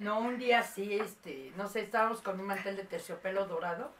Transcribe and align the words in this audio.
No, 0.00 0.18
un 0.20 0.38
día 0.38 0.62
sí, 0.62 0.94
este, 0.94 1.52
no 1.56 1.68
sé, 1.68 1.80
estábamos 1.82 2.22
con 2.22 2.40
un 2.40 2.46
mantel 2.46 2.74
de 2.76 2.84
terciopelo 2.84 3.46
dorado 3.46 3.92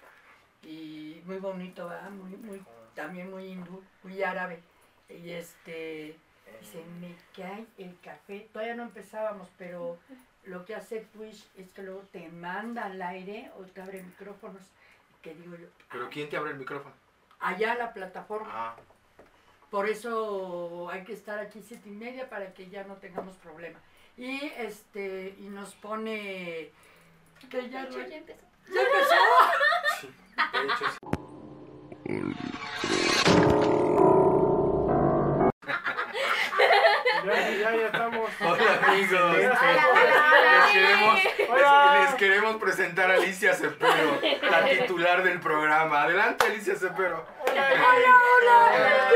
y 0.63 1.21
muy 1.27 1.37
bonito, 1.37 1.89
¿verdad? 1.89 2.11
Muy, 2.11 2.37
muy, 2.39 2.63
también 2.95 3.31
muy 3.31 3.45
hindú, 3.45 3.85
muy 4.03 4.23
árabe. 4.23 4.63
Y 5.11 5.31
este, 5.31 6.17
y 6.63 6.65
se 6.65 6.83
me 7.01 7.15
cae 7.37 7.67
el 7.77 7.99
café, 8.01 8.49
todavía 8.51 8.75
no 8.77 8.85
empezábamos, 8.85 9.49
pero 9.59 9.99
lo 10.45 10.65
que 10.65 10.75
hace 10.75 11.01
Twitch 11.13 11.47
es 11.59 11.71
que 11.73 11.83
luego 11.83 12.01
te 12.13 12.29
manda 12.31 12.87
al 12.87 13.01
aire 13.03 13.51
o 13.59 13.65
te 13.65 13.83
abre 13.83 14.03
micrófonos, 14.03 14.63
que 15.21 15.35
digo 15.35 15.55
yo, 15.55 15.67
¿Pero 15.93 16.09
quién 16.09 16.31
te 16.31 16.39
abre 16.39 16.53
el 16.53 16.57
micrófono? 16.57 16.95
allá 17.41 17.75
la 17.75 17.93
plataforma. 17.93 18.49
Ah, 18.51 18.77
Por 19.71 19.87
eso 19.87 20.89
hay 20.91 21.05
que 21.05 21.13
estar 21.13 21.39
aquí 21.39 21.61
siete 21.61 21.91
y 21.91 21.93
media 21.93 22.31
para 22.31 22.55
que 22.55 22.71
ya 22.71 22.85
no 22.85 22.95
tengamos 22.97 23.37
problema. 23.37 23.79
Y 24.21 24.53
este, 24.59 25.35
y 25.39 25.45
nos 25.49 25.75
pone 25.77 26.71
que 27.49 27.71
ya, 27.71 27.87
De 27.87 27.89
hecho, 27.89 27.99
no- 28.01 28.07
ya 28.09 28.17
empezó. 28.19 28.45
¿Ya 28.75 28.81
empezó. 28.83 29.15
sí. 30.03 30.11
De 30.53 30.65
hecho, 30.67 30.91
sí. 30.91 32.11
Ya, 37.25 37.51
ya, 37.51 37.77
ya 37.77 37.87
estamos. 37.87 38.31
Hola 38.41 38.81
amigos. 38.87 39.21
Hola, 39.21 39.89
hola. 39.93 40.65
Les 40.65 40.73
queremos, 40.73 41.21
Hola. 41.51 42.01
les 42.05 42.15
queremos 42.15 42.57
presentar 42.57 43.11
a 43.11 43.15
Alicia 43.15 43.55
Cepero, 43.55 44.21
la 44.51 44.65
titular 44.69 45.23
del 45.23 45.41
programa. 45.41 46.03
Adelante 46.03 46.47
Alicia 46.47 46.77
Cepero. 46.77 47.27
Hola, 47.47 48.15
hola. 48.43 49.11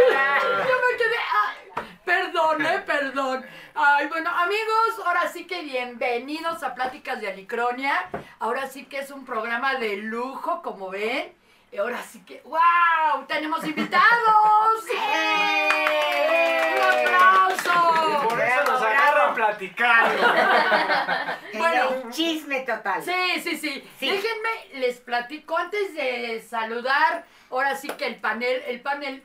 Yo 0.69 0.75
me 0.75 0.97
quedé. 0.98 1.16
ay, 1.45 1.84
perdón, 2.05 2.66
eh, 2.66 2.83
perdón. 2.86 3.47
Ay, 3.77 4.06
bueno, 4.06 4.30
amigos, 4.30 5.05
ahora 5.05 5.27
sí 5.27 5.48
que 5.48 5.62
bienvenidos 5.62 6.62
a 6.62 6.77
Pláticas 6.77 7.20
de 7.20 7.27
Alicronia. 7.28 8.09
Ahora 8.38 8.69
sí 8.69 8.84
que 8.84 9.00
es 9.00 9.10
un 9.10 9.24
programa 9.24 9.74
de 9.74 9.97
lujo, 9.97 10.62
como 10.62 10.91
ven. 10.91 11.33
Y 11.72 11.78
ahora 11.78 12.00
sí 12.00 12.25
que, 12.25 12.41
¡wow! 12.42 13.27
¡Tenemos 13.27 13.64
invitados! 13.64 14.84
¡Eh! 15.12 16.77
¡Un 16.77 16.83
aplauso! 17.08 18.28
Por 18.28 18.41
eso 18.41 18.62
nos 18.64 18.80
agarran 18.80 19.34
platicando. 19.34 20.22
Bueno. 21.55 21.86
Bueno, 21.89 22.02
un 22.05 22.12
chisme 22.12 22.61
total. 22.61 23.02
Sí, 23.02 23.41
sí, 23.41 23.56
sí, 23.56 23.89
Sí. 23.98 24.11
Déjenme, 24.11 24.80
les 24.80 24.98
platico 25.00 25.56
antes 25.56 25.95
de 25.95 26.45
saludar, 26.48 27.25
ahora 27.48 27.77
sí 27.77 27.89
que 27.89 28.06
el 28.06 28.17
panel, 28.17 28.62
el 28.67 28.80
panel, 28.80 29.25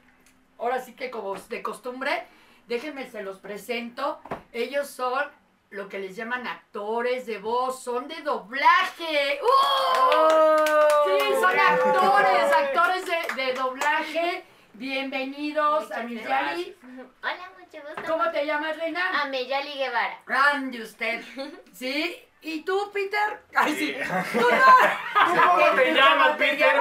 ahora 0.59 0.79
sí 0.79 0.93
que 0.93 1.09
como 1.09 1.33
de 1.35 1.61
costumbre, 1.63 2.27
déjenme 2.69 3.09
se 3.09 3.23
los 3.23 3.39
presento. 3.39 4.21
Ellos 4.53 4.87
son 4.87 5.25
lo 5.71 5.89
que 5.89 5.99
les 5.99 6.15
llaman 6.15 6.47
actores 6.47 7.25
de 7.25 7.39
voz, 7.39 7.83
son 7.83 8.07
de 8.07 8.21
doblaje. 8.21 9.39
¡Uh! 9.41 11.09
Sí, 11.09 11.25
son 11.41 11.51
bravo. 11.51 11.83
actores, 11.83 12.53
actores 12.57 13.05
de, 13.05 13.43
de 13.43 13.53
doblaje. 13.53 14.45
Bienvenidos 14.73 15.91
a 15.91 16.03
mi 16.03 16.15
Yali. 16.21 16.75
Hola, 17.21 17.51
mucho 17.59 17.85
gusto. 17.85 18.03
¿Cómo 18.11 18.31
te 18.31 18.45
llamas, 18.45 18.77
Reina? 18.77 19.23
Ameyali 19.23 19.73
Guevara. 19.73 20.21
Grande 20.25 20.81
usted. 20.83 21.21
¿Sí? 21.73 22.15
¿Y 22.41 22.61
tú, 22.63 22.89
Peter? 22.93 23.41
Ay, 23.53 23.75
sí. 23.75 23.97
Tú 24.31 24.39
no. 24.39 25.45
¿Cómo 25.55 25.65
te 25.75 25.93
llamas, 25.93 26.37
Peter? 26.37 26.71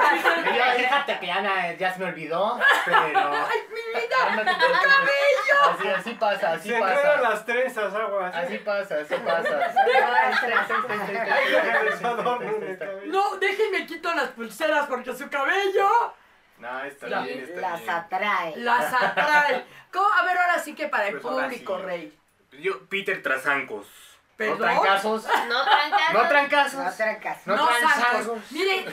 Fíjate 0.77 1.19
que 1.19 1.27
ya, 1.27 1.41
na- 1.41 1.73
ya 1.73 1.93
se 1.93 1.99
me 1.99 2.05
olvidó, 2.05 2.57
pero... 2.85 2.97
¡Ay, 3.05 3.59
mi 3.69 3.99
vida! 3.99 4.35
no 4.35 4.37
te 4.37 4.55
preocupes. 4.55 5.15
Así, 5.69 5.87
así 5.89 6.11
pasa, 6.13 6.51
así 6.53 6.69
Se 6.69 6.77
enredan 6.77 7.03
pasa. 7.19 7.29
las 7.29 7.45
trenzas, 7.45 7.93
aguas. 7.93 8.33
Así 8.35 8.57
pasa, 8.59 8.95
así 9.01 9.15
pasa. 9.15 9.73
Ay, 11.27 11.53
cabello. 12.01 13.01
No, 13.07 13.35
déjenme 13.37 13.85
quito 13.85 14.13
las 14.13 14.29
pulseras 14.29 14.87
porque 14.87 15.13
su 15.13 15.29
cabello 15.29 15.89
No, 16.59 16.83
está 16.85 17.07
bien, 17.21 17.39
está 17.43 17.61
Las 17.61 17.79
bien. 17.79 17.89
atrae. 17.91 18.53
las 18.57 18.93
atrae. 18.93 19.65
¿Cómo? 19.91 20.07
A 20.13 20.23
ver, 20.23 20.37
ahora 20.37 20.59
sí 20.59 20.73
que 20.75 20.87
para 20.87 21.07
el 21.07 21.19
Pues 21.19 21.25
ahora 21.25 21.47
público, 21.47 21.77
sí. 21.79 21.83
Rey. 21.85 22.19
Yo, 22.61 22.85
Peter 22.87 23.21
No 24.39 24.57
trancazos. 24.57 25.25
No 25.47 25.63
trancas. 25.63 26.13
No 26.13 26.29
trancazos. 26.29 26.73
No 27.45 27.65
trancas. 27.67 28.25
No. 28.25 28.41
Mire, 28.51 28.85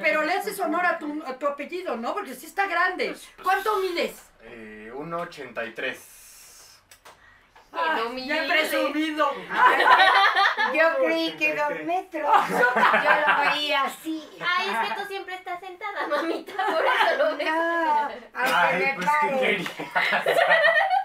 pero 0.00 0.22
le 0.22 0.32
haces 0.32 0.58
honor 0.60 0.86
a 0.86 0.98
tu, 0.98 1.22
a 1.26 1.34
tu 1.38 1.46
apellido, 1.46 1.96
¿no? 1.96 2.14
Porque 2.14 2.34
sí 2.34 2.46
está 2.46 2.66
grande. 2.66 3.14
¿Cuánto 3.42 3.76
mides? 3.78 4.22
Eh, 4.42 4.90
1.83. 4.94 5.96
Ah, 7.70 7.98
no 7.98 8.16
ya 8.16 8.44
he 8.44 8.48
presumido. 8.48 9.30
Yo 10.74 11.04
creí 11.04 11.36
que 11.36 11.54
dos 11.54 11.84
metros. 11.84 12.48
Yo 12.48 12.56
lo 13.26 13.50
veía 13.50 13.82
así. 13.82 14.26
Ay, 14.40 14.70
es 14.70 14.88
que 14.88 15.00
tú 15.00 15.08
siempre 15.08 15.34
estás 15.34 15.60
sentada, 15.60 16.06
mamita, 16.08 16.52
por 16.66 16.84
eso 16.84 17.16
lo 17.18 17.36
ves. 17.36 17.46
No, 17.50 18.02
aunque 18.02 18.24
Ay, 18.34 18.78
me 18.80 18.94
pues 18.94 19.06
pare. 19.06 19.64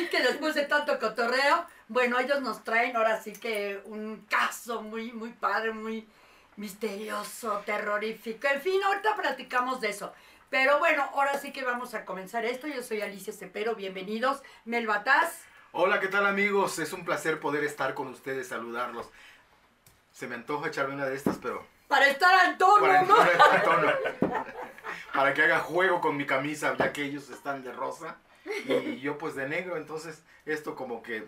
sí 0.00 0.08
que 0.08 0.22
después 0.22 0.54
de 0.54 0.64
tanto 0.64 0.98
cotorreo, 0.98 1.66
bueno, 1.88 2.18
ellos 2.18 2.40
nos 2.40 2.64
traen 2.64 2.96
ahora 2.96 3.20
sí 3.20 3.32
que 3.32 3.80
un 3.84 4.24
caso 4.28 4.82
muy, 4.82 5.12
muy 5.12 5.30
padre, 5.30 5.72
muy 5.72 6.08
misterioso, 6.56 7.62
terrorífico. 7.66 8.46
En 8.48 8.60
fin, 8.60 8.82
ahorita 8.82 9.14
platicamos 9.14 9.80
de 9.80 9.90
eso. 9.90 10.12
Pero 10.48 10.78
bueno, 10.78 11.08
ahora 11.14 11.38
sí 11.38 11.52
que 11.52 11.64
vamos 11.64 11.94
a 11.94 12.04
comenzar 12.04 12.44
esto. 12.44 12.66
Yo 12.66 12.82
soy 12.82 13.02
Alicia 13.02 13.32
Cepero, 13.32 13.74
bienvenidos. 13.74 14.42
Mel 14.64 14.86
Bataz. 14.86 15.42
Hola, 15.72 16.00
¿qué 16.00 16.08
tal 16.08 16.26
amigos? 16.26 16.78
Es 16.78 16.92
un 16.92 17.04
placer 17.04 17.38
poder 17.38 17.62
estar 17.62 17.94
con 17.94 18.08
ustedes, 18.08 18.48
saludarlos. 18.48 19.08
Se 20.12 20.26
me 20.26 20.34
antoja 20.34 20.68
echarme 20.68 20.94
una 20.94 21.06
de 21.06 21.14
estas, 21.14 21.36
pero 21.38 21.64
Para 21.88 22.08
estar 22.08 22.34
al 22.46 22.58
tono, 22.58 22.80
para 22.80 23.62
tono. 23.62 23.92
Para 25.14 25.34
que 25.34 25.42
haga 25.42 25.60
juego 25.60 26.00
con 26.00 26.16
mi 26.16 26.24
camisa, 26.24 26.74
ya 26.76 26.92
que 26.92 27.04
ellos 27.04 27.30
están 27.30 27.62
de 27.62 27.72
rosa 27.72 28.16
y 28.66 29.00
yo 29.00 29.18
pues 29.18 29.34
de 29.34 29.48
negro, 29.48 29.76
entonces 29.76 30.22
esto 30.46 30.74
como 30.74 31.02
que 31.02 31.26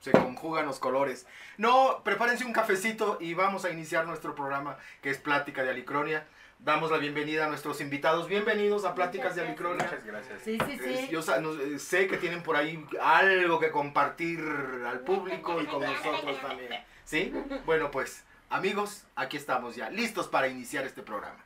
se 0.00 0.12
conjugan 0.12 0.66
los 0.66 0.78
colores. 0.78 1.26
No, 1.56 2.02
prepárense 2.04 2.44
un 2.44 2.52
cafecito 2.52 3.16
y 3.20 3.34
vamos 3.34 3.64
a 3.64 3.70
iniciar 3.70 4.06
nuestro 4.06 4.34
programa 4.34 4.76
que 5.00 5.10
es 5.10 5.18
Plática 5.18 5.62
de 5.62 5.70
Alicronia. 5.70 6.26
Damos 6.58 6.90
la 6.90 6.98
bienvenida 6.98 7.46
a 7.46 7.48
nuestros 7.48 7.80
invitados. 7.80 8.28
Bienvenidos 8.28 8.84
a 8.84 8.94
Pláticas 8.94 9.34
de 9.34 9.42
Alicronia. 9.42 9.84
Muchas 9.84 10.04
gracias. 10.04 10.42
Sí, 10.42 10.58
sí, 10.66 10.78
Eh, 10.82 11.06
sí. 11.06 11.08
Yo 11.10 11.20
eh, 11.20 11.78
sé 11.78 12.06
que 12.06 12.16
tienen 12.16 12.42
por 12.42 12.56
ahí 12.56 12.84
algo 13.00 13.58
que 13.58 13.70
compartir 13.70 14.40
al 14.86 15.00
público 15.00 15.60
y 15.60 15.66
con 15.66 15.82
nosotros 15.82 16.40
también. 16.40 16.84
¿Sí? 17.04 17.32
Bueno, 17.66 17.90
pues, 17.90 18.24
amigos, 18.50 19.04
aquí 19.14 19.36
estamos 19.36 19.76
ya, 19.76 19.90
listos 19.90 20.28
para 20.28 20.48
iniciar 20.48 20.84
este 20.84 21.02
programa. 21.02 21.36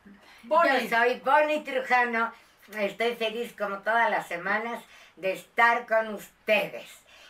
Bonnie. 0.45 0.89
Yo 0.89 0.97
soy 0.97 1.21
Bonnie 1.25 1.65
Trujano. 1.65 2.33
Estoy 2.77 3.15
feliz 3.17 3.55
como 3.57 3.79
todas 3.79 4.11
las 4.11 4.29
semanas 4.29 4.83
de 5.19 5.33
estar 5.33 5.87
con 5.87 6.15
ustedes. 6.15 6.89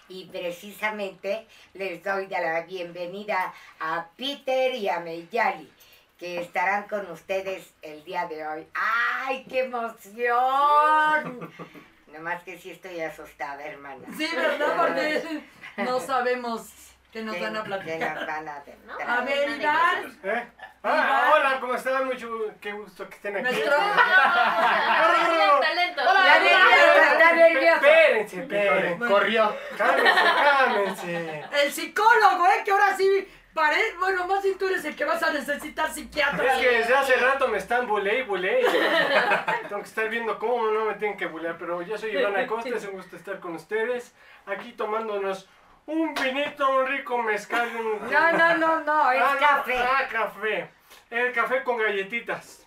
Y 0.09 0.26
precisamente 0.26 1.47
les 1.75 2.03
doy 2.03 2.28
la 2.28 2.62
bienvenida 2.62 3.53
a 3.81 4.09
Peter 4.16 4.75
y 4.75 4.88
a 4.88 5.00
Meyali, 5.00 5.71
que 6.16 6.41
estarán 6.41 6.84
con 6.84 7.10
ustedes 7.10 7.75
el 7.82 8.03
día 8.04 8.26
de 8.26 8.47
hoy. 8.47 8.66
¡Ay, 8.75 9.44
qué 9.49 9.65
emoción! 9.65 11.53
Nomás 12.12 12.43
que 12.43 12.59
sí 12.59 12.71
estoy 12.71 13.00
asustada, 13.00 13.62
hermana. 13.65 14.06
Sí, 14.16 14.26
¿verdad? 14.34 14.76
Porque 14.76 15.43
no 15.76 16.00
sabemos 16.00 16.72
qué 17.12 17.22
nos 17.22 17.34
¿Qué- 17.36 17.42
van 17.42 17.56
a 17.56 17.64
platicar. 17.64 18.26
van 18.26 18.48
a? 18.48 18.62
A 19.06 19.20
ver, 19.22 19.50
Iván. 19.50 20.19
¿Eh? 20.24 20.46
Ah, 20.82 21.32
hola, 21.34 21.60
¿cómo 21.60 21.74
están? 21.74 22.06
Mucho, 22.06 22.28
qué 22.60 22.72
gusto 22.72 23.08
que 23.08 23.14
estén 23.16 23.36
aquí. 23.36 23.44
Nuestro- 23.44 23.72
Talento. 25.60 26.00
Está 26.02 27.32
nerviosa. 27.34 27.74
Espérense, 27.76 28.41
espérense. 28.42 29.06
Corrió. 29.06 29.56
Cálmense, 29.76 30.20
cálmense. 30.22 31.44
El 31.62 31.72
psicólogo, 31.72 32.46
¿eh? 32.46 32.62
Que 32.64 32.70
ahora 32.70 32.96
sí 32.96 33.28
pare... 33.52 33.76
Bueno, 33.99 34.26
más 34.26 34.43
si 34.43 34.54
tú 34.54 34.66
eres 34.69 34.84
el 34.84 34.94
que 34.94 35.04
vas 35.04 35.22
a 35.22 35.32
necesitar 35.32 35.90
psiquiatra. 35.93 36.54
Es 36.54 36.58
que 36.61 36.70
desde 36.78 36.94
hace 36.94 37.14
rato 37.16 37.49
me 37.49 37.58
están 37.58 37.87
bulé 37.87 38.20
y 38.20 38.22
bulé. 38.22 38.61
Tengo 39.69 39.82
que 39.82 39.88
estar 39.88 40.08
viendo 40.08 40.38
cómo 40.38 40.70
no 40.70 40.84
me 40.84 40.94
tienen 40.94 41.16
que 41.19 41.26
bulear. 41.26 41.56
Pero 41.58 41.82
yo 41.82 41.99
soy 41.99 42.11
Iván 42.16 42.37
Acosta, 42.37 42.70
es 42.76 42.84
un 42.84 42.93
gusto 42.93 43.16
estar 43.16 43.40
con 43.40 43.54
ustedes. 43.56 44.14
Aquí 44.46 44.72
tomándonos 44.72 45.49
un 45.88 46.14
vinito, 46.14 46.69
un 46.69 46.87
rico 46.87 47.19
mezcal. 47.23 47.67
Un... 47.75 48.11
No, 48.11 48.32
no, 48.32 48.56
no, 48.58 48.81
no, 48.81 49.11
es 49.12 49.23
Ah, 49.23 49.35
no, 49.35 49.40
café. 49.40 49.79
Ah, 49.79 50.08
café. 50.11 50.70
El 51.11 51.32
café 51.32 51.62
con 51.64 51.79
galletitas. 51.79 52.67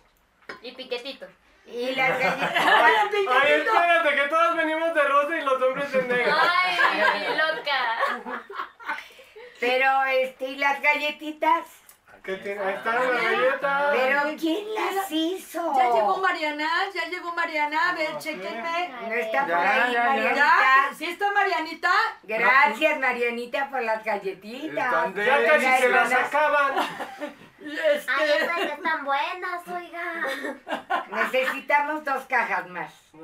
Y 0.60 0.72
piquetito. 0.72 1.26
Y 1.66 1.94
las 1.94 2.18
galletitas. 2.18 3.34
Ay, 3.42 3.52
espérate, 3.52 4.14
que 4.16 4.28
todos 4.28 4.56
venimos 4.56 4.92
de 4.94 5.02
rosa 5.04 5.36
y 5.36 5.40
los 5.42 5.62
hombres 5.62 5.92
de 5.92 6.02
negro. 6.02 6.34
Ay, 6.36 7.36
loca. 7.36 8.40
Pero, 9.60 10.04
este, 10.06 10.44
¿y 10.46 10.56
las 10.56 10.82
galletitas? 10.82 11.64
¿Qué 12.22 12.36
tiene? 12.36 12.60
Ahí 12.62 12.74
están 12.74 12.94
las 12.94 13.22
galletas. 13.22 13.82
¿Pero 13.92 14.20
quién 14.38 14.74
las 14.74 15.10
hizo? 15.10 15.72
Ya 15.76 15.84
llegó 15.92 16.16
Mariana, 16.18 16.68
ya 16.94 17.08
llegó 17.10 17.34
Mariana, 17.34 17.90
a 17.90 17.94
ver, 17.94 18.16
chequenme. 18.18 18.88
No 19.08 19.12
está 19.14 19.40
por 19.40 19.48
Ya, 19.48 19.84
ahí, 19.84 19.92
ya. 19.92 20.04
Marianita. 20.04 20.34
¿Ya? 20.36 20.94
¿Sí 20.96 21.04
está 21.06 21.32
Marianita? 21.32 21.90
Gracias, 22.22 23.00
Marianita, 23.00 23.68
por 23.70 23.82
las 23.82 24.04
galletitas. 24.04 25.14
Ya 25.16 25.44
casi 25.46 25.66
se 25.82 25.88
las 25.88 26.12
acaban. 26.12 26.74
Y 27.64 27.70
Ay, 27.70 27.78
Este, 27.96 28.44
esas 28.44 28.58
están 28.60 29.04
buenas, 29.04 29.68
oiga. 29.68 30.26
Necesitamos 31.10 32.04
dos 32.04 32.24
cajas 32.24 32.68
más. 32.68 32.92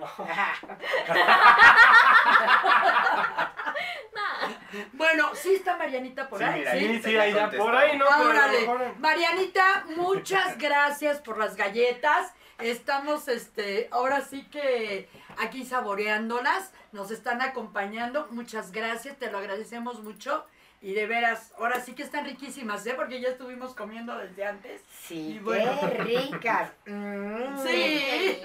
bueno, 4.92 5.30
sí 5.34 5.54
está 5.54 5.76
Marianita 5.76 6.28
por 6.28 6.38
Sí, 6.38 6.44
ahí. 6.44 6.58
mira, 6.60 6.72
¿sí? 6.72 6.78
Sí, 6.88 7.02
sí, 7.02 7.16
ahí 7.16 7.32
ya 7.32 7.50
por 7.50 7.74
ahí, 7.74 7.96
¿no? 7.96 8.04
Ah, 8.08 8.22
órale. 8.22 8.94
Marianita, 8.98 9.84
muchas 9.96 10.58
gracias 10.58 11.20
por 11.20 11.38
las 11.38 11.56
galletas. 11.56 12.32
Estamos, 12.58 13.28
este, 13.28 13.88
ahora 13.92 14.20
sí 14.22 14.44
que 14.50 15.08
aquí 15.38 15.64
saboreándolas. 15.64 16.72
Nos 16.92 17.10
están 17.10 17.42
acompañando. 17.42 18.26
Muchas 18.30 18.72
gracias, 18.72 19.16
te 19.18 19.30
lo 19.30 19.38
agradecemos 19.38 20.02
mucho. 20.02 20.46
Y 20.80 20.92
de 20.94 21.06
veras, 21.06 21.52
ahora 21.58 21.80
sí 21.80 21.92
que 21.92 22.04
están 22.04 22.24
riquísimas, 22.24 22.86
¿eh? 22.86 22.94
Porque 22.94 23.20
ya 23.20 23.28
estuvimos 23.30 23.74
comiendo 23.74 24.16
desde 24.16 24.44
antes. 24.44 24.80
Sí, 25.06 25.32
Y 25.34 25.38
bueno. 25.40 25.76
qué 25.80 25.86
ricas. 26.04 26.70
Mm. 26.86 27.58
Sí. 27.66 28.38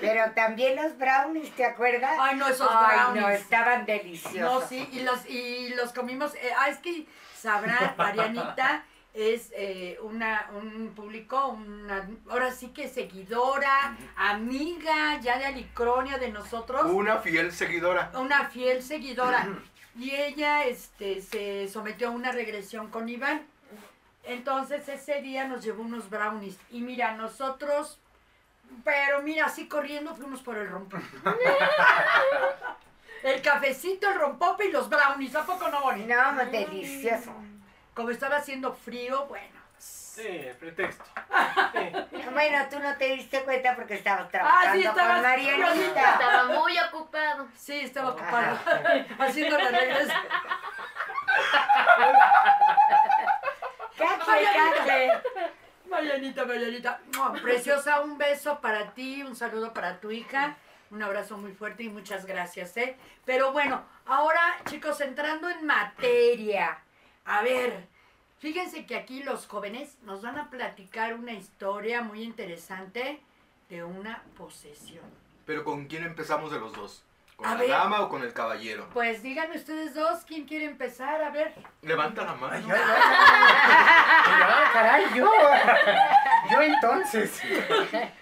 Pero 0.00 0.32
también 0.34 0.74
los 0.76 0.98
brownies, 0.98 1.50
¿te 1.52 1.64
acuerdas? 1.64 2.16
Ay, 2.20 2.36
no, 2.36 2.48
esos 2.48 2.68
Ay, 2.68 2.96
brownies. 2.96 3.22
no, 3.22 3.28
estaban 3.30 3.80
No, 3.80 3.86
deliciosos. 3.86 4.68
sí, 4.68 4.88
y 4.92 5.00
los, 5.00 5.24
y 5.30 5.68
los 5.76 5.92
comimos. 5.92 6.34
eh, 6.34 6.50
ah, 6.58 6.68
es 6.68 6.78
que 6.78 7.06
sabrá, 7.36 7.94
Marianita 7.98 8.84
es 9.14 9.50
eh, 9.56 9.96
una, 10.02 10.50
un 10.54 10.92
público, 10.94 11.48
una, 11.48 12.06
ahora 12.28 12.50
sí 12.52 12.68
que 12.68 12.88
seguidora, 12.88 13.96
amiga 14.16 15.18
ya 15.20 15.38
de 15.38 15.46
Alicronia, 15.46 16.18
de 16.18 16.30
nosotros, 16.30 16.82
Una 16.86 17.18
fiel 17.18 17.52
seguidora. 17.52 18.10
una 18.14 18.48
fiel 18.50 18.82
seguidora. 18.82 19.46
Y 19.98 20.14
ella 20.14 20.64
este, 20.64 21.22
se 21.22 21.68
sometió 21.68 22.08
a 22.08 22.10
una 22.10 22.32
regresión 22.32 22.90
con 22.90 23.08
Iván. 23.08 23.46
Entonces 24.24 24.88
ese 24.88 25.22
día 25.22 25.46
nos 25.46 25.64
llevó 25.64 25.82
unos 25.82 26.10
brownies. 26.10 26.58
Y 26.70 26.80
mira, 26.80 27.12
nosotros, 27.12 27.98
pero 28.84 29.22
mira, 29.22 29.46
así 29.46 29.68
corriendo 29.68 30.14
fuimos 30.14 30.42
por 30.42 30.58
el 30.58 30.68
rompope. 30.68 31.04
el 33.22 33.40
cafecito, 33.40 34.10
el 34.10 34.18
rompope 34.18 34.66
y 34.66 34.72
los 34.72 34.88
brownies. 34.88 35.34
¿A 35.34 35.46
poco 35.46 35.68
no, 35.68 35.80
Bonnie? 35.80 36.06
No, 36.06 36.44
delicioso. 36.46 37.32
Como 37.94 38.10
estaba 38.10 38.36
haciendo 38.36 38.74
frío, 38.74 39.26
bueno. 39.26 39.55
Sí, 40.16 40.48
pretexto. 40.58 41.04
Sí. 41.72 41.92
Bueno, 42.32 42.66
tú 42.70 42.78
no 42.80 42.96
te 42.96 43.04
diste 43.14 43.42
cuenta 43.44 43.74
porque 43.76 43.94
estabas 43.94 44.26
Ah, 44.26 44.30
trabajando 44.30 44.72
sí, 44.80 44.86
estabas- 44.86 45.12
con 45.14 45.22
Marianita. 45.22 46.10
Estaba 46.12 46.44
muy 46.44 46.78
ocupado. 46.78 47.48
Sí, 47.56 47.80
estaba 47.80 48.10
ocupado 48.10 48.58
haciendo 49.18 49.58
la 49.58 49.68
regresión. 49.70 50.22
Cacle, 53.96 54.44
cacle. 54.54 55.12
Marianita, 55.88 56.44
Marianita. 56.44 57.00
Preciosa, 57.42 58.00
un 58.00 58.18
beso 58.18 58.60
para 58.60 58.90
ti, 58.92 59.22
un 59.22 59.36
saludo 59.36 59.72
para 59.72 60.00
tu 60.00 60.10
hija. 60.10 60.56
Un 60.90 61.02
abrazo 61.02 61.36
muy 61.36 61.52
fuerte 61.52 61.82
y 61.84 61.88
muchas 61.88 62.26
gracias, 62.26 62.76
¿eh? 62.76 62.96
Pero 63.24 63.52
bueno, 63.52 63.82
ahora, 64.06 64.56
chicos, 64.66 65.00
entrando 65.00 65.48
en 65.48 65.64
materia. 65.66 66.78
A 67.24 67.42
ver, 67.42 67.88
fíjense 68.38 68.86
que 68.86 68.96
aquí 68.96 69.22
los 69.22 69.46
jóvenes 69.46 69.96
nos 70.02 70.22
van 70.22 70.38
a 70.38 70.48
platicar 70.50 71.14
una 71.14 71.32
historia 71.32 72.02
muy 72.02 72.22
interesante 72.22 73.20
de 73.68 73.84
una 73.84 74.22
posesión. 74.36 75.04
Pero 75.44 75.64
¿con 75.64 75.86
quién 75.86 76.04
empezamos 76.04 76.50
de 76.52 76.58
los 76.60 76.72
dos? 76.72 77.02
¿Con 77.36 77.46
A 77.46 77.54
la 77.54 77.60
ver. 77.60 77.68
dama 77.70 78.00
o 78.00 78.08
con 78.08 78.22
el 78.22 78.32
caballero? 78.32 78.88
Pues 78.94 79.22
díganme 79.22 79.56
ustedes 79.56 79.94
dos, 79.94 80.24
¿quién 80.26 80.46
quiere 80.46 80.64
empezar? 80.64 81.22
A 81.22 81.28
ver. 81.30 81.52
Levanta 81.82 82.24
la 82.24 82.34
mano. 82.34 82.66
Ya, 82.66 82.74
caray, 84.72 85.04
yo. 85.14 85.30
Yo 86.50 86.62
entonces. 86.62 87.40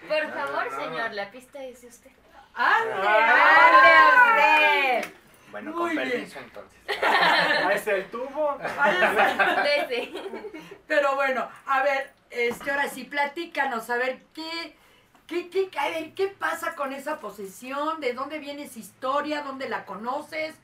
Por 0.07 0.33
favor, 0.33 0.69
señor, 0.69 1.13
la 1.13 1.31
pista 1.31 1.63
es 1.63 1.81
de 1.81 1.87
usted. 1.87 2.11
¡Ande! 2.53 3.07
¡Ande 3.07 5.01
usted! 5.01 5.13
Bueno, 5.55 5.71
Muy 5.71 5.79
con 5.79 5.91
bien. 5.95 6.09
permiso 6.09 6.39
entonces. 6.39 6.77
Ahí 7.65 7.77
está 7.77 7.93
el 7.93 8.11
tubo. 8.11 8.57
Pero 10.85 11.15
bueno, 11.15 11.47
a 11.65 11.81
ver, 11.81 12.11
este, 12.29 12.71
ahora 12.71 12.89
sí, 12.89 13.05
platícanos, 13.05 13.89
a 13.89 13.95
ver, 13.95 14.19
¿qué, 14.33 14.75
qué, 15.25 15.49
qué, 15.49 15.69
a 15.79 15.87
ver, 15.87 16.13
¿qué 16.13 16.27
pasa 16.27 16.75
con 16.75 16.91
esa 16.91 17.21
posesión? 17.21 18.01
¿De 18.01 18.11
dónde 18.11 18.39
viene 18.39 18.63
esa 18.63 18.79
historia? 18.79 19.43
¿Dónde 19.43 19.69
la 19.69 19.85
conoces? 19.85 20.55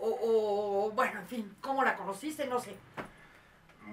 O, 0.00 0.18
o, 0.20 0.90
bueno, 0.96 1.20
en 1.20 1.28
fin, 1.28 1.56
¿cómo 1.60 1.84
la 1.84 1.94
conociste? 1.94 2.48
No 2.48 2.58
sé. 2.58 2.74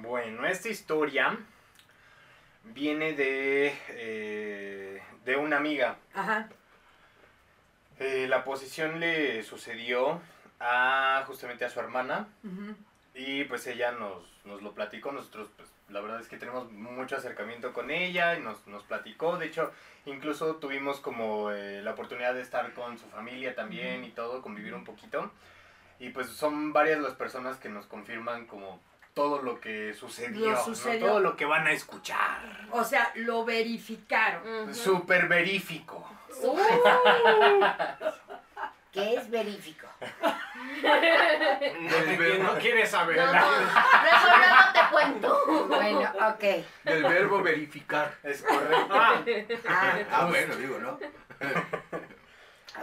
Bueno, 0.01 0.43
esta 0.47 0.69
historia 0.69 1.37
viene 2.63 3.13
de, 3.13 3.77
eh, 3.89 5.03
de 5.23 5.35
una 5.35 5.57
amiga. 5.57 5.97
Ajá. 6.15 6.49
Eh, 7.99 8.25
la 8.27 8.43
posesión 8.43 8.99
le 8.99 9.43
sucedió 9.43 10.19
a 10.59 11.23
justamente 11.27 11.65
a 11.65 11.69
su 11.69 11.79
hermana 11.79 12.27
y 13.13 13.43
pues 13.45 13.65
ella 13.67 13.91
nos, 13.91 14.23
nos 14.45 14.61
lo 14.61 14.73
platicó. 14.73 15.11
Nosotros 15.11 15.49
pues 15.55 15.69
la 15.89 16.01
verdad 16.01 16.19
es 16.19 16.27
que 16.27 16.37
tenemos 16.37 16.71
mucho 16.71 17.15
acercamiento 17.15 17.73
con 17.73 17.89
ella 17.91 18.35
y 18.35 18.41
nos, 18.41 18.65
nos 18.67 18.83
platicó. 18.83 19.37
De 19.37 19.45
hecho, 19.47 19.71
incluso 20.05 20.55
tuvimos 20.55 20.99
como 20.99 21.51
eh, 21.51 21.81
la 21.81 21.91
oportunidad 21.91 22.33
de 22.33 22.41
estar 22.41 22.73
con 22.73 22.97
su 22.97 23.05
familia 23.07 23.55
también 23.55 24.03
y 24.03 24.09
todo, 24.11 24.41
convivir 24.41 24.73
un 24.73 24.83
poquito. 24.83 25.31
Y 25.99 26.09
pues 26.09 26.27
son 26.29 26.73
varias 26.73 26.99
las 26.99 27.13
personas 27.13 27.57
que 27.57 27.69
nos 27.69 27.85
confirman 27.87 28.45
como 28.45 28.79
todo 29.15 29.41
lo 29.41 29.59
que 29.59 29.95
sucedió, 29.95 30.45
Lo 30.45 30.51
¿no? 30.51 30.63
sucedió. 30.63 31.07
todo 31.07 31.19
lo 31.19 31.35
que 31.35 31.45
van 31.45 31.65
a 31.65 31.71
escuchar. 31.71 32.67
O 32.71 32.83
sea, 32.83 33.11
lo 33.15 33.43
verificaron. 33.45 34.65
Ujú. 34.65 34.73
Súper 34.75 35.27
verífico. 35.27 36.07
¿Qué 38.91 39.15
es 39.15 39.29
verífico? 39.29 39.87
Del 40.81 42.05
¿Quién 42.05 42.17
verbo, 42.19 42.43
no 42.43 42.59
quiere 42.59 42.85
saber? 42.85 43.17
No, 43.17 43.25
no, 43.25 43.41
luego 43.41 44.73
te 44.73 44.79
cuento. 44.91 45.65
Bueno, 45.67 46.11
ok. 46.29 46.43
del 46.83 47.03
verbo 47.03 47.41
verificar. 47.41 48.13
Es 48.23 48.41
correcto. 48.43 48.87
Ah, 48.91 49.23
Ah, 49.67 49.99
Ah, 50.11 50.25
bueno, 50.25 50.55
digo, 50.55 50.77
¿no? 50.79 50.99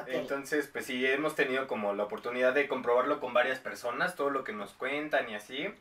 Entonces, 0.09 0.69
pues 0.73 0.87
sí, 0.87 1.07
hemos 1.07 1.35
tenido 1.37 1.67
como 1.69 1.95
la 1.95 2.05
oportunidad 2.05 2.53
de 2.53 2.67
comprobarlo 2.67 3.21
con 3.21 3.33
varias 3.33 3.59
personas, 3.61 4.17
todo 4.17 4.31
lo 4.31 4.43
que 4.45 4.53
nos 4.53 4.73
cuentan 4.73 5.29
y 5.31 5.35
así. 5.37 5.73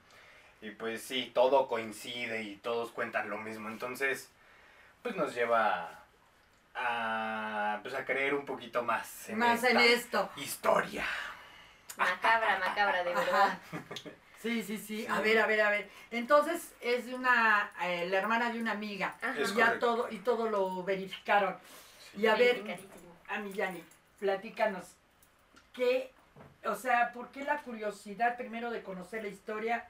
Y 0.62 0.70
pues 0.72 1.02
sí, 1.02 1.32
todo 1.34 1.68
coincide 1.68 2.44
y 2.44 2.56
todos 2.58 2.92
cuentan 2.92 3.30
lo 3.30 3.38
mismo. 3.38 3.70
Entonces, 3.70 4.32
pues 5.02 5.16
nos 5.16 5.34
lleva 5.36 5.90
a, 6.76 7.80
pues 7.82 7.94
a 7.96 8.06
creer 8.06 8.34
un 8.34 8.46
poquito 8.46 8.84
más 8.84 9.30
en 9.30 9.40
Más 9.40 9.64
en 9.64 9.78
esta 9.78 9.86
esto. 9.86 10.30
historia. 10.38 11.06
Macabra, 11.98 12.60
macabra, 12.60 13.04
de 13.04 13.14
verdad. 13.14 13.44
Ajá. 13.44 13.60
Sí, 14.42 14.62
sí, 14.62 14.78
sí. 14.78 15.08
A 15.08 15.22
ver, 15.22 15.40
a 15.40 15.48
ver, 15.48 15.62
a 15.62 15.70
ver. 15.70 15.90
Entonces 16.12 16.74
es 16.82 17.06
de 17.06 17.16
una, 17.16 17.72
eh, 17.84 18.08
la 18.10 18.18
hermana 18.18 18.52
de 18.52 18.60
una 18.60 18.72
amiga. 18.72 19.16
Ajá. 19.22 19.40
Es 19.40 19.52
Y 19.52 19.56
ya 19.56 19.66
correcto. 19.68 19.86
todo, 19.96 20.12
y 20.12 20.18
todo 20.20 20.50
lo 20.50 20.84
verificaron. 20.84 21.58
Y 22.18 22.28
a 22.28 22.36
ver, 22.36 22.62
a 23.30 23.40
mi 23.40 23.54
Yani, 23.54 23.84
platícanos. 24.20 24.96
¿Qué, 25.74 26.12
o 26.66 26.76
sea, 26.76 27.12
por 27.14 27.30
qué 27.30 27.44
la 27.44 27.58
curiosidad 27.62 28.36
primero 28.38 28.70
de 28.70 28.84
conocer 28.84 29.24
la 29.24 29.30
historia? 29.30 29.88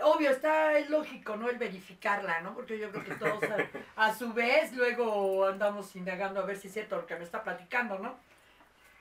Obvio, 0.00 0.30
está, 0.30 0.78
es 0.78 0.88
lógico, 0.90 1.36
¿no? 1.36 1.50
El 1.50 1.58
verificarla, 1.58 2.40
¿no? 2.40 2.54
Porque 2.54 2.78
yo 2.78 2.92
creo 2.92 3.04
que 3.04 3.14
todos 3.16 3.42
a, 3.42 4.04
a 4.06 4.14
su 4.14 4.32
vez 4.32 4.72
luego 4.74 5.44
andamos 5.46 5.96
indagando 5.96 6.40
a 6.40 6.44
ver 6.46 6.56
si 6.56 6.68
es 6.68 6.72
cierto 6.74 6.94
lo 6.96 7.06
que 7.06 7.16
me 7.16 7.24
está 7.24 7.42
platicando, 7.42 7.98
¿no? 7.98 8.16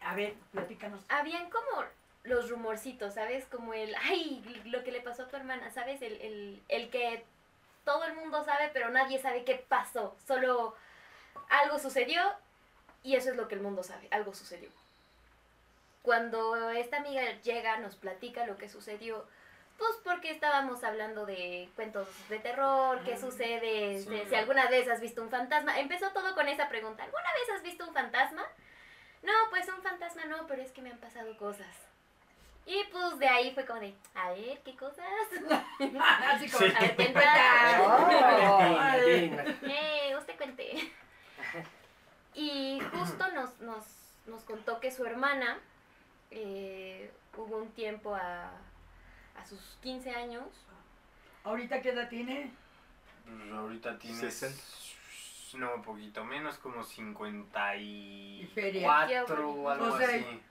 A 0.03 0.15
ver, 0.15 0.33
platícanos. 0.51 1.01
Habían 1.07 1.49
como 1.51 1.83
los 2.27 2.49
rumorcitos, 2.49 3.13
¿sabes? 3.15 3.45
Como 3.45 3.73
el, 3.73 3.95
ay, 3.95 4.61
lo 4.65 4.83
que 4.83 4.91
le 4.91 5.01
pasó 5.01 5.23
a 5.23 5.27
tu 5.27 5.35
hermana, 5.35 5.71
¿sabes? 5.71 6.01
El, 6.01 6.19
el, 6.21 6.63
el 6.67 6.89
que 6.89 7.23
todo 7.85 8.03
el 8.05 8.13
mundo 8.15 8.43
sabe, 8.43 8.69
pero 8.73 8.89
nadie 8.89 9.19
sabe 9.19 9.43
qué 9.45 9.55
pasó. 9.67 10.15
Solo 10.27 10.75
algo 11.49 11.79
sucedió 11.79 12.21
y 13.03 13.15
eso 13.15 13.29
es 13.31 13.35
lo 13.37 13.47
que 13.47 13.55
el 13.55 13.61
mundo 13.61 13.83
sabe, 13.83 14.07
algo 14.11 14.33
sucedió. 14.33 14.69
Cuando 16.01 16.69
esta 16.71 16.97
amiga 16.97 17.21
llega, 17.41 17.77
nos 17.79 17.95
platica 17.95 18.45
lo 18.45 18.57
que 18.57 18.69
sucedió, 18.69 19.25
pues 19.77 19.91
porque 20.03 20.31
estábamos 20.31 20.83
hablando 20.83 21.25
de 21.25 21.69
cuentos 21.75 22.07
de 22.29 22.39
terror, 22.39 23.01
qué 23.03 23.17
sucede, 23.17 24.01
Sí. 24.01 24.09
de 24.09 24.27
si 24.27 24.35
alguna 24.35 24.67
vez 24.69 24.87
has 24.89 25.01
visto 25.01 25.21
un 25.21 25.29
fantasma. 25.29 25.79
Empezó 25.79 26.09
todo 26.11 26.33
con 26.33 26.47
esa 26.47 26.69
pregunta, 26.69 27.03
¿alguna 27.03 27.31
vez 27.33 27.49
has 27.55 27.63
visto 27.63 27.85
un 27.85 27.93
fantasma? 27.93 28.43
No, 29.23 29.33
pues 29.49 29.67
un 29.67 29.81
fantasma 29.81 30.25
no, 30.25 30.47
pero 30.47 30.61
es 30.61 30.71
que 30.71 30.81
me 30.81 30.91
han 30.91 30.97
pasado 30.99 31.35
cosas. 31.37 31.86
Y 32.67 32.83
pues 32.91 33.17
de 33.17 33.27
ahí 33.29 33.53
fue 33.53 33.65
como 33.65 33.79
de, 33.79 33.95
a 34.13 34.31
ver, 34.31 34.59
¿qué 34.65 34.75
cosas? 34.75 35.05
Así 36.25 36.49
como, 36.49 36.67
sí. 36.67 36.73
a 36.75 36.81
ver, 36.81 36.95
cuenta. 36.97 37.21
Oh, 37.81 38.09
eh, 39.07 40.15
usted 40.17 40.37
cuente. 40.37 40.91
Y 42.39 42.79
justo 42.91 43.31
nos, 43.31 43.57
nos, 43.61 43.83
nos 44.27 44.43
contó 44.43 44.79
que 44.79 44.91
su 44.91 45.03
hermana 45.03 45.57
eh, 46.29 47.09
hubo 47.35 47.57
un 47.57 47.71
tiempo 47.71 48.13
a, 48.13 48.51
a 49.35 49.45
sus 49.47 49.59
15 49.81 50.11
años. 50.11 50.43
¿Ahorita 51.43 51.81
qué 51.81 51.89
edad 51.89 52.07
tiene? 52.09 52.51
Pues, 53.25 53.51
ahorita 53.51 53.97
tiene... 53.97 54.19
60. 54.19 54.61
No, 55.57 55.81
poquito 55.81 56.23
menos, 56.25 56.59
como 56.59 56.83
54 56.83 57.81
y 57.81 58.47
o 58.53 59.69
algo 59.69 59.95
así 59.95 60.41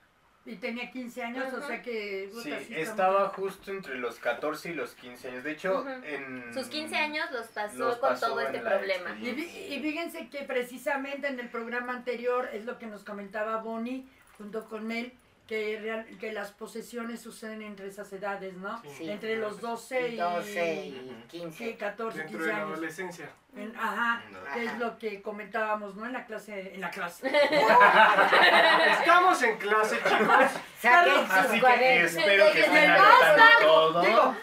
y 0.46 0.56
tenía 0.56 0.90
15 0.92 1.22
años, 1.24 1.52
o 1.52 1.66
sea 1.66 1.82
que... 1.82 2.30
puta, 2.32 2.42
Sí, 2.60 2.74
estaba 2.76 3.32
muy- 3.36 3.48
justo 3.48 3.72
entre 3.72 3.98
los 3.98 4.18
14 4.20 4.70
y 4.70 4.74
los 4.74 4.94
15 4.94 5.28
años. 5.28 5.42
De 5.44 5.50
hecho, 5.50 5.84
en... 6.04 6.54
Sus 6.54 6.68
15 6.68 6.94
años 6.96 7.26
los 7.32 7.48
pasó 7.48 7.76
Los 7.76 7.96
con 7.96 8.10
pasó 8.10 8.28
todo 8.28 8.40
este 8.40 8.60
problema. 8.60 9.16
Y, 9.20 9.28
y 9.30 9.80
fíjense 9.82 10.28
que 10.28 10.42
precisamente 10.44 11.26
en 11.26 11.40
el 11.40 11.48
programa 11.48 11.94
anterior 11.94 12.48
es 12.52 12.64
lo 12.64 12.78
que 12.78 12.86
nos 12.86 13.02
comentaba 13.02 13.56
Bonnie 13.56 14.06
junto 14.38 14.68
con 14.68 14.92
él, 14.92 15.12
que, 15.46 15.78
real- 15.80 16.06
que 16.18 16.32
las 16.32 16.50
posesiones 16.52 17.20
suceden 17.20 17.62
entre 17.62 17.86
esas 17.88 18.12
edades, 18.12 18.54
¿no? 18.56 18.82
Sí. 18.98 19.08
Entre 19.08 19.36
los 19.36 19.60
12 19.60 20.08
y, 20.08 20.16
12 20.16 20.74
y 20.86 21.24
15. 21.28 21.56
sí, 21.56 21.74
14, 21.74 22.18
Dentro 22.18 22.38
15 22.38 22.46
de 22.46 22.52
la 22.52 22.58
años. 22.62 22.72
adolescencia. 22.72 23.30
En- 23.56 23.74
ajá, 23.76 24.22
No. 24.30 24.38
que 24.52 24.62
es 24.64 24.68
Ajá. 24.70 24.78
lo 24.78 24.98
que 24.98 25.22
comentábamos, 25.22 25.94
¿no? 25.94 26.04
En 26.04 26.12
la 26.12 26.26
clase, 26.26 26.74
en 26.74 26.80
la 26.80 26.90
clase. 26.90 27.26
Estamos 29.00 29.42
en 29.42 29.56
clase, 29.58 29.96
chicos. 29.96 30.36
Saquen 30.80 31.12
Así 31.30 31.42
sus 31.42 31.52
que 31.52 31.60
cuadernos. 31.60 32.14
espero 32.14 32.52
que 32.52 32.60
estén 32.60 32.90
anotando 32.90 33.44
todo. 33.62 34.02
Digo, 34.02 34.36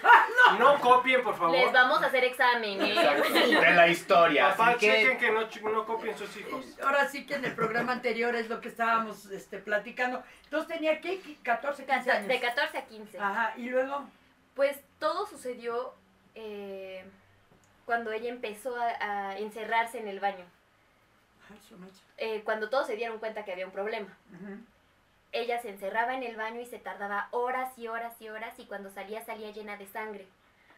No 0.60 0.80
copien, 0.80 1.24
por 1.24 1.36
favor. 1.36 1.56
Les 1.56 1.72
vamos 1.72 2.02
a 2.04 2.08
hacer 2.08 2.24
examen, 2.26 2.82
¿eh? 2.82 2.94
De 2.94 3.72
la 3.74 3.88
historia. 3.88 4.50
Papá, 4.50 4.74
que 4.78 4.88
chequen 4.92 5.18
que 5.18 5.32
no, 5.32 5.72
no 5.72 5.86
copien 5.86 6.18
sus 6.18 6.36
hijos. 6.38 6.66
ahora 6.84 7.08
sí 7.08 7.26
que 7.26 7.36
en 7.36 7.46
el 7.46 7.56
programa 7.56 7.94
anterior 7.94 8.36
es 8.36 8.50
lo 8.50 8.60
que 8.62 8.70
estábamos 8.70 9.26
este, 9.28 9.60
platicando. 9.60 10.24
Entonces 10.46 10.68
tenía 10.76 11.00
que 11.02 11.20
14, 11.44 11.86
15 11.86 12.12
años. 12.12 12.28
De 12.28 12.40
14 12.40 12.78
a 12.78 12.86
15. 12.86 13.20
Ajá, 13.20 13.54
y 13.58 13.70
luego, 13.70 14.06
Pues 14.56 14.80
todo 15.00 15.26
sucedió 15.26 15.94
eh, 16.36 17.06
cuando 17.86 18.12
ella 18.12 18.30
empezó 18.30 18.76
a, 18.76 19.30
a 19.30 19.38
encerrarse 19.38 20.00
en 20.00 20.08
el 20.08 20.20
baño. 20.20 20.46
Eh, 22.18 22.42
cuando 22.44 22.70
todos 22.70 22.88
se 22.88 22.96
dieron 22.96 23.20
cuenta 23.20 23.44
que 23.46 23.52
había 23.52 23.66
un 23.66 23.72
problema. 23.72 24.08
Ujú. 24.34 24.58
Ella 25.34 25.60
se 25.62 25.70
encerraba 25.70 26.14
en 26.16 26.24
el 26.24 26.36
baño 26.36 26.62
y 26.62 26.66
se 26.66 26.80
tardaba 26.80 27.28
horas 27.32 27.78
y 27.78 27.88
horas 27.88 28.14
y 28.22 28.30
horas 28.30 28.54
y 28.60 28.66
cuando 28.66 28.90
salía 28.92 29.26
salía 29.26 29.52
llena 29.52 29.78
de 29.78 29.88
sangre. 29.88 30.28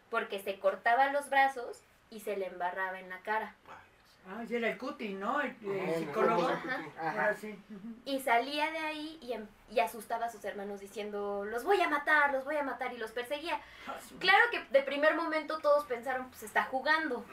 Porque 0.10 0.42
se 0.42 0.60
cortaba 0.60 1.12
los 1.12 1.30
brazos 1.30 1.82
y 2.10 2.22
se 2.22 2.38
le 2.38 2.48
embarraba 2.48 3.00
en 3.00 3.10
la 3.10 3.20
cara. 3.20 3.54
Ah, 4.28 4.42
ese 4.44 4.58
era 4.58 4.70
el 4.70 4.78
cuti, 4.80 5.10
¿no? 5.10 5.40
El, 5.40 5.56
psicólogo. 5.98 6.50
Ajá. 7.00 7.36
Sí. 7.36 7.60
Y 8.06 8.20
salía 8.22 8.72
de 8.72 8.80
ahí 8.80 9.20
y, 9.22 9.34
em- 9.34 9.48
y 9.70 9.80
asustaba 9.82 10.26
a 10.26 10.32
sus 10.32 10.44
hermanos 10.46 10.80
diciendo, 10.80 11.46
los 11.46 11.64
voy 11.64 11.80
a 11.82 11.90
matar, 11.90 12.32
los 12.34 12.44
voy 12.44 12.56
a 12.56 12.64
matar 12.64 12.92
y 12.94 12.98
los 12.98 13.12
perseguía. 13.12 13.60
Ah, 13.88 13.96
Claro 14.20 14.44
que 14.52 14.64
de 14.72 14.82
primer 14.82 15.16
momento 15.16 15.60
todos 15.60 15.86
pensaron, 15.86 16.30
pues 16.30 16.42
está 16.44 16.64
jugando. 16.64 17.24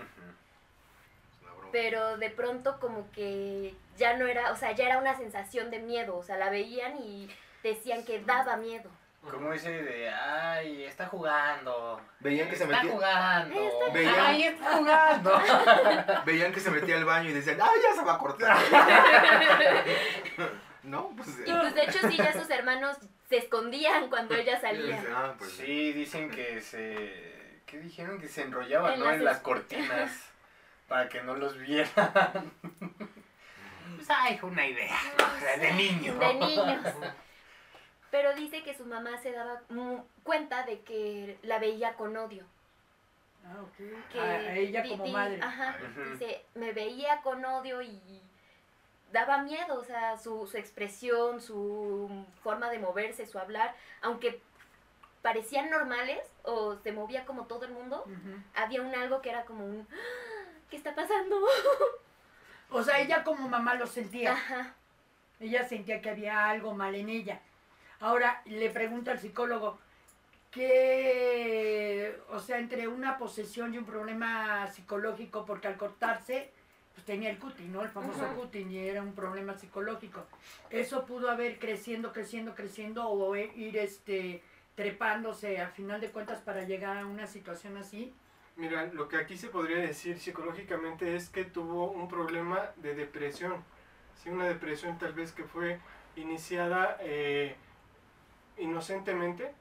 Pero 1.72 2.18
de 2.18 2.30
pronto 2.30 2.78
como 2.78 3.10
que 3.12 3.74
ya 3.96 4.16
no 4.16 4.26
era, 4.26 4.52
o 4.52 4.56
sea, 4.56 4.72
ya 4.72 4.86
era 4.86 4.98
una 4.98 5.16
sensación 5.16 5.70
de 5.70 5.78
miedo. 5.80 6.16
O 6.16 6.22
sea, 6.22 6.36
la 6.36 6.50
veían 6.50 6.96
y 6.98 7.28
decían 7.62 8.04
que 8.04 8.20
daba 8.20 8.56
miedo. 8.56 8.90
Como 9.30 9.52
ese 9.52 9.70
de, 9.70 10.10
ay, 10.10 10.82
está 10.82 11.06
jugando. 11.06 12.00
Veían 12.18 12.48
que 12.48 12.56
se 12.56 12.64
está 12.64 12.76
metía, 12.78 12.92
jugando. 12.92 13.54
Está- 13.60 13.92
Veían- 13.92 14.14
Ay, 14.18 14.42
está 14.42 14.76
jugando. 14.76 15.40
veían 16.26 16.52
que 16.52 16.58
se 16.60 16.70
metía 16.72 16.96
al 16.96 17.04
baño 17.04 17.30
y 17.30 17.32
decían, 17.32 17.58
¡ay, 17.62 17.80
ya 17.82 17.94
se 17.94 18.04
va 18.04 18.14
a 18.14 18.18
cortar! 18.18 18.56
¿No? 20.82 21.10
Pues, 21.16 21.28
Y 21.46 21.52
pues 21.52 21.74
de 21.74 21.84
hecho 21.84 21.98
sí, 22.10 22.16
ya 22.16 22.32
sus 22.32 22.50
hermanos 22.50 22.96
se 23.28 23.36
escondían 23.36 24.08
cuando 24.10 24.34
ella 24.34 24.60
salía. 24.60 25.02
Ah, 25.14 25.34
pues 25.38 25.52
Sí, 25.52 25.92
dicen 25.92 26.30
que 26.30 26.60
se... 26.60 27.60
¿Qué 27.66 27.78
dijeron? 27.78 28.20
Que 28.20 28.28
se 28.28 28.42
enrollaban, 28.42 28.94
En 28.94 29.00
¿no? 29.00 29.06
las 29.06 29.14
En 29.16 29.24
las 29.24 29.38
cortinas. 29.38 30.10
para 30.92 31.08
que 31.08 31.22
no 31.22 31.34
los 31.34 31.56
vieran. 31.58 32.52
Pues, 33.96 34.10
ay, 34.10 34.36
fue 34.38 34.50
una 34.50 34.66
idea. 34.66 34.96
¿no? 35.16 35.60
De 35.62 35.72
niño. 35.74 36.14
De 36.18 36.34
niños. 36.34 36.80
Pero 38.10 38.34
dice 38.34 38.62
que 38.64 38.74
su 38.74 38.84
mamá 38.84 39.16
se 39.18 39.30
daba 39.30 39.62
cuenta 40.24 40.64
de 40.64 40.80
que 40.80 41.38
la 41.42 41.58
veía 41.60 41.94
con 41.94 42.16
odio. 42.16 42.44
Ah, 43.46 43.60
ok. 43.62 44.10
Que 44.10 44.18
a, 44.18 44.24
a 44.24 44.54
ella 44.56 44.82
como 44.88 45.04
di- 45.04 45.12
madre. 45.12 45.38
Ajá. 45.40 45.76
Dice, 46.12 46.44
me 46.56 46.72
veía 46.72 47.20
con 47.22 47.44
odio 47.44 47.80
y 47.80 48.20
daba 49.12 49.38
miedo, 49.38 49.78
o 49.78 49.84
sea, 49.84 50.18
su, 50.18 50.48
su 50.48 50.56
expresión, 50.56 51.40
su 51.40 52.26
forma 52.42 52.70
de 52.70 52.80
moverse, 52.80 53.26
su 53.26 53.38
hablar, 53.38 53.72
aunque 54.00 54.40
parecían 55.22 55.70
normales 55.70 56.18
o 56.42 56.74
se 56.82 56.90
movía 56.90 57.24
como 57.24 57.46
todo 57.46 57.66
el 57.66 57.70
mundo, 57.72 58.04
había 58.56 58.82
un 58.82 58.92
algo 58.96 59.22
que 59.22 59.30
era 59.30 59.44
como 59.44 59.64
un 59.64 59.86
"Ah, 59.92 59.96
¿qué 60.72 60.78
está 60.78 60.94
pasando? 60.94 61.38
O 62.70 62.82
sea, 62.82 62.98
ella 62.98 63.22
como 63.22 63.46
mamá 63.46 63.74
lo 63.74 63.86
sentía. 63.86 64.32
Ajá. 64.32 64.74
Ella 65.38 65.68
sentía 65.68 66.00
que 66.00 66.08
había 66.08 66.48
algo 66.48 66.72
mal 66.72 66.94
en 66.94 67.10
ella. 67.10 67.42
Ahora 68.00 68.40
le 68.46 68.70
pregunta 68.70 69.10
al 69.10 69.18
psicólogo, 69.18 69.78
¿qué, 70.50 72.18
o 72.30 72.40
sea, 72.40 72.58
entre 72.58 72.88
una 72.88 73.18
posesión 73.18 73.74
y 73.74 73.78
un 73.78 73.84
problema 73.84 74.66
psicológico, 74.68 75.44
porque 75.44 75.68
al 75.68 75.76
cortarse, 75.76 76.50
pues 76.94 77.04
tenía 77.04 77.28
el 77.28 77.38
cutis, 77.38 77.68
¿no? 77.68 77.82
El 77.82 77.90
famoso 77.90 78.24
Ujú. 78.24 78.40
cutis, 78.42 78.66
y 78.70 78.88
era 78.88 79.02
un 79.02 79.14
problema 79.14 79.52
psicológico. 79.58 80.24
¿Eso 80.70 81.04
pudo 81.04 81.30
haber 81.30 81.58
creciendo, 81.58 82.14
creciendo, 82.14 82.54
creciendo, 82.54 83.06
o 83.10 83.36
ir 83.36 83.76
este 83.76 84.42
trepándose 84.74 85.60
a 85.60 85.68
final 85.68 86.00
de 86.00 86.10
cuentas 86.10 86.38
para 86.38 86.62
llegar 86.62 86.96
a 86.96 87.04
una 87.04 87.26
situación 87.26 87.76
así? 87.76 88.14
Mira, 88.62 88.86
lo 88.92 89.08
que 89.08 89.16
aquí 89.16 89.36
se 89.36 89.48
podría 89.48 89.78
decir 89.78 90.20
psicológicamente 90.20 91.16
es 91.16 91.28
que 91.30 91.44
tuvo 91.44 91.90
un 91.90 92.06
problema 92.06 92.70
de 92.76 92.94
depresión. 92.94 93.64
Sí, 94.14 94.28
una 94.30 94.44
depresión 94.44 94.96
tal 95.00 95.14
vez 95.14 95.32
que 95.32 95.42
fue 95.42 95.80
iniciada 96.14 96.96
eh, 97.00 97.56
inocentemente, 98.58 99.52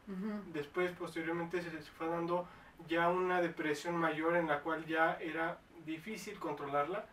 después 0.53 0.91
posteriormente 0.91 1.63
se 1.63 1.71
les 1.71 1.89
fue 1.89 2.09
dando 2.09 2.47
ya 2.87 3.09
una 3.09 3.41
depresión 3.41 3.97
mayor 3.97 4.35
en 4.35 4.45
la 4.45 4.59
cual 4.59 4.85
ya 4.85 5.17
era 5.19 5.57
difícil 5.83 6.37
controlarla 6.37 7.03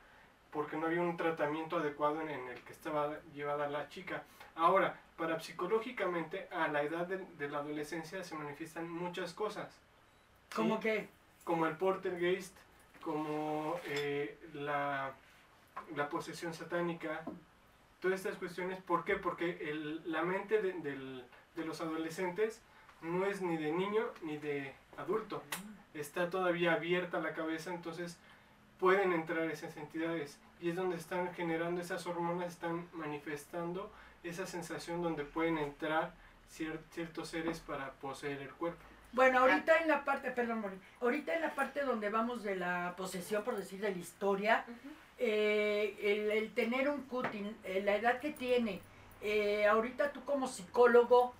porque 0.50 0.76
no 0.76 0.88
había 0.88 1.00
un 1.00 1.16
tratamiento 1.16 1.78
adecuado 1.78 2.21
en, 2.21 2.28
en 2.28 2.49
el 2.49 2.61
que 2.64 2.73
estaba 2.75 3.18
llevada 3.33 3.66
la 3.66 3.88
chica. 3.88 4.25
Ahora, 4.57 5.00
para 5.16 5.40
psicológicamente, 5.40 6.49
a 6.52 6.68
la 6.68 6.83
edad 6.83 7.07
de, 7.07 7.25
de 7.38 7.49
la 7.49 7.61
adolescencia 7.61 8.23
se 8.23 8.35
manifiestan 8.35 8.90
muchas 8.90 9.33
cosas. 9.33 9.73
¿sí? 10.50 10.57
Como 10.57 10.80
que, 10.80 11.09
como 11.49 11.64
el 11.64 11.78
poltergeist, 11.78 12.55
como 13.00 13.81
eh, 13.87 14.38
la, 14.52 15.14
posesión 16.11 16.52
satánica, 16.52 17.23
todas 18.02 18.21
estas 18.21 18.37
cuestiones. 18.37 18.83
¿Por 18.83 19.02
qué? 19.02 19.17
Porque 19.17 19.59
la 20.05 20.23
mente 20.25 20.61
de, 20.61 21.25
los 21.64 21.81
adolescentes 21.81 22.61
no 23.00 23.25
es 23.25 23.40
ni 23.40 23.57
de 23.57 23.73
niño 23.73 24.05
ni 24.21 24.37
de 24.37 24.75
adulto. 24.99 25.43
Está 25.95 26.28
todavía 26.28 26.75
abierta 26.75 27.19
la 27.19 27.33
cabeza, 27.33 27.73
entonces 27.73 28.19
pueden 28.78 29.14
entrar 29.14 29.50
esas 29.50 29.75
entidades. 29.78 30.38
Y 30.61 30.69
es 30.69 30.76
donde 30.76 30.97
están 30.97 31.33
generando 31.33 31.81
esas 31.81 32.07
hormonas, 32.07 32.52
están 32.52 32.87
manifestando 32.93 33.90
esa 34.23 34.45
sensación 34.45 35.00
donde 35.00 35.25
pueden 35.25 35.57
entrar 35.57 36.12
cier- 36.55 36.83
ciertos 36.90 37.31
seres 37.31 37.61
para 37.61 37.93
poseer 37.93 38.43
el 38.43 38.50
cuerpo. 38.50 38.85
Bueno, 39.12 39.41
ahorita 39.41 39.79
en 39.79 39.88
la 39.88 40.05
parte, 40.05 40.31
perdón, 40.31 40.61
Moni, 40.61 40.77
ahorita 41.00 41.35
en 41.35 41.43
la 41.43 41.55
parte 41.55 41.83
donde 41.83 42.11
vamos 42.11 42.43
de 42.43 42.57
la 42.57 42.95
posesión, 42.97 43.43
por 43.43 43.57
decir, 43.57 43.81
de 43.81 43.91
la 43.91 43.99
historia, 43.99 44.65
eh, 45.19 45.97
el, 46.03 46.31
el 46.31 46.55
tener 46.55 46.88
un 46.88 47.03
cutting, 47.03 47.57
eh, 47.65 47.83
la 47.85 47.97
edad 47.97 48.21
que 48.21 48.31
tiene, 48.31 48.81
eh, 49.23 49.67
ahorita 49.67 50.12
tú 50.12 50.25
como 50.25 50.47
psicólogo, 50.47 51.35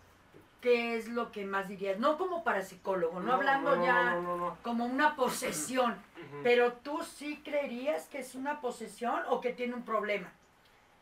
¿qué 0.61 0.97
es 0.97 1.09
lo 1.09 1.31
que 1.31 1.45
más 1.45 1.69
dirías? 1.69 1.99
No 1.99 2.19
como 2.19 2.43
parapsicólogo, 2.43 3.21
no, 3.21 3.35
hablando 3.35 3.77
no, 3.77 3.85
ya 3.85 4.15
no, 4.15 4.59
como 4.63 4.85
una 4.85 5.15
posesión, 5.15 5.97
pero 6.43 6.73
tú 6.73 7.03
sí 7.05 7.41
creerías 7.45 8.09
que 8.09 8.19
es 8.19 8.35
una 8.35 8.61
posesión 8.61 9.23
o 9.29 9.41
que 9.41 9.53
tiene 9.53 9.75
un 9.75 9.85
problema. 9.85 10.33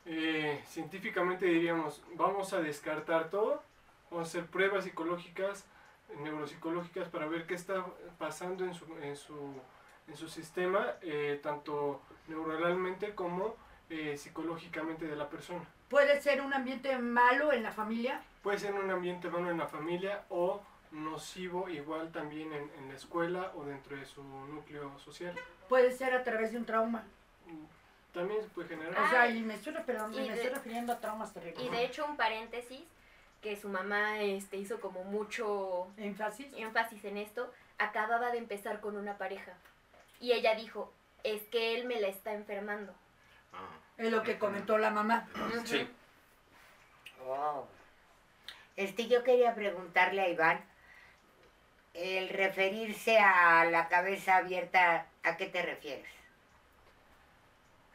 Eh, 0.04 0.62
científicamente 0.66 1.46
diríamos, 1.46 2.02
vamos 2.14 2.52
a 2.52 2.60
descartar 2.60 3.30
todo, 3.30 3.62
vamos 4.10 4.28
a 4.28 4.30
hacer 4.30 4.46
pruebas 4.46 4.84
psicológicas, 4.84 5.64
neuropsicológicas 6.18 7.08
para 7.08 7.26
ver 7.26 7.46
qué 7.46 7.54
está 7.54 7.84
pasando 8.18 8.64
en 8.64 8.74
su, 8.74 8.84
en 9.02 9.16
su, 9.16 9.54
en 10.08 10.16
su 10.16 10.28
sistema, 10.28 10.94
eh, 11.02 11.40
tanto 11.42 12.00
neuronalmente 12.28 13.14
como 13.14 13.56
eh, 13.90 14.16
psicológicamente 14.16 15.06
de 15.06 15.16
la 15.16 15.28
persona. 15.28 15.64
Puede 15.88 16.20
ser 16.20 16.40
un 16.40 16.52
ambiente 16.52 16.96
malo 16.98 17.52
en 17.52 17.62
la 17.62 17.70
familia, 17.72 18.22
Puede 18.42 18.58
ser 18.58 18.74
un 18.74 18.88
ambiente 18.90 19.28
bueno 19.28 19.50
en 19.50 19.58
la 19.58 19.66
familia 19.66 20.24
o 20.28 20.62
nocivo 20.92 21.68
igual 21.68 22.12
también 22.12 22.52
en, 22.52 22.70
en 22.78 22.88
la 22.88 22.94
escuela 22.94 23.50
o 23.56 23.64
dentro 23.64 23.96
de 23.96 24.04
su 24.06 24.22
núcleo 24.22 24.96
social. 25.00 25.34
puede 25.68 25.90
ser 25.90 26.14
a 26.14 26.22
través 26.22 26.52
de 26.52 26.58
un 26.58 26.64
trauma. 26.64 27.02
también 28.14 28.40
se 28.42 28.48
puede 28.48 28.68
generar. 28.68 28.98
O 29.04 29.10
sea, 29.10 29.28
y 29.28 29.42
me 29.42 29.54
estoy, 29.54 29.74
pero 29.84 30.06
Y 30.12 30.16
me 30.16 30.22
de- 30.28 30.34
estoy 30.34 30.50
refiriendo 30.50 30.92
a 30.92 31.00
traumas 31.00 31.32
terribles. 31.34 31.60
Y 31.64 31.68
de 31.68 31.84
hecho, 31.84 32.06
un 32.06 32.16
paréntesis, 32.16 32.82
que 33.46 33.54
su 33.54 33.68
mamá 33.68 34.18
este, 34.18 34.56
hizo 34.56 34.80
como 34.80 35.04
mucho 35.04 35.86
¿Énfasis? 35.98 36.48
énfasis 36.56 37.04
en 37.04 37.16
esto, 37.16 37.52
acababa 37.78 38.32
de 38.32 38.38
empezar 38.38 38.80
con 38.80 38.96
una 38.96 39.18
pareja. 39.18 39.52
Y 40.18 40.32
ella 40.32 40.56
dijo, 40.56 40.92
es 41.22 41.42
que 41.42 41.76
él 41.76 41.86
me 41.86 42.00
la 42.00 42.08
está 42.08 42.32
enfermando. 42.34 42.92
Ah. 43.52 43.78
Es 43.98 44.10
lo 44.10 44.24
que 44.24 44.36
comentó 44.36 44.78
la 44.78 44.90
mamá. 44.90 45.28
Sí. 45.64 45.88
Wow. 47.24 47.68
Este, 48.74 49.06
yo 49.06 49.22
quería 49.22 49.54
preguntarle 49.54 50.22
a 50.22 50.28
Iván, 50.28 50.64
el 51.94 52.28
referirse 52.30 53.20
a 53.20 53.64
la 53.66 53.86
cabeza 53.86 54.38
abierta, 54.38 55.06
¿a 55.22 55.36
qué 55.36 55.46
te 55.46 55.62
refieres? 55.62 56.10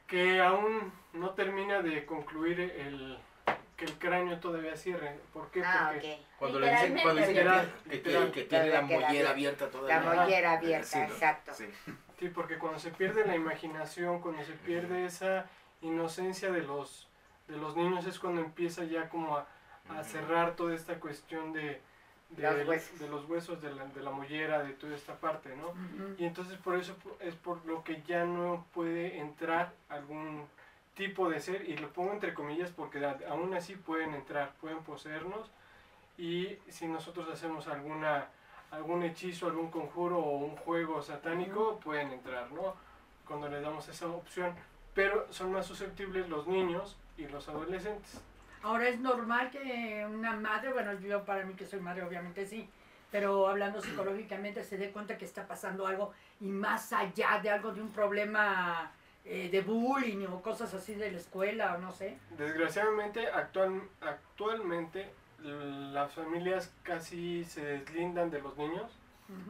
Que 0.08 0.40
aún 0.42 0.94
no 1.12 1.32
termina 1.32 1.82
de 1.82 2.06
concluir 2.06 2.62
el 2.62 3.20
que 3.82 3.86
el 3.92 3.98
cráneo 3.98 4.40
todavía 4.40 4.78
cierre. 4.78 5.18
¿Por 5.34 5.50
qué? 5.50 5.64
Ah, 5.66 5.90
Porque. 5.92 6.20
Cuando 6.38 6.60
le 6.60 6.70
dicen, 6.72 7.00
cuando 7.02 7.22
dicen 7.22 7.36
que, 7.90 7.98
tiene- 7.98 8.32
que 8.32 8.44
tiene 8.44 8.68
la 8.70 8.82
Todavía 8.82 9.00
mollera 9.08 9.30
abierta. 9.32 9.66
abierta 9.66 9.66
La 9.66 9.72
todavía. 9.72 10.24
mollera 10.24 10.52
abierta, 10.54 10.86
Sí, 10.88 10.98
¿no? 11.00 11.04
exacto. 11.06 11.52
Sí. 11.56 11.66
Sí, 12.20 12.30
porque 12.30 12.60
cuando 12.60 12.78
se 12.78 12.92
pierde 12.92 13.26
la 13.26 13.36
imaginación, 13.36 14.22
cuando 14.22 14.44
se 14.44 14.54
pierde 14.54 15.06
esa 15.06 15.48
inocencia 15.82 16.52
de 16.52 16.62
los, 16.62 17.08
de 17.48 17.58
los 17.58 17.76
niños, 17.76 18.06
es 18.06 18.20
cuando 18.20 18.42
empieza 18.42 18.84
ya 18.84 19.10
como 19.10 19.38
a, 19.38 19.48
a 19.90 20.04
cerrar 20.04 20.56
toda 20.56 20.76
esta 20.76 21.00
cuestión 21.00 21.52
de, 21.54 21.82
de, 22.30 22.44
Los 22.44 22.68
huesos. 22.68 23.00
de 23.00 23.10
los 23.10 23.26
huesos, 23.28 23.62
de 23.64 23.72
la, 23.74 23.86
de 23.86 24.02
la 24.04 24.12
mollera, 24.12 24.62
de 24.62 24.74
toda 24.74 24.96
esta 24.96 25.16
parte, 25.16 25.56
¿no? 25.56 25.74
Y 26.20 26.26
entonces 26.26 26.58
por 26.60 26.76
eso 26.78 26.96
es 27.20 27.34
por 27.34 27.66
lo 27.66 27.84
que 27.84 28.04
ya 28.04 28.26
no 28.26 28.68
puede 28.76 29.18
entrar 29.18 29.74
algún 29.90 30.48
tipo 31.02 31.32
de 31.32 31.40
ser, 31.40 31.68
y 31.68 31.76
lo 31.78 31.90
pongo 31.90 32.14
entre 32.14 32.36
comillas 32.36 32.70
porque 32.70 33.04
aún 33.28 33.56
así 33.56 33.76
pueden 33.76 34.14
entrar, 34.14 34.54
pueden 34.62 34.84
poseernos, 34.84 35.50
y 36.16 36.60
si 36.70 36.88
nosotros 36.88 37.28
hacemos 37.28 37.68
alguna 37.68 38.28
algún 38.70 39.02
hechizo, 39.02 39.48
algún 39.48 39.72
conjuro 39.72 40.20
o 40.20 40.38
un 40.38 40.56
juego 40.58 41.02
satánico, 41.02 41.80
pueden 41.80 42.12
entrar, 42.12 42.52
¿no? 42.52 42.76
Cuando 43.28 43.50
les 43.50 43.64
damos 43.64 43.88
esa 43.90 44.08
opción. 44.08 44.54
Pero 44.94 45.26
son 45.32 45.52
más 45.52 45.66
susceptibles 45.66 46.30
los 46.30 46.48
niños 46.48 46.98
y 47.18 47.26
los 47.28 47.50
adolescentes. 47.50 48.22
Ahora 48.62 48.88
es 48.88 49.00
normal 49.00 49.50
que 49.50 50.08
una 50.08 50.36
madre, 50.36 50.72
bueno, 50.72 50.94
yo 51.00 51.26
para 51.26 51.44
mí 51.46 51.56
que 51.56 51.66
soy 51.66 51.80
madre 51.80 52.04
obviamente 52.04 52.46
sí, 52.46 52.70
pero 53.10 53.48
hablando 53.48 53.82
psicológicamente 53.82 54.64
se 54.64 54.78
dé 54.78 54.92
cuenta 54.92 55.18
que 55.18 55.26
está 55.26 55.48
pasando 55.48 55.88
algo 55.88 56.14
y 56.40 56.46
más 56.46 56.94
allá 56.94 57.40
de 57.42 57.50
algo 57.50 57.74
de 57.74 57.82
un 57.82 57.92
problema 57.92 58.92
eh, 59.26 59.50
de 59.52 59.62
bullying 59.62 60.26
o 60.28 60.42
cosas 60.42 60.74
así 60.74 60.96
de 60.96 61.12
la 61.12 61.18
escuela 61.18 61.76
o 61.76 61.78
no 61.80 61.92
sé. 61.92 62.18
Desgraciadamente, 62.38 63.28
actual, 63.28 63.82
actualmente 64.02 65.10
las 65.44 66.14
familias 66.14 66.72
casi 66.84 67.44
se 67.46 67.64
deslindan 67.64 68.30
de 68.30 68.42
los 68.42 68.56
niños, 68.58 68.92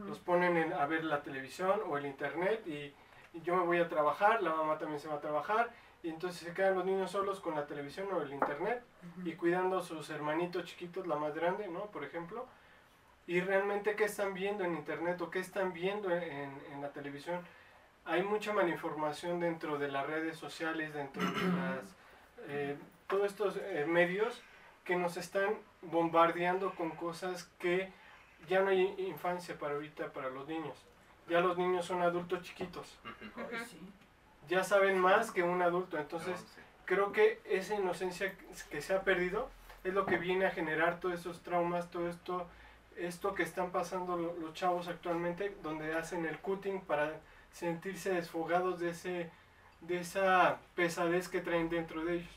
los 0.08 0.20
ponen 0.20 0.58
en- 0.58 0.74
a 0.74 0.86
ver 0.86 1.04
la 1.04 1.22
televisión 1.24 1.82
o 1.88 1.98
el 1.98 2.06
internet 2.06 2.62
y, 2.68 2.94
y 3.34 3.42
yo 3.44 3.56
me 3.56 3.63
voy 3.66 3.80
a 3.80 3.90
trabajar, 3.90 4.44
la 4.44 4.54
mamá 4.54 4.78
también 4.78 5.00
se 5.00 5.08
va 5.08 5.16
a 5.16 5.22
trabajar 5.22 5.70
y 6.04 6.10
entonces 6.10 6.42
se 6.48 6.54
quedan 6.54 6.75
los 6.75 6.86
niños 6.86 7.10
solos 7.12 7.40
con 7.40 7.56
la 7.56 7.66
televisión 7.66 8.08
o 8.13 8.22
el 8.22 8.32
internet 8.32 8.84
y 9.25 9.34
cuidando 9.34 9.80
a 9.80 9.82
sus 9.84 10.10
hermanitos 10.12 10.66
chiquitos, 10.66 11.08
la 11.08 11.16
más 11.16 11.34
grande, 11.34 11.68
¿no? 11.68 11.86
Por 11.88 12.04
ejemplo. 12.04 12.46
Y 13.28 13.40
realmente 13.42 13.96
qué 13.96 14.06
están 14.06 14.34
viendo 14.34 14.63
en 14.63 14.75
internet 14.75 15.20
o 15.22 15.30
qué 15.32 15.40
están 15.40 15.74
viendo 15.74 16.10
en, 16.12 16.24
en- 16.24 16.62
en 16.74 16.82
la 16.82 16.90
televisión. 16.90 17.42
Hay 18.05 18.24
mucha 18.24 18.51
malinformación 18.53 19.39
dentro 19.39 19.77
de 19.77 19.89
las 19.89 20.05
redes 20.08 20.38
sociales, 20.38 20.93
dentro 20.93 21.22
de 21.22 21.29
las, 21.55 21.96
eh, 22.48 22.77
todos 23.08 23.25
estos 23.27 23.58
eh, 23.58 23.86
medios 23.88 24.41
que 24.84 24.96
nos 24.96 25.17
están 25.17 25.55
bombardeando 25.84 26.74
con 26.75 26.91
cosas 26.91 27.50
que 27.60 27.91
ya 28.48 28.62
no 28.62 28.70
hay 28.70 28.96
infancia 28.98 29.58
para 29.58 29.75
ahorita 29.75 30.12
para 30.12 30.29
los 30.29 30.48
niños. 30.48 30.75
Ya 31.29 31.39
los 31.39 31.58
niños 31.58 31.86
son 31.86 32.01
adultos 32.01 32.41
chiquitos. 32.41 33.00
Ya 34.50 34.63
saben 34.63 34.98
más 35.00 35.31
que 35.31 35.43
un 35.43 35.62
adulto. 35.62 35.97
Entonces, 35.97 36.43
creo 36.86 37.12
que 37.12 37.39
esa 37.45 37.76
inocencia 37.76 38.36
que 38.69 38.82
se 38.82 38.93
ha 38.95 39.02
perdido 39.04 39.49
es 39.84 39.93
lo 39.93 40.06
que 40.06 40.17
viene 40.17 40.45
a 40.45 40.52
generar 40.52 40.99
todos 40.99 41.19
esos 41.19 41.41
traumas, 41.43 41.89
todo 41.91 42.10
esto, 42.10 42.47
esto 42.97 43.34
que 43.36 43.43
están 43.43 43.71
pasando 43.71 44.17
lo- 44.17 44.34
los 44.38 44.54
chavos 44.54 44.88
actualmente, 44.88 45.56
donde 45.62 45.93
hacen 45.93 46.26
el 46.26 46.39
cutting 46.39 46.82
para 46.82 47.13
sentirse 47.54 48.12
desfogados 48.14 48.80
de 48.80 48.90
ese 48.90 49.30
de 49.82 50.00
esa 50.00 50.60
pesadez 50.76 51.28
que 51.28 51.42
traen 51.42 51.70
dentro 51.70 52.06
de 52.06 52.18
ellos, 52.18 52.36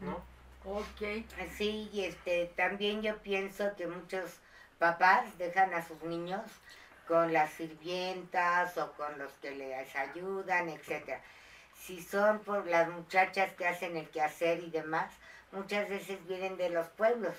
¿no? 0.00 0.22
Ok. 0.64 1.24
Sí, 1.56 1.88
y 1.92 2.04
este, 2.04 2.52
también 2.54 3.02
yo 3.02 3.16
pienso 3.18 3.74
que 3.76 3.86
muchos 3.86 4.38
papás 4.78 5.38
dejan 5.38 5.72
a 5.74 5.86
sus 5.86 6.00
niños 6.02 6.42
con 7.08 7.32
las 7.32 7.50
sirvientas 7.54 8.76
o 8.78 8.92
con 8.92 9.18
los 9.18 9.32
que 9.34 9.52
les 9.52 9.96
ayudan, 9.96 10.68
etcétera. 10.68 11.20
Si 11.74 12.00
son 12.00 12.40
por 12.40 12.66
las 12.66 12.88
muchachas 12.90 13.52
que 13.54 13.66
hacen 13.66 13.96
el 13.96 14.08
quehacer 14.08 14.62
y 14.62 14.70
demás, 14.70 15.10
muchas 15.50 15.88
veces 15.88 16.24
vienen 16.28 16.56
de 16.56 16.70
los 16.70 16.86
pueblos 16.88 17.34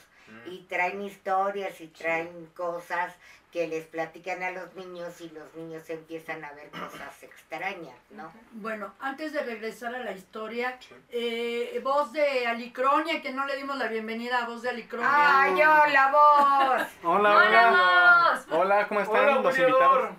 y 0.46 0.60
traen 0.64 1.02
historias 1.02 1.80
y 1.82 1.88
traen 1.88 2.48
cosas 2.56 3.14
que 3.54 3.68
les 3.68 3.86
platican 3.86 4.42
a 4.42 4.50
los 4.50 4.74
niños 4.74 5.22
y 5.22 5.30
los 5.30 5.54
niños 5.54 5.88
empiezan 5.88 6.44
a 6.44 6.52
ver 6.54 6.72
cosas 6.72 7.22
extrañas, 7.22 7.96
¿no? 8.10 8.34
Bueno, 8.54 8.96
antes 9.00 9.32
de 9.32 9.44
regresar 9.44 9.94
a 9.94 10.00
la 10.00 10.12
historia, 10.12 10.80
eh, 11.12 11.80
voz 11.84 12.12
de 12.13 12.48
Alicronia, 12.48 13.22
que 13.22 13.32
no 13.32 13.46
le 13.46 13.56
dimos 13.56 13.78
la 13.78 13.88
bienvenida 13.89 14.39
a 14.39 14.48
voz 14.48 14.63
de 14.63 14.70
Alicronia. 14.70 15.08
¡Ay, 15.08 15.52
yo 15.52 15.94
la 15.94 16.12
voz! 16.12 16.88
Hola, 17.04 17.36
¡Hola, 17.36 17.70
hola. 17.70 18.46
Hola, 18.50 18.88
¿cómo 18.88 19.02
están 19.02 19.24
Hola, 19.24 19.42
los 19.42 19.60
invitados? 19.60 20.10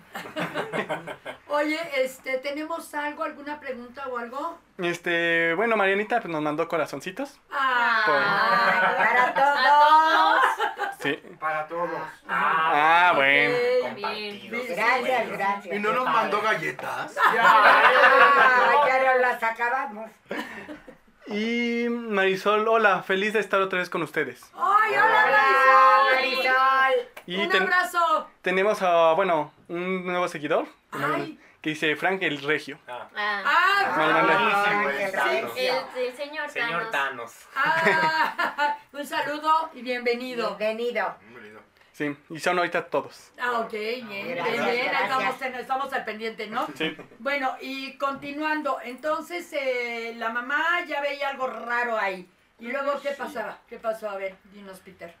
Oye, 1.49 1.79
este, 1.97 2.37
¿tenemos 2.37 2.93
algo, 2.93 3.23
alguna 3.23 3.59
pregunta 3.59 4.07
o 4.07 4.17
algo? 4.17 4.57
Este, 4.77 5.53
bueno, 5.55 5.75
Marianita 5.75 6.21
pues, 6.21 6.31
nos 6.31 6.41
mandó 6.41 6.69
corazoncitos. 6.69 7.37
Ah, 7.51 8.03
¡Para 8.95 9.33
todos! 9.33 10.44
Sí. 11.05 11.19
Para 11.39 11.67
todos. 11.67 11.89
Ah, 12.27 13.11
bueno. 13.15 13.53
ok. 13.89 13.95
Bien. 13.95 14.49
Gracias, 14.75 15.29
gracias. 15.29 15.75
¿Y 15.75 15.79
no 15.79 15.91
nos 15.93 16.05
mandó 16.05 16.41
galletas? 16.41 17.15
Ah, 17.23 18.83
ya 18.87 19.13
no 19.13 19.19
las 19.21 19.43
acabamos. 19.43 20.09
Y 21.27 21.87
Marisol, 21.89 22.67
hola, 22.67 23.03
feliz 23.03 23.33
de 23.33 23.39
estar 23.39 23.61
otra 23.61 23.79
vez 23.79 23.89
con 23.89 24.01
ustedes. 24.03 24.43
¡Ay, 24.55 24.93
hola, 24.93 25.25
Hola, 25.25 25.37
Marisol! 26.13 26.53
Marisol. 26.53 27.09
Y 27.27 27.37
¡Un 27.37 27.49
ten- 27.49 27.63
abrazo! 27.63 28.29
tenemos 28.41 28.81
a, 28.81 29.13
bueno, 29.13 29.51
un 29.67 30.05
nuevo 30.05 30.27
seguidor 30.27 30.67
Ay. 30.91 31.39
Que 31.65 31.71
dice 31.71 31.95
Frank 31.95 32.21
el 32.21 32.43
Regio. 32.43 32.77
Ah, 32.87 33.09
¡Ah! 33.15 33.95
No, 33.97 34.05
no, 34.13 34.21
no. 34.21 34.55
Ah, 34.55 35.49
el, 35.57 36.03
el 36.03 36.15
señor, 36.15 36.47
Señor 36.47 36.91
Thanos. 36.91 36.91
Thanos. 36.91 37.33
ah, 37.55 38.77
un 38.93 39.03
saludo 39.03 39.71
y 39.73 39.81
bienvenido. 39.81 40.55
Bienvenido. 40.57 41.15
Bienvenido. 41.21 41.61
Sí, 41.91 42.15
y 42.29 42.39
son 42.39 42.59
ahorita 42.59 42.85
todos. 42.85 43.31
Ah, 43.39 43.61
ok, 43.61 43.71
bien, 43.71 44.05
bien, 44.07 44.37
estamos, 44.37 45.41
en- 45.41 45.55
estamos 45.55 45.91
al 45.93 46.05
pendiente, 46.05 46.45
¿no? 46.45 46.67
Sí. 46.77 46.95
Bueno, 47.17 47.55
y 47.59 47.97
continuando, 47.97 48.77
entonces 48.83 49.51
eh, 49.53 50.13
la 50.17 50.29
mamá 50.29 50.85
ya 50.87 51.01
veía 51.01 51.29
algo 51.29 51.47
raro 51.47 51.97
ahí. 51.97 52.29
¿Y 52.59 52.67
luego 52.67 53.01
qué 53.01 53.09
pasaba? 53.09 53.57
¿Qué 53.67 53.79
pasó? 53.79 54.07
A 54.07 54.17
ver, 54.17 54.35
dinos, 54.53 54.79
Peter. 54.81 55.15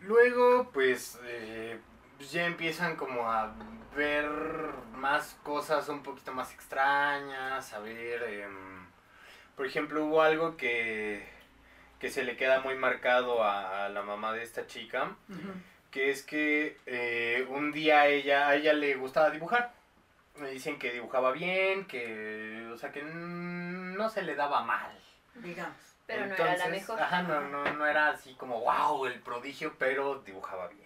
Luego, 0.00 0.70
pues, 0.72 1.20
eh, 1.24 1.78
pues 1.80 1.93
ya 2.18 2.46
empiezan 2.46 2.96
como 2.96 3.30
a 3.30 3.54
ver 3.96 4.28
más 4.94 5.36
cosas 5.42 5.88
un 5.88 6.02
poquito 6.02 6.32
más 6.32 6.52
extrañas, 6.52 7.72
a 7.72 7.78
ver, 7.80 8.22
em, 8.24 8.86
por 9.56 9.66
ejemplo, 9.66 10.04
hubo 10.04 10.22
algo 10.22 10.56
que, 10.56 11.26
que 12.00 12.10
se 12.10 12.24
le 12.24 12.36
queda 12.36 12.60
muy 12.60 12.74
marcado 12.74 13.42
a, 13.44 13.86
a 13.86 13.88
la 13.88 14.02
mamá 14.02 14.32
de 14.32 14.42
esta 14.42 14.66
chica, 14.66 15.16
que 15.90 16.10
es 16.10 16.22
que 16.22 16.76
eh, 16.86 17.46
un 17.48 17.70
día 17.70 18.02
a 18.02 18.06
ella, 18.08 18.48
a 18.48 18.56
ella 18.56 18.72
le 18.72 18.96
gustaba 18.96 19.30
dibujar. 19.30 19.72
Me 20.36 20.50
dicen 20.50 20.80
que 20.80 20.92
dibujaba 20.92 21.30
bien, 21.30 21.86
que, 21.86 22.68
o 22.72 22.76
sea, 22.76 22.90
que 22.90 23.02
no 23.04 24.08
se 24.08 24.22
le 24.22 24.34
daba 24.34 24.64
mal. 24.64 24.90
Digamos. 25.36 25.76
Pero 26.06 26.26
no 26.26 26.34
era 26.34 26.56
la 26.56 26.68
mejor. 26.68 27.00
Ajá, 27.00 27.22
no, 27.22 27.40
no, 27.40 27.64
no 27.72 27.86
era 27.86 28.08
así 28.08 28.34
como, 28.34 28.60
wow, 28.60 29.06
el 29.06 29.20
prodigio, 29.20 29.74
pero 29.78 30.16
dibujaba 30.26 30.66
bien. 30.66 30.83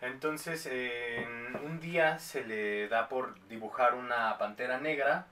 Entonces, 0.00 0.68
eh, 0.70 1.26
un 1.64 1.80
día 1.80 2.18
se 2.18 2.44
le 2.44 2.88
da 2.88 3.08
por 3.08 3.46
dibujar 3.48 3.94
una 3.94 4.36
pantera 4.38 4.78
negra 4.78 5.26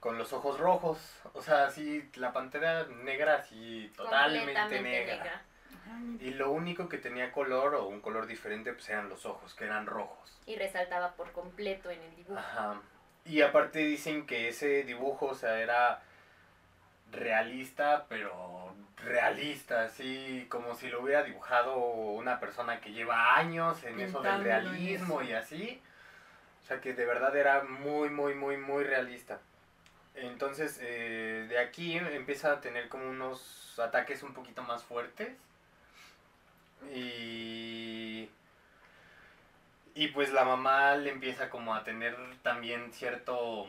con 0.00 0.18
los 0.18 0.32
ojos 0.32 0.58
rojos. 0.60 0.98
O 1.32 1.40
sea, 1.40 1.64
así, 1.64 2.10
la 2.16 2.32
pantera 2.32 2.86
negra 3.02 3.36
así 3.36 3.90
totalmente 3.96 4.82
negra. 4.82 5.16
negra. 5.16 5.42
Y 6.20 6.30
lo 6.30 6.50
único 6.50 6.88
que 6.88 6.98
tenía 6.98 7.32
color 7.32 7.74
o 7.74 7.86
un 7.86 8.00
color 8.00 8.26
diferente 8.26 8.72
pues 8.72 8.88
eran 8.88 9.08
los 9.08 9.26
ojos, 9.26 9.54
que 9.54 9.64
eran 9.64 9.86
rojos. 9.86 10.38
Y 10.46 10.56
resaltaba 10.56 11.12
por 11.12 11.32
completo 11.32 11.90
en 11.90 12.02
el 12.02 12.16
dibujo. 12.16 12.38
Ajá. 12.38 12.80
Y 13.24 13.40
aparte 13.40 13.78
dicen 13.78 14.26
que 14.26 14.48
ese 14.48 14.82
dibujo, 14.82 15.26
o 15.26 15.34
sea, 15.34 15.58
era 15.58 16.02
realista, 17.16 18.06
pero 18.08 18.74
realista, 19.04 19.84
así 19.84 20.46
como 20.48 20.74
si 20.74 20.88
lo 20.88 21.02
hubiera 21.02 21.22
dibujado 21.22 21.76
una 21.76 22.40
persona 22.40 22.80
que 22.80 22.92
lleva 22.92 23.36
años 23.36 23.82
en 23.84 24.00
eso 24.00 24.20
del 24.22 24.42
realismo 24.42 25.20
eso. 25.20 25.30
y 25.30 25.32
así. 25.34 25.82
O 26.62 26.66
sea 26.66 26.80
que 26.80 26.94
de 26.94 27.04
verdad 27.04 27.36
era 27.36 27.62
muy, 27.62 28.08
muy, 28.08 28.34
muy, 28.34 28.56
muy 28.56 28.84
realista. 28.84 29.38
Entonces, 30.14 30.78
eh, 30.80 31.46
de 31.48 31.58
aquí 31.58 31.96
empieza 31.96 32.52
a 32.52 32.60
tener 32.60 32.88
como 32.88 33.08
unos 33.08 33.78
ataques 33.78 34.22
un 34.22 34.32
poquito 34.32 34.62
más 34.62 34.82
fuertes. 34.82 35.36
Y... 36.94 38.28
Y 39.96 40.08
pues 40.08 40.32
la 40.32 40.44
mamá 40.44 40.96
le 40.96 41.10
empieza 41.10 41.50
como 41.50 41.74
a 41.74 41.84
tener 41.84 42.16
también 42.42 42.92
cierto... 42.92 43.66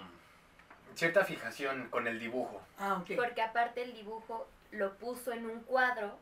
Cierta 0.96 1.26
fijación 1.26 1.90
con 1.90 2.08
el 2.08 2.20
dibujo. 2.20 2.62
Ah. 2.80 3.04
Porque 3.16 3.42
aparte 3.42 3.84
el 3.84 3.94
dibujo 3.94 4.48
lo 4.72 4.94
puso 4.98 5.32
en 5.34 5.46
un 5.46 5.60
cuadro 5.62 6.18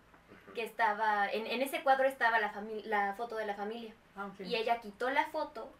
que 0.55 0.63
estaba, 0.63 1.29
en, 1.31 1.47
en 1.47 1.62
ese 1.62 1.81
cuadro 1.83 2.05
estaba 2.05 2.39
la, 2.39 2.53
fami- 2.53 2.83
la 2.86 3.13
foto 3.15 3.36
de 3.38 3.45
la 3.45 3.55
familia. 3.55 3.93
Ah, 4.15 4.25
ok. 4.27 4.41
Y 4.41 4.55
ella 4.55 4.79
quitó 4.81 5.09
la 5.09 5.25
foto, 5.27 5.71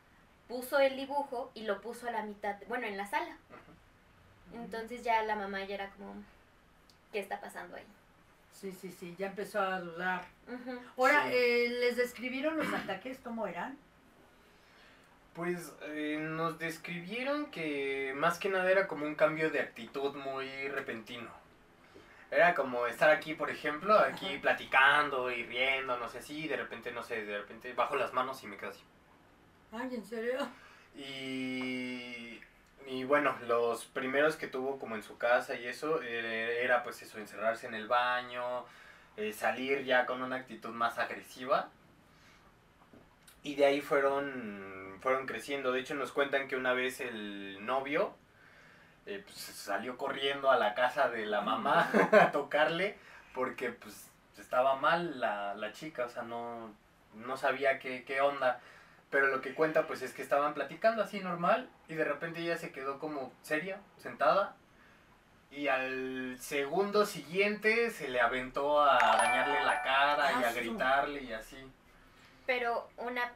puso 0.48 0.80
el 0.80 0.96
dibujo 0.96 1.52
y 1.54 1.64
lo 1.64 1.82
puso 1.82 2.08
a 2.08 2.12
la 2.12 2.24
mitad, 2.24 2.56
bueno, 2.68 2.88
en 2.88 2.98
la 2.98 3.06
sala. 3.08 3.38
Entonces 4.54 5.04
ya 5.04 5.24
la 5.24 5.36
mamá 5.36 5.64
ya 5.66 5.76
era 5.76 5.90
como, 5.92 6.14
¿qué 7.12 7.20
está 7.20 7.40
pasando 7.42 7.76
ahí? 7.76 7.86
Sí, 8.52 8.72
sí, 8.72 8.92
sí, 8.92 9.16
ya 9.18 9.28
empezó 9.28 9.60
a 9.60 9.80
dudar. 9.80 10.26
Ahora, 10.96 11.24
Sí. 11.24 11.32
eh, 11.34 11.70
¿les 11.80 11.98
describieron 11.98 12.58
los 12.58 12.72
ataques 12.72 13.20
cómo 13.24 13.48
eran? 13.48 13.78
Pues 15.34 15.74
eh, 15.82 16.18
nos 16.20 16.60
describieron 16.60 17.50
que 17.50 18.14
más 18.16 18.38
que 18.38 18.50
nada 18.50 18.70
era 18.72 18.88
como 18.88 19.06
un 19.06 19.16
cambio 19.16 19.50
de 19.50 19.60
actitud 19.62 20.16
muy 20.16 20.68
repentino. 20.70 21.32
Era 22.30 22.54
como 22.56 22.88
estar 22.88 23.10
aquí, 23.12 23.34
por 23.36 23.50
ejemplo, 23.50 23.98
aquí 23.98 24.38
Ajá. 24.38 24.42
platicando 24.42 25.32
y 25.32 25.44
riendo, 25.44 25.98
no 25.98 26.10
sé, 26.10 26.20
así, 26.20 26.46
y 26.46 26.48
de 26.48 26.58
repente, 26.58 26.92
no 26.92 27.04
sé, 27.04 27.26
de 27.26 27.38
repente 27.40 27.74
bajo 27.74 27.96
las 27.96 28.14
manos 28.14 28.44
y 28.44 28.48
me 28.48 28.58
quedo 28.58 28.72
así. 28.72 28.84
Ay, 29.72 29.96
¿en 29.96 30.06
serio? 30.06 30.48
Y, 30.96 32.40
y 32.86 33.04
bueno, 33.06 33.36
los 33.48 33.86
primeros 33.86 34.36
que 34.36 34.48
tuvo 34.48 34.78
como 34.80 34.96
en 34.96 35.04
su 35.04 35.18
casa 35.18 35.56
y 35.56 35.68
eso, 35.68 36.02
eh, 36.04 36.64
era 36.64 36.84
pues 36.84 37.02
eso, 37.02 37.18
encerrarse 37.18 37.68
en 37.68 37.74
el 37.74 37.88
baño, 37.88 38.66
eh, 39.18 39.34
salir 39.34 39.84
ya 39.84 40.06
con 40.06 40.22
una 40.22 40.38
actitud 40.38 40.70
más 40.72 40.98
agresiva. 41.00 41.70
Y 43.44 43.56
de 43.56 43.66
ahí 43.66 43.82
fueron, 43.82 44.83
fueron 45.02 45.26
creciendo. 45.26 45.72
De 45.72 45.80
hecho 45.80 45.96
nos 45.96 46.12
cuentan 46.12 46.48
que 46.48 46.56
una 46.56 46.74
vez 46.74 47.00
el 47.00 47.66
novio 47.66 48.16
eh, 49.06 49.22
pues, 49.26 49.38
salió 49.38 49.98
corriendo 49.98 50.50
a 50.50 50.58
la 50.58 50.74
casa 50.74 51.10
de 51.10 51.26
la 51.26 51.42
mamá 51.42 51.90
a 52.12 52.32
tocarle 52.32 52.98
porque 53.34 53.70
pues 53.70 54.10
estaba 54.38 54.76
mal 54.76 55.20
la, 55.20 55.56
la 55.56 55.72
chica, 55.72 56.06
o 56.06 56.10
sea, 56.10 56.24
no, 56.24 56.74
no 57.16 57.38
sabía 57.38 57.80
qué, 57.80 58.04
qué 58.06 58.22
onda. 58.22 58.60
Pero 59.10 59.28
lo 59.28 59.42
que 59.42 59.54
cuenta 59.54 59.86
pues 59.86 60.02
es 60.02 60.14
que 60.14 60.22
estaban 60.22 60.54
platicando 60.54 61.04
así 61.04 61.20
normal 61.20 61.70
y 61.88 61.94
de 61.94 62.04
repente 62.04 62.40
ella 62.40 62.58
se 62.58 62.72
quedó 62.72 63.00
como 63.00 63.32
seria, 63.42 63.80
sentada. 63.98 64.56
Y 65.52 65.68
al 65.68 66.38
segundo 66.40 67.06
siguiente 67.06 67.92
se 67.92 68.08
le 68.08 68.20
aventó 68.20 68.82
a 68.82 68.98
dañarle 69.18 69.64
la 69.64 69.84
cara 69.84 70.32
y 70.32 70.44
a 70.44 70.50
¡Asu! 70.50 70.60
gritarle 70.60 71.22
y 71.22 71.34
así. 71.34 71.72
Pero 72.48 72.90
una 72.98 73.32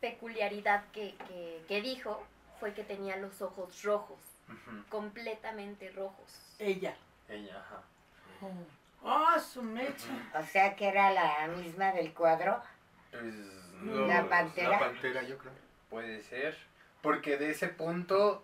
peculiaridad 0.00 0.84
que, 0.92 1.14
que, 1.28 1.62
que 1.68 1.80
dijo 1.82 2.24
fue 2.58 2.72
que 2.74 2.84
tenía 2.84 3.16
los 3.16 3.40
ojos 3.42 3.82
rojos, 3.82 4.18
completamente 4.88 5.90
rojos. 5.90 6.40
Ella. 6.58 6.94
Ella, 7.28 7.58
ajá. 7.58 7.82
Ah, 9.04 9.38
su 9.40 9.62
mecha. 9.62 10.08
O 10.38 10.42
sea 10.44 10.76
que 10.76 10.88
era 10.88 11.10
la 11.12 11.46
misma 11.48 11.92
del 11.92 12.12
cuadro. 12.12 12.60
Pues, 13.10 13.24
¿La 14.06 14.28
pantera? 14.28 14.70
La 14.70 14.78
pantera, 14.78 15.22
yo 15.22 15.38
creo. 15.38 15.52
Puede 15.88 16.20
ser. 16.22 16.56
Porque 17.02 17.38
de 17.38 17.50
ese 17.50 17.68
punto 17.68 18.42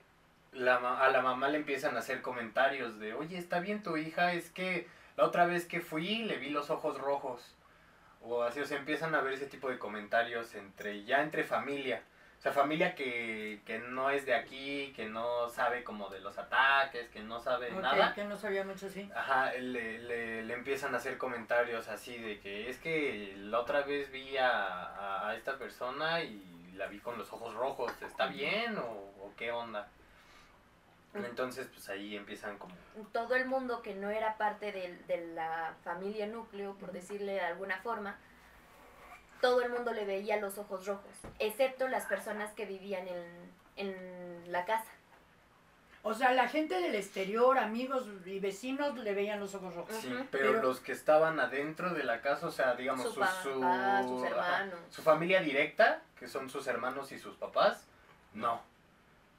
la, 0.52 0.78
ma- 0.78 1.00
a 1.04 1.10
la 1.10 1.20
mamá 1.20 1.48
le 1.48 1.58
empiezan 1.58 1.94
a 1.96 1.98
hacer 1.98 2.22
comentarios 2.22 2.98
de, 2.98 3.12
oye, 3.12 3.36
está 3.36 3.60
bien 3.60 3.82
tu 3.82 3.96
hija, 3.98 4.32
es 4.32 4.50
que 4.50 4.88
la 5.16 5.24
otra 5.24 5.44
vez 5.46 5.66
que 5.66 5.80
fui 5.80 6.18
le 6.24 6.38
vi 6.38 6.48
los 6.50 6.70
ojos 6.70 6.98
rojos. 6.98 7.54
O 8.28 8.42
así, 8.42 8.60
o 8.60 8.66
sea, 8.66 8.78
empiezan 8.78 9.14
a 9.14 9.20
ver 9.20 9.34
ese 9.34 9.46
tipo 9.46 9.68
de 9.70 9.78
comentarios 9.78 10.54
entre 10.54 11.04
ya 11.04 11.22
entre 11.22 11.44
familia. 11.44 12.02
O 12.38 12.42
sea, 12.42 12.52
familia 12.52 12.94
que, 12.94 13.60
que 13.64 13.78
no 13.78 14.10
es 14.10 14.26
de 14.26 14.34
aquí, 14.34 14.92
que 14.94 15.06
no 15.06 15.48
sabe 15.48 15.82
como 15.84 16.10
de 16.10 16.20
los 16.20 16.36
ataques, 16.38 17.08
que 17.08 17.20
no 17.20 17.40
sabe 17.40 17.72
Ok, 17.72 17.80
nada. 17.80 18.14
que 18.14 18.24
no 18.24 18.36
sabía 18.36 18.62
mucho 18.64 18.86
así. 18.86 19.08
Ajá, 19.14 19.52
le, 19.54 19.98
le, 20.00 20.42
le 20.44 20.54
empiezan 20.54 20.94
a 20.94 20.98
hacer 20.98 21.16
comentarios 21.18 21.88
así 21.88 22.18
de 22.18 22.38
que 22.40 22.68
es 22.68 22.78
que 22.78 23.34
la 23.38 23.60
otra 23.60 23.82
vez 23.82 24.10
vi 24.12 24.36
a, 24.36 24.50
a, 24.50 25.28
a 25.30 25.34
esta 25.36 25.56
persona 25.56 26.20
y 26.22 26.72
la 26.74 26.86
vi 26.88 26.98
con 26.98 27.16
los 27.16 27.32
ojos 27.32 27.54
rojos, 27.54 27.90
¿está 28.02 28.26
bien 28.26 28.76
o, 28.76 28.82
o 28.82 29.32
qué 29.38 29.50
onda? 29.50 29.88
Entonces, 31.24 31.66
pues 31.72 31.88
ahí 31.88 32.16
empiezan 32.16 32.58
como... 32.58 32.74
todo 33.12 33.34
el 33.34 33.46
mundo 33.46 33.82
que 33.82 33.94
no 33.94 34.10
era 34.10 34.36
parte 34.36 34.72
del- 34.72 35.06
de, 35.06 35.26
la 35.28 35.74
familia 35.84 36.26
núcleo, 36.26 36.74
por 36.74 36.92
decirle 36.92 37.32
de 37.34 37.40
alguna 37.40 37.78
forma, 37.78 38.16
todo 39.40 39.62
el 39.62 39.70
mundo 39.70 39.92
le 39.92 40.04
veía 40.04 40.36
los 40.38 40.58
ojos 40.58 40.86
rojos, 40.86 41.10
excepto 41.38 41.88
las 41.88 42.06
personas 42.06 42.52
que 42.52 42.66
vivían 42.66 43.06
en, 43.08 43.52
en 43.76 44.52
la 44.52 44.64
casa. 44.64 44.90
O 46.02 46.14
sea, 46.14 46.32
la 46.32 46.48
gente 46.48 46.80
del 46.80 46.94
exterior, 46.94 47.58
amigos 47.58 48.06
y 48.24 48.38
vecinos 48.38 48.96
le 48.96 49.12
veían 49.12 49.40
los 49.40 49.56
ojos 49.56 49.74
rojos. 49.74 49.94
Sí, 49.96 50.08
pero, 50.30 50.52
Pero- 50.52 50.62
los 50.62 50.78
que 50.80 50.92
estaban 50.92 51.40
adentro 51.40 51.92
de 51.94 52.04
la 52.04 52.20
casa, 52.20 52.46
o 52.46 52.52
sea, 52.52 52.74
digamos, 52.76 53.06
Su 53.06 53.14
su, 53.14 53.20
papá, 53.20 54.02
su, 54.04 54.08
sus 54.08 54.24
ajá, 54.24 54.62
hermanos. 54.62 54.80
su 54.90 55.02
familia 55.02 55.40
directa, 55.40 56.00
que 56.18 56.28
son 56.28 56.48
sus 56.48 56.66
hermanos 56.68 57.10
y 57.10 57.18
sus 57.18 57.36
papás, 57.36 57.88
no. 58.34 58.62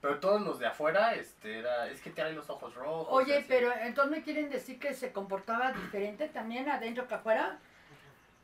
Pero 0.07 0.19
todos 0.21 0.41
los 0.41 0.57
de 0.57 0.67
afuera, 0.67 1.15
este, 1.15 1.59
era, 1.59 1.89
es 1.89 1.99
que 1.99 2.11
trae 2.11 2.31
los 2.31 2.49
ojos 2.49 2.73
rojos. 2.75 3.07
Oye, 3.09 3.39
así. 3.39 3.45
pero 3.49 3.73
entonces 3.73 4.09
me 4.17 4.23
quieren 4.23 4.49
decir 4.49 4.79
que 4.79 4.93
se 4.93 5.11
comportaba 5.11 5.73
diferente 5.73 6.29
también 6.29 6.69
adentro 6.69 7.09
que 7.09 7.15
afuera. 7.15 7.57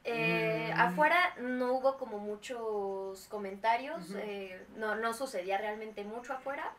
Eh, 0.03 0.73
Mm. 0.75 0.79
Afuera 0.81 1.35
no 1.39 1.71
hubo 1.75 1.97
como 1.97 2.17
muchos 2.19 3.27
comentarios, 3.29 4.13
eh, 4.17 4.65
no, 4.75 4.95
no 4.95 5.13
sucedía 5.13 5.57
realmente 5.57 6.03
mucho 6.03 6.33
afuera. 6.33 6.73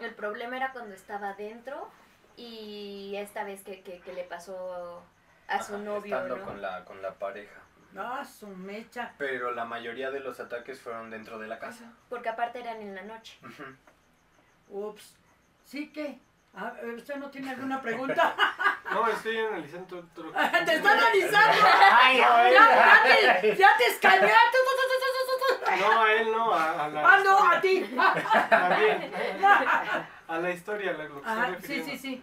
El 0.00 0.14
problema 0.14 0.58
era 0.58 0.72
cuando 0.72 0.94
estaba 0.94 1.32
dentro 1.32 1.88
y 2.36 3.14
esta 3.16 3.44
vez 3.44 3.62
que, 3.62 3.80
que, 3.80 4.00
que 4.00 4.12
le 4.12 4.24
pasó 4.24 5.02
a 5.48 5.62
su 5.62 5.76
Ajá, 5.76 5.82
novio, 5.82 6.14
Estando 6.14 6.36
¿no? 6.36 6.44
con, 6.44 6.60
la, 6.60 6.84
con 6.84 7.00
la 7.00 7.14
pareja. 7.14 7.58
Ah, 7.96 8.22
su 8.24 8.46
mecha. 8.48 9.14
Pero 9.16 9.52
la 9.52 9.64
mayoría 9.64 10.10
de 10.10 10.20
los 10.20 10.38
ataques 10.40 10.78
fueron 10.78 11.08
dentro 11.10 11.38
de 11.38 11.48
la 11.48 11.58
casa. 11.58 11.92
Porque 12.10 12.28
aparte 12.28 12.60
eran 12.60 12.82
en 12.82 12.94
la 12.94 13.02
noche. 13.02 13.38
Ups. 14.70 15.14
¿Sí 15.64 15.90
que? 15.92 16.18
¿Usted 16.96 17.16
no 17.16 17.30
tiene 17.30 17.50
alguna 17.50 17.80
pregunta? 17.80 18.34
No, 18.90 19.06
estoy 19.06 19.36
analizando 19.38 20.00
otro. 20.00 20.32
¡Te 20.64 20.74
está 20.74 20.90
analizando! 20.90 21.64
Ay, 21.92 22.18
¡Ya, 22.18 22.50
ya 22.50 23.38
te, 23.38 23.56
ya 23.56 23.68
te 23.78 23.84
tu. 24.02 24.10
No, 25.80 26.02
a 26.02 26.12
él 26.12 26.32
no, 26.32 26.52
a, 26.52 26.84
a 26.86 26.88
la. 26.88 27.14
¡Ah, 27.14 27.20
no! 27.24 27.52
¡A 27.52 27.60
ti! 27.60 27.84
También. 28.50 29.12
A 30.26 30.38
la 30.38 30.50
historia, 30.50 30.92
la, 30.94 31.04
lo 31.04 31.22
que 31.58 31.66
sí, 31.68 31.84
sí, 31.84 31.96
sí. 31.96 32.22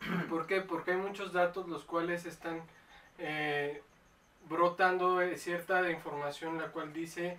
¿Por 0.30 0.46
qué? 0.46 0.62
Porque 0.62 0.92
hay 0.92 0.96
muchos 0.96 1.34
datos 1.34 1.68
los 1.68 1.84
cuales 1.84 2.24
están 2.24 2.62
eh, 3.18 3.82
brotando 4.48 5.20
cierta 5.36 5.90
información 5.90 6.56
la 6.56 6.68
cual 6.68 6.92
dice 6.94 7.38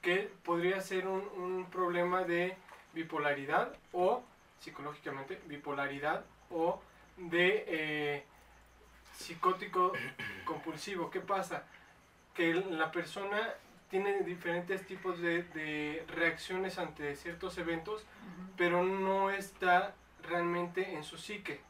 que 0.00 0.30
podría 0.44 0.80
ser 0.80 1.06
un, 1.06 1.28
un 1.36 1.66
problema 1.70 2.22
de 2.22 2.56
bipolaridad 2.92 3.74
o 3.92 4.22
psicológicamente 4.60 5.40
bipolaridad 5.46 6.24
o 6.50 6.80
de 7.16 7.64
eh, 7.66 8.24
psicótico 9.12 9.92
compulsivo. 10.44 11.10
¿Qué 11.10 11.20
pasa? 11.20 11.64
Que 12.34 12.54
la 12.54 12.90
persona 12.90 13.54
tiene 13.90 14.22
diferentes 14.22 14.86
tipos 14.86 15.20
de, 15.20 15.42
de 15.42 16.04
reacciones 16.08 16.78
ante 16.78 17.14
ciertos 17.16 17.58
eventos, 17.58 18.06
pero 18.56 18.82
no 18.82 19.30
está 19.30 19.94
realmente 20.22 20.94
en 20.94 21.04
su 21.04 21.18
psique, 21.18 21.60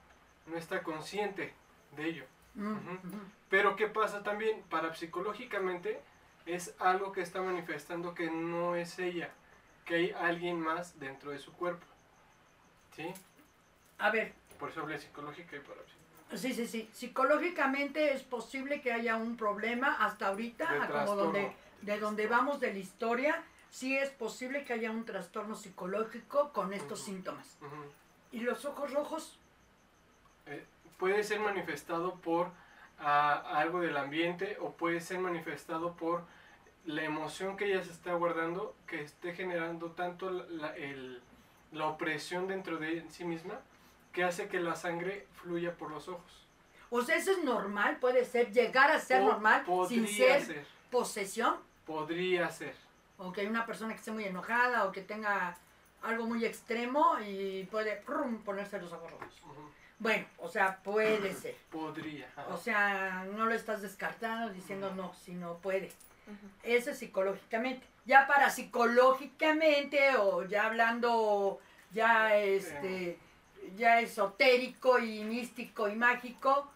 no 0.47 0.57
está 0.57 0.83
consciente 0.83 1.53
de 1.97 2.05
ello. 2.05 2.25
Mm. 2.55 2.79
Pero 3.49 3.77
¿qué 3.77 3.89
pasa 3.89 4.23
también? 4.23 4.63
Parapsicológicamente 4.69 6.01
es 6.47 6.75
algo 6.79 7.13
que 7.13 7.23
está 7.23 7.43
manifestando 7.43 8.15
que 8.15 8.31
no 8.31 8.77
es 8.77 8.99
ella, 8.99 9.31
que 9.85 9.95
hay 9.97 10.11
alguien 10.13 10.61
más 10.61 10.99
dentro 10.99 11.31
de 11.31 11.39
su 11.39 11.53
cuerpo. 11.53 11.85
¿Sí? 12.97 13.13
A 13.99 14.11
ver, 14.11 14.33
Por 14.59 14.71
eso 14.71 14.81
hablé 14.83 14.99
psicológica 14.99 15.57
y 15.57 15.61
parapsicológica. 15.61 16.37
sí, 16.37 16.53
sí, 16.53 16.67
sí. 16.67 16.89
Psicológicamente 16.93 18.13
es 18.13 18.23
posible 18.23 18.81
que 18.81 18.93
haya 18.93 19.17
un 19.17 19.37
problema 19.37 19.97
hasta 20.05 20.29
ahorita, 20.29 20.89
como 20.89 21.17
donde, 21.17 21.53
de 21.83 21.99
donde 21.99 22.27
vamos 22.27 22.61
de 22.61 22.73
la 22.73 22.79
historia, 22.79 23.43
sí 23.71 23.97
es 23.97 24.11
posible 24.11 24.65
que 24.65 24.75
haya 24.75 24.91
un 24.91 25.05
trastorno 25.05 25.55
psicológico 25.55 26.53
con 26.53 26.73
estos 26.73 27.01
síntomas. 27.01 27.57
¿Y 28.31 28.41
los 28.41 28.65
ojos 28.65 28.93
rojos? 28.93 29.39
eh, 30.47 30.65
puede 30.99 31.23
ser 31.25 31.41
manifestado 31.41 32.17
por 32.17 32.49
ah, 33.01 33.43
algo 33.55 33.81
del 33.81 33.97
ambiente 33.97 34.57
o 34.61 34.73
puede 34.73 35.01
ser 35.01 35.19
manifestado 35.19 35.95
por 35.95 36.25
la 36.85 37.03
emoción 37.05 37.57
que 37.57 37.67
ella 37.67 37.83
se 37.85 37.93
está 37.93 38.13
guardando, 38.15 38.75
que 38.87 39.01
esté 39.03 39.35
generando 39.35 39.93
tanto 39.93 40.31
la, 40.31 40.45
la- 40.49 40.77
el- 40.77 41.23
la 41.73 41.87
opresión 41.87 42.49
dentro 42.49 42.77
de 42.79 43.05
sí 43.11 43.25
misma, 43.25 43.61
que 44.13 44.25
hace 44.25 44.49
que 44.49 44.61
la 44.61 44.75
sangre 44.77 45.27
fluya 45.37 45.75
por 45.77 45.91
los 45.91 46.09
ojos. 46.09 46.47
O 46.91 47.01
sea, 47.01 47.17
eso 47.17 47.31
es 47.31 47.43
normal, 47.45 47.97
puede 47.99 48.25
ser, 48.27 48.53
llegar 48.53 48.91
a 48.91 48.99
ser 49.01 49.23
normal 49.23 49.65
sin 49.89 50.07
ser, 50.07 50.43
ser, 50.45 50.67
posesión. 50.91 51.57
podría 51.87 52.51
ser. 52.51 52.75
O 53.17 53.33
que 53.33 53.41
hay 53.43 53.47
una 53.47 53.65
persona 53.65 53.93
que 53.95 53.99
esté 54.01 54.11
muy 54.11 54.25
enojada 54.25 54.85
o 54.85 54.93
que 54.93 55.01
tenga 55.01 55.57
algo 56.03 56.27
muy 56.27 56.45
extremo 56.45 57.17
y 57.27 57.65
puede 57.71 57.97
prum, 57.97 58.39
ponerse 58.43 58.79
los 58.83 58.93
ojos 58.93 59.11
rojos. 59.13 59.41
Bueno, 59.99 60.27
o 60.39 60.49
sea, 60.49 60.79
puede 60.83 61.33
ser. 61.43 61.57
Podría. 61.71 62.29
O 62.51 62.57
sea, 62.57 63.27
no 63.33 63.47
lo 63.47 63.55
estás 63.55 63.83
descartando 63.83 64.53
diciendo 64.53 64.93
no, 64.95 65.15
si 65.15 65.35
no 65.35 65.59
puede. 65.59 65.87
Ujú. 66.27 66.49
Eso 66.63 66.91
es 66.91 66.99
psicológicamente. 66.99 67.87
Ya 68.05 68.27
para 68.27 68.51
psicológicamente 68.51 70.17
o 70.17 70.45
ya 70.45 70.67
hablando 70.67 71.61
ya 71.93 72.35
este 72.37 73.19
ya 73.77 74.01
esotérico 74.01 74.99
y 74.99 75.23
místico 75.25 75.89
y 75.89 75.95
mágico, 75.95 76.73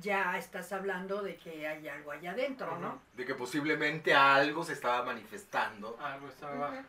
ya 0.00 0.36
estás 0.36 0.72
hablando 0.72 1.22
de 1.22 1.36
que 1.36 1.66
hay 1.66 1.88
algo 1.88 2.10
allá 2.10 2.32
adentro, 2.32 2.76
¿no? 2.78 3.00
De 3.14 3.24
que 3.24 3.34
posiblemente 3.34 4.12
algo 4.12 4.64
se 4.64 4.72
estaba 4.72 5.04
manifestando 5.04 5.96
Algo 6.00 6.28
estaba 6.28 6.84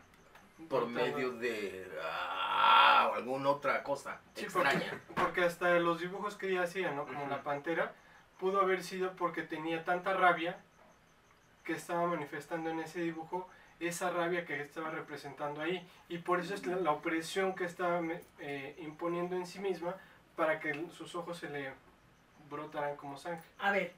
por 0.68 0.86
medio 0.86 1.32
de 1.32 1.88
ah, 2.02 3.10
o 3.12 3.14
alguna 3.14 3.50
otra 3.50 3.82
cosa 3.82 4.20
Sí, 4.34 4.44
extraña. 4.44 5.00
porque 5.14 5.44
hasta 5.44 5.70
los 5.78 6.00
dibujos 6.00 6.36
que 6.36 6.48
ella 6.50 6.62
hacía, 6.62 6.90
¿no? 6.92 7.06
Como 7.06 7.26
la 7.28 7.42
pantera, 7.42 7.92
pudo 8.38 8.60
haber 8.60 8.82
sido 8.82 9.12
porque 9.16 9.42
tenía 9.42 9.84
tanta 9.84 10.12
rabia 10.14 10.58
que 11.64 11.72
estaba 11.74 12.06
manifestando 12.06 12.70
en 12.70 12.80
ese 12.80 13.00
dibujo 13.00 13.48
esa 13.80 14.10
rabia 14.10 14.44
que 14.44 14.60
estaba 14.60 14.90
representando 14.90 15.60
ahí. 15.60 15.86
Y 16.08 16.18
por 16.18 16.40
eso 16.40 16.54
es 16.54 16.66
la, 16.66 16.76
la 16.76 16.90
opresión 16.90 17.54
que 17.54 17.64
estaba 17.64 18.00
eh, 18.40 18.74
imponiendo 18.80 19.36
en 19.36 19.46
sí 19.46 19.60
misma 19.60 19.94
para 20.34 20.58
que 20.58 20.86
sus 20.90 21.14
ojos 21.14 21.38
se 21.38 21.48
le 21.48 21.72
brotaran 22.50 22.96
como 22.96 23.16
sangre. 23.16 23.40
A 23.60 23.70
ver, 23.70 23.92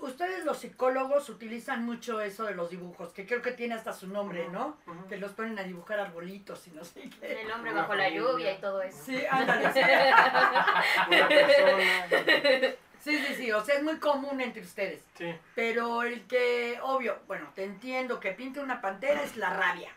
ustedes 0.00 0.44
los 0.44 0.58
psicólogos 0.58 1.28
utilizan 1.28 1.84
mucho 1.84 2.20
eso 2.20 2.44
de 2.44 2.54
los 2.54 2.70
dibujos, 2.70 3.12
que 3.12 3.26
creo 3.26 3.42
que 3.42 3.52
tiene 3.52 3.74
hasta 3.74 3.92
su 3.92 4.08
nombre, 4.08 4.48
¿no? 4.48 4.76
Que 5.08 5.16
los 5.16 5.32
ponen 5.32 5.58
a 5.58 5.62
dibujar 5.62 6.00
arbolitos 6.00 6.66
y 6.66 6.70
no 6.70 6.84
sé 6.84 7.10
qué. 7.20 7.42
El 7.42 7.50
hombre 7.50 7.72
bajo 7.72 7.94
la 7.94 8.08
lluvia 8.08 8.52
y 8.52 8.60
todo 8.60 8.82
eso. 8.82 8.98
Sí, 9.04 9.22
ándale. 9.30 9.66
Una 11.08 11.28
persona. 11.28 12.74
Sí, 13.00 13.16
sí, 13.16 13.34
sí, 13.36 13.52
o 13.52 13.64
sea, 13.64 13.76
es 13.76 13.82
muy 13.82 13.98
común 13.98 14.40
entre 14.40 14.62
ustedes. 14.62 15.02
Sí. 15.16 15.32
Pero 15.54 16.02
el 16.02 16.26
que, 16.26 16.78
obvio, 16.82 17.18
bueno, 17.26 17.50
te 17.54 17.64
entiendo 17.64 18.18
que 18.18 18.32
pinte 18.32 18.60
una 18.60 18.80
pantera 18.80 19.22
es 19.22 19.36
la 19.36 19.50
rabia. 19.50 19.90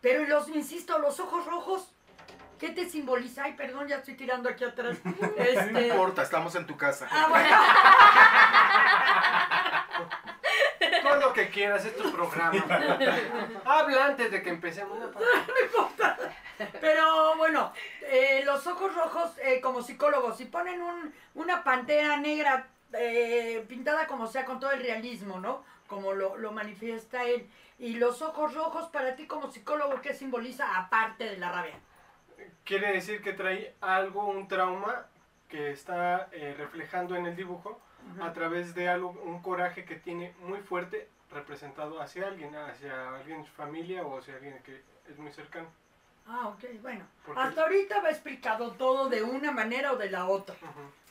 Pero 0.00 0.26
los, 0.26 0.48
insisto, 0.48 0.98
los 0.98 1.20
ojos 1.20 1.46
rojos, 1.46 1.91
¿qué 2.62 2.70
te 2.70 2.88
simboliza? 2.88 3.42
Ay, 3.42 3.54
perdón, 3.54 3.88
ya 3.88 3.96
estoy 3.96 4.14
tirando 4.14 4.48
aquí 4.48 4.62
atrás. 4.64 4.96
No 5.04 5.26
Este, 5.36 5.88
importa, 5.88 6.22
estamos 6.22 6.54
en 6.54 6.64
tu 6.64 6.76
casa. 6.76 7.08
ah, 7.10 7.26
bueno, 7.28 7.48
Todo 11.02 11.16
lo 11.16 11.32
que 11.32 11.48
quieras, 11.50 11.84
es 11.84 11.96
tu 11.96 12.12
programa. 12.12 12.64
Habla 13.64 14.06
antes 14.06 14.30
de 14.30 14.42
que 14.42 14.50
empecemos. 14.50 14.96
No, 14.98 15.10
pa- 15.10 16.16
pero 16.80 17.36
bueno, 17.36 17.72
eh, 18.02 18.42
los 18.44 18.64
ojos 18.68 18.94
rojos, 18.94 19.30
eh, 19.42 19.60
como 19.60 19.82
psicólogos, 19.82 20.36
si 20.36 20.44
ponen 20.44 20.80
un- 20.82 21.12
una 21.34 21.64
pantera 21.64 22.16
negra 22.18 22.68
eh, 22.92 23.64
pintada 23.68 24.06
como 24.06 24.26
sea, 24.28 24.44
con 24.44 24.60
todo 24.60 24.70
el 24.70 24.80
realismo, 24.82 25.40
¿no? 25.40 25.64
Como 25.88 26.12
lo, 26.12 26.36
lo 26.36 26.52
manifiesta 26.52 27.24
él. 27.24 27.50
Y 27.78 27.94
los 27.94 28.22
ojos 28.22 28.54
rojos, 28.54 28.88
para 28.90 29.16
ti 29.16 29.26
como 29.26 29.50
psicólogo, 29.50 30.00
¿qué 30.02 30.14
simboliza 30.14 30.76
aparte 30.78 31.24
de 31.24 31.38
la 31.38 31.50
rabia? 31.50 31.74
Quiere 32.64 32.92
decir 32.92 33.22
que 33.22 33.32
trae 33.32 33.74
algo, 33.80 34.26
un 34.26 34.48
trauma 34.48 35.06
que 35.48 35.70
está 35.70 36.28
eh, 36.32 36.54
reflejando 36.56 37.14
en 37.16 37.26
el 37.26 37.36
dibujo 37.36 37.80
a 38.20 38.32
través 38.32 38.74
de 38.74 38.88
algo, 38.88 39.10
un 39.24 39.42
coraje 39.42 39.84
que 39.84 39.96
tiene 39.96 40.34
muy 40.40 40.60
fuerte 40.60 41.08
representado 41.30 42.00
hacia 42.00 42.26
alguien, 42.26 42.54
hacia 42.54 43.16
alguien 43.16 43.42
de 43.42 43.48
su 43.48 43.52
familia 43.54 44.04
o 44.04 44.18
hacia 44.18 44.34
alguien 44.34 44.60
que 44.62 44.82
es 45.08 45.18
muy 45.18 45.32
cercano. 45.32 45.68
Ah, 46.26 46.48
ok, 46.48 46.80
bueno. 46.80 47.04
Hasta 47.34 47.62
ahorita 47.62 48.00
me 48.00 48.08
ha 48.08 48.12
explicado 48.12 48.72
todo 48.72 49.08
de 49.08 49.22
una 49.22 49.50
manera 49.50 49.92
o 49.92 49.96
de 49.96 50.10
la 50.10 50.26
otra. 50.26 50.54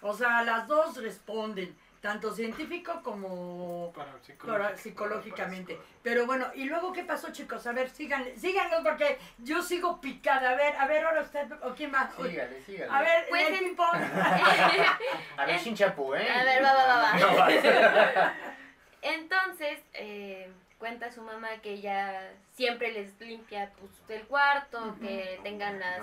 O 0.01 0.13
sea, 0.13 0.43
las 0.43 0.67
dos 0.67 1.01
responden, 1.01 1.75
tanto 2.01 2.33
científico 2.33 3.01
como 3.03 3.93
Para 3.93 4.75
psicológicamente. 4.75 5.75
Para- 5.75 5.87
Pero 6.01 6.25
bueno, 6.25 6.47
¿y 6.55 6.65
luego 6.65 6.91
qué 6.91 7.03
pasó, 7.03 7.31
chicos? 7.31 7.65
A 7.67 7.73
ver, 7.73 7.89
síganle, 7.89 8.35
síganlo 8.37 8.81
porque 8.83 9.19
yo 9.37 9.61
sigo 9.61 10.01
picada. 10.01 10.49
A 10.49 10.55
ver, 10.55 10.75
a 10.75 10.87
ver, 10.87 11.05
ahora 11.05 11.21
usted, 11.21 11.47
¿o 11.61 11.73
quién 11.75 11.91
más? 11.91 12.13
Sígale, 12.15 12.61
sígale. 12.63 12.91
A 12.91 13.01
ver, 13.01 13.25
Pues 13.29 13.47
el 13.49 13.53
en-. 13.65 13.75
A 15.37 15.45
ver, 15.45 15.59
sin 15.59 15.75
chapú, 15.75 16.15
¿eh? 16.15 16.27
A 16.29 16.43
ver, 16.43 16.63
va, 16.63 16.73
va, 16.73 16.85
va, 16.87 16.97
va. 17.03 17.13
No 17.19 17.35
va. 17.35 18.33
Entonces, 19.03 19.79
eh, 19.93 20.51
cuenta 20.79 21.11
su 21.11 21.21
mamá 21.21 21.49
que 21.61 21.73
ella 21.73 22.31
siempre 22.53 22.91
les 22.91 23.19
limpia 23.19 23.71
pues, 23.79 23.91
el 24.19 24.25
cuarto, 24.27 24.95
que 25.01 25.39
tengan 25.43 25.79
las, 25.79 26.01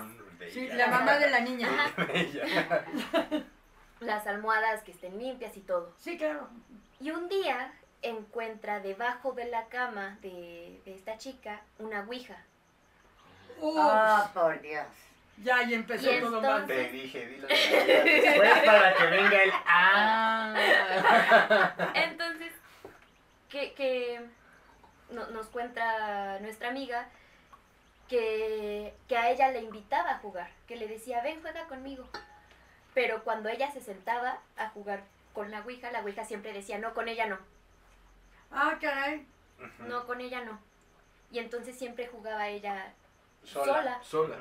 Sí, 0.52 0.68
la 0.68 0.86
mamá 0.86 1.18
de 1.18 1.30
la 1.30 1.40
niña. 1.40 1.68
las 4.00 4.26
almohadas 4.26 4.82
que 4.82 4.92
estén 4.92 5.18
limpias 5.18 5.56
y 5.56 5.60
todo. 5.60 5.92
Sí, 5.98 6.16
claro. 6.18 6.48
Y 7.00 7.10
un 7.10 7.28
día 7.28 7.72
encuentra 8.02 8.80
debajo 8.80 9.32
de 9.32 9.46
la 9.46 9.66
cama 9.66 10.18
de, 10.22 10.80
de 10.84 10.94
esta 10.94 11.18
chica 11.18 11.60
una 11.78 12.00
ouija. 12.02 12.36
Ups, 13.60 13.76
Oh, 13.80 14.30
por 14.34 14.60
Dios. 14.60 14.86
ya, 15.42 15.64
y 15.64 15.74
empezó 15.74 16.12
Y 16.12 16.20
todo 16.20 16.40
mal. 16.40 16.62
entonces- 16.62 16.86
Te 16.86 16.92
dije, 16.92 17.26
dilo. 17.26 17.48
Después 17.48 18.58
para 18.64 18.94
que 18.94 19.06
venga 19.06 19.42
el. 19.42 19.50
¡Ah! 19.66 20.54
Entonces, 21.94 22.52
que, 23.48 23.72
que 23.74 24.20
no- 25.10 25.26
nos 25.30 25.46
cuenta 25.48 26.38
nuestra 26.40 26.68
amiga 26.68 27.08
que, 28.08 28.94
que 29.08 29.16
a 29.16 29.30
ella 29.30 29.50
le 29.50 29.62
invitaba 29.62 30.12
a 30.12 30.18
jugar, 30.18 30.50
que 30.66 30.76
le 30.76 30.86
decía, 30.86 31.20
ven, 31.22 31.40
juega 31.40 31.64
conmigo. 31.66 32.08
Pero 32.98 33.22
cuando 33.22 33.48
ella 33.48 33.70
se 33.70 33.80
sentaba 33.80 34.40
a 34.56 34.70
jugar 34.70 35.04
con 35.32 35.52
la 35.52 35.60
Ouija, 35.60 35.92
la 35.92 36.00
Ouija 36.00 36.24
siempre 36.24 36.52
decía, 36.52 36.78
no, 36.78 36.94
con 36.94 37.06
ella 37.06 37.26
no, 37.28 37.38
Ah, 38.50 38.76
caray. 38.80 39.24
no, 39.86 40.04
con 40.04 40.20
ella 40.20 40.40
no. 40.44 40.58
Y 41.30 41.38
entonces 41.38 41.78
siempre 41.78 42.08
jugaba 42.08 42.48
ella 42.48 42.92
Sola. 43.44 43.64
sola, 43.72 44.02
Sola. 44.02 44.36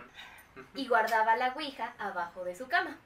y 0.73 0.87
guardaba 0.87 1.35
la 1.35 1.49
Ouija 1.53 1.93
abajo 1.99 2.43
de 2.45 2.55
su 2.55 2.67
cama. 2.67 2.97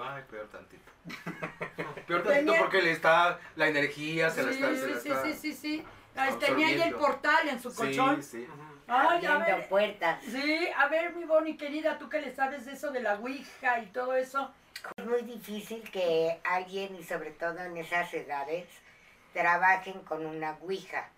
Ay, 0.00 0.22
peor 0.30 0.46
tantito. 0.46 0.92
Peor 2.06 2.22
tantito 2.22 2.52
Tenía- 2.52 2.60
porque 2.60 2.80
le 2.80 2.92
está 2.92 3.40
la 3.56 3.66
energía, 3.66 4.30
se 4.30 4.44
la 4.44 4.52
Sí, 4.52 4.58
está. 4.62 4.76
Se 4.76 4.86
la 4.88 5.00
sí, 5.00 5.08
está 5.08 5.22
sí, 5.24 5.34
sí, 5.34 5.52
sí. 5.54 5.84
Tenía 6.38 6.68
ahí 6.68 6.80
el 6.82 6.94
portal 6.94 7.48
en 7.48 7.60
su 7.60 7.74
colchón. 7.74 8.22
Sí, 8.22 8.44
sí. 8.44 8.48
Ujú. 8.48 8.73
Ay, 8.86 9.24
a 9.26 9.34
Abriendo 9.34 9.56
ver. 9.58 9.68
puertas. 9.68 10.22
Sí, 10.24 10.68
a 10.76 10.88
ver, 10.88 11.14
mi 11.14 11.24
Bonnie 11.24 11.56
querida, 11.56 11.98
tú 11.98 12.08
que 12.08 12.20
le 12.20 12.34
sabes 12.34 12.66
de 12.66 12.72
eso 12.72 12.90
de 12.90 13.00
la 13.00 13.14
Ouija 13.14 13.80
y 13.80 13.86
todo 13.86 14.14
eso. 14.14 14.52
Es 14.96 15.06
muy 15.06 15.22
difícil 15.22 15.82
que 15.90 16.38
alguien, 16.44 16.94
y 16.96 17.02
sobre 17.02 17.30
todo 17.30 17.58
en 17.60 17.76
esas 17.78 18.12
edades, 18.12 18.66
trabajen 19.32 20.00
con 20.00 20.26
una 20.26 20.56
ouija. 20.60 21.08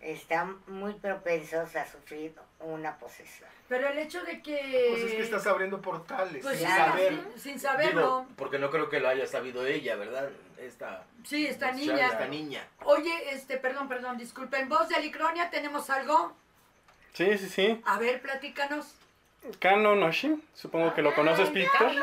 Están 0.00 0.58
muy 0.66 0.92
propensos 0.94 1.74
a 1.76 1.86
sufrir 1.90 2.34
una 2.60 2.98
posesión. 2.98 3.48
Pero 3.70 3.88
el 3.88 3.98
hecho 3.98 4.22
de 4.24 4.42
que. 4.42 4.88
Pues 4.90 5.04
es 5.04 5.12
que 5.14 5.22
estás 5.22 5.46
abriendo 5.46 5.80
portales 5.80 6.42
Pues 6.42 6.58
sin 6.58 6.68
sí, 6.68 6.72
saber. 6.74 7.20
sin, 7.32 7.40
sin 7.40 7.58
saberlo. 7.60 8.00
Digo, 8.00 8.26
porque 8.36 8.58
no 8.58 8.68
creo 8.70 8.90
que 8.90 9.00
lo 9.00 9.08
haya 9.08 9.26
sabido 9.26 9.64
ella, 9.66 9.96
¿verdad? 9.96 10.28
Esta, 10.58 11.04
sí, 11.24 11.46
esta 11.46 11.70
esta- 11.70 11.78
niña. 11.78 12.06
Esta 12.08 12.26
niña. 12.26 12.68
Oye, 12.84 13.30
este, 13.32 13.56
perdón, 13.56 13.88
perdón, 13.88 14.18
disculpen. 14.18 14.68
¿Voz 14.68 14.90
de 14.90 14.96
Alicronia 14.96 15.48
tenemos 15.48 15.88
algo? 15.88 16.36
Sí, 17.14 17.38
sí, 17.38 17.48
sí. 17.48 17.82
A 17.86 17.98
ver, 17.98 18.20
platícanos. 18.20 18.94
Kano 19.60 19.94
Noshi, 19.94 20.42
supongo 20.54 20.94
que 20.94 21.02
lo 21.02 21.14
conoces, 21.14 21.48
Ay, 21.48 21.54
Peter. 21.54 22.02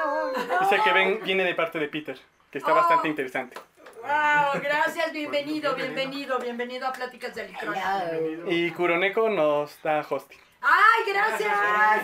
Dice 0.61 0.79
que 0.83 0.91
ven, 0.93 1.19
viene 1.23 1.43
de 1.43 1.53
parte 1.55 1.79
de 1.79 1.87
Peter, 1.87 2.17
que 2.51 2.57
está 2.57 2.71
Oh. 2.71 2.75
bastante 2.75 3.07
interesante. 3.07 3.57
Wow, 4.01 4.61
gracias, 4.61 5.11
bienvenido, 5.11 5.75
bienvenido. 5.75 5.75
bienvenido, 5.75 6.39
bienvenido 6.39 6.87
a 6.87 6.93
Pláticas 6.93 7.35
de 7.35 7.41
Alicronia. 7.43 8.09
Hello. 8.11 8.49
Y 8.51 8.71
Kuroneko 8.71 9.29
nos 9.29 9.79
da 9.83 10.05
hosting. 10.09 10.39
¡Ay, 10.61 11.11
gracias! 11.11 11.51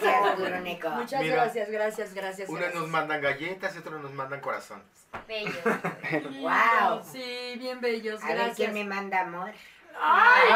Gracias, 0.02 0.36
Kuroneko. 0.36 0.90
Muchas 0.90 1.22
Mira, 1.22 1.36
gracias, 1.36 1.70
gracias, 1.70 2.14
gracias. 2.14 2.50
Unas 2.50 2.62
gracias. 2.62 2.82
nos 2.82 2.90
mandan 2.92 3.22
galletas 3.22 3.76
y 3.76 3.80
otras 3.80 4.02
nos 4.02 4.12
mandan 4.14 4.42
corazones. 4.42 4.86
Bello. 5.28 5.60
Wow. 6.42 7.04
Sí, 7.12 7.56
bien 7.58 7.80
bellos, 7.80 8.22
A 8.24 8.28
ver 8.28 8.36
gracias. 8.38 8.56
quién 8.58 8.74
me 8.74 8.84
manda 8.84 9.22
amor. 9.22 9.52
¡Ay, 10.00 10.50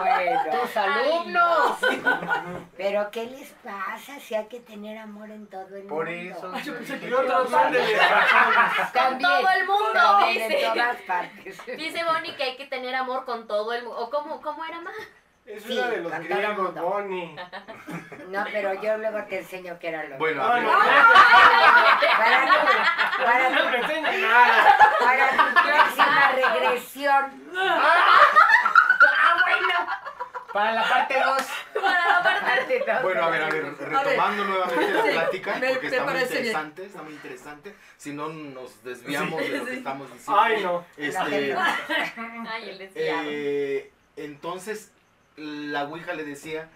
Bueno. 0.00 0.60
¡Tus 0.62 0.76
alumnos! 0.76 1.78
Pero 2.76 3.10
¿qué 3.10 3.26
les 3.26 3.50
pasa 3.64 4.18
si 4.20 4.34
hay 4.34 4.46
que 4.46 4.60
tener 4.60 4.98
amor 4.98 5.30
en 5.30 5.46
todo 5.48 5.76
el 5.76 5.84
Por 5.86 6.06
mundo? 6.06 6.34
eso. 6.36 6.40
Son 6.40 7.72
de 7.72 7.98
Con 7.98 8.92
También, 8.92 9.30
todo 9.30 9.48
el 9.50 9.66
mundo, 9.66 9.92
también 9.92 10.42
en 10.42 10.48
dice. 10.48 10.66
todas 10.72 10.96
partes. 11.02 11.66
Dice 11.76 12.04
Bonnie 12.04 12.36
que 12.36 12.42
hay 12.44 12.56
que 12.56 12.66
tener 12.66 12.94
amor 12.94 13.24
con 13.24 13.46
todo 13.46 13.72
el 13.72 13.82
mundo. 13.84 13.98
¿O 13.98 14.10
cómo, 14.10 14.40
cómo 14.40 14.64
era 14.64 14.80
más? 14.80 14.94
Es 15.44 15.62
Sí, 15.62 15.78
una 15.78 15.88
de 15.90 15.96
los 15.98 16.12
griegos. 16.12 16.74
Bonnie. 16.74 17.36
No, 18.30 18.44
pero 18.50 18.74
yo 18.82 18.96
luego 18.98 19.22
te 19.28 19.38
enseño 19.38 19.78
qué 19.78 19.88
era 19.90 20.02
lo 20.04 20.18
Bueno, 20.18 20.42
Ah, 20.44 20.54
ver, 20.54 20.62
no, 20.64 20.70
para, 20.72 22.00
tu, 22.00 22.06
para, 22.18 23.50
no 23.50 23.56
tu, 23.56 23.68
para 25.04 25.30
tu 25.30 25.44
próxima 25.62 26.32
regresión. 26.34 27.24
Para 30.56 30.72
la 30.72 30.88
parte 30.88 31.14
2. 31.22 31.82
Para 31.82 32.08
la 32.08 32.22
parte. 32.22 32.84
bueno, 33.02 33.24
a 33.24 33.28
ver, 33.28 33.42
a 33.42 33.48
ver, 33.50 33.76
retomando 33.76 34.44
nuevamente 34.44 34.90
la 34.94 35.02
Sí, 35.02 35.08
plática, 35.10 35.56
me- 35.58 35.68
porque 35.68 35.86
está 35.88 36.04
muy 36.04 36.12
bien. 36.14 36.24
interesante, 36.24 36.86
está 36.86 37.02
muy 37.02 37.12
interesante. 37.12 37.74
Si 37.98 38.12
no 38.14 38.28
nos 38.30 38.82
desviamos 38.82 39.38
de 39.38 39.48
lo 39.50 39.66
que 39.66 39.74
estamos 39.74 40.10
diciendo. 40.10 40.40
Ay, 40.40 40.62
no. 40.62 40.86
Este, 40.96 41.54
Ay, 42.48 42.70
el 42.70 42.90
eh, 42.94 43.92
entonces, 44.16 44.92
la 45.36 45.84
Ouija 45.84 46.14
le 46.14 46.24
decía 46.24 46.70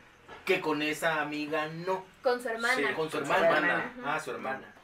que 0.45 0.61
con 0.61 0.83
esa 0.83 1.23
amiga 1.23 1.67
no, 1.69 2.05
Con 2.23 2.43
su 2.43 2.51
hermana. 2.51 2.75
Sí, 2.77 2.83
con 2.95 3.11
su 3.11 3.17
Con 3.17 3.27
su 3.29 3.33
hermana. 3.33 3.57
hermana. 3.57 3.93
Ah, 4.05 4.21
su 4.21 4.31
hermana. 4.33 4.75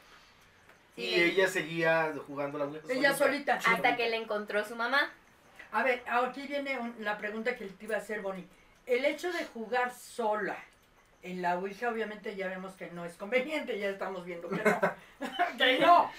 Sí, 0.95 1.03
Y 1.03 1.15
ella 1.23 1.49
seguía 1.49 2.15
jugando 2.27 2.57
la 2.57 2.65
Ouija. 2.65 2.81
Ella 2.89 3.15
solita. 3.15 3.61
Hasta 3.63 3.95
que 3.95 4.09
le 4.09 4.17
encontró 4.17 4.65
su 4.65 4.75
mamá. 4.75 5.11
A 5.73 5.83
ver, 5.83 6.03
aquí 6.09 6.47
viene 6.47 6.79
un- 6.79 6.95
la 7.01 7.19
pregunta 7.19 7.55
que 7.57 7.67
te 7.67 7.85
iba 7.85 7.97
a 7.97 7.99
hacer, 7.99 8.23
Bonnie. 8.23 8.47
El 8.87 9.05
hecho 9.05 9.33
de 9.33 9.45
jugar 9.47 9.93
sola 9.93 10.57
en 11.23 11.43
la 11.43 11.59
Ouija, 11.59 11.89
obviamente 11.89 12.37
ya 12.37 12.47
vemos 12.49 12.75
que 12.75 12.91
no 12.93 13.05
es 13.05 13.15
conveniente, 13.15 13.79
ya 13.79 13.89
estamos 13.89 14.25
viendo 14.25 14.49
que 14.49 14.63
no. 14.63 14.81
que 15.59 15.79
no. 15.81 16.11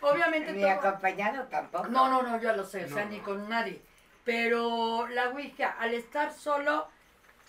Obviamente 0.00 0.52
Ni 0.52 0.60
todo- 0.62 0.70
acompañado 0.72 1.44
tampoco. 1.44 1.86
No, 1.88 2.08
no, 2.08 2.22
no, 2.22 2.40
ya 2.40 2.52
lo 2.52 2.64
sé, 2.64 2.84
o 2.84 2.88
sea, 2.88 3.04
No, 3.04 3.10
ni 3.12 3.20
con 3.20 3.48
nadie. 3.48 3.80
Pero 4.24 5.06
la 5.06 5.28
Ouija, 5.30 5.76
al 5.78 5.94
estar 5.94 6.32
solo, 6.32 6.88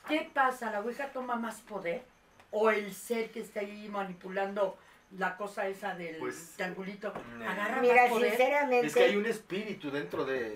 ¿qué 0.07 0.29
pasa? 0.31 0.71
¿La 0.71 0.81
Ouija 0.81 1.11
toma 1.11 1.35
más 1.35 1.61
poder? 1.61 2.03
¿O 2.51 2.69
el 2.69 2.93
ser 2.93 3.31
que 3.31 3.41
está 3.41 3.61
ahí 3.61 3.89
manipulando 3.89 4.77
la 5.11 5.37
cosa 5.37 5.67
esa 5.67 5.95
del 5.95 6.17
Pues, 6.17 6.53
triangulito 6.57 7.13
agarra 7.47 7.81
Mira, 7.81 8.03
más 8.03 8.09
poder? 8.11 8.29
sinceramente, 8.31 8.87
Es 8.87 8.93
que 8.93 9.03
hay 9.03 9.15
un 9.15 9.25
espíritu 9.25 9.89
dentro 9.89 10.25
de, 10.25 10.53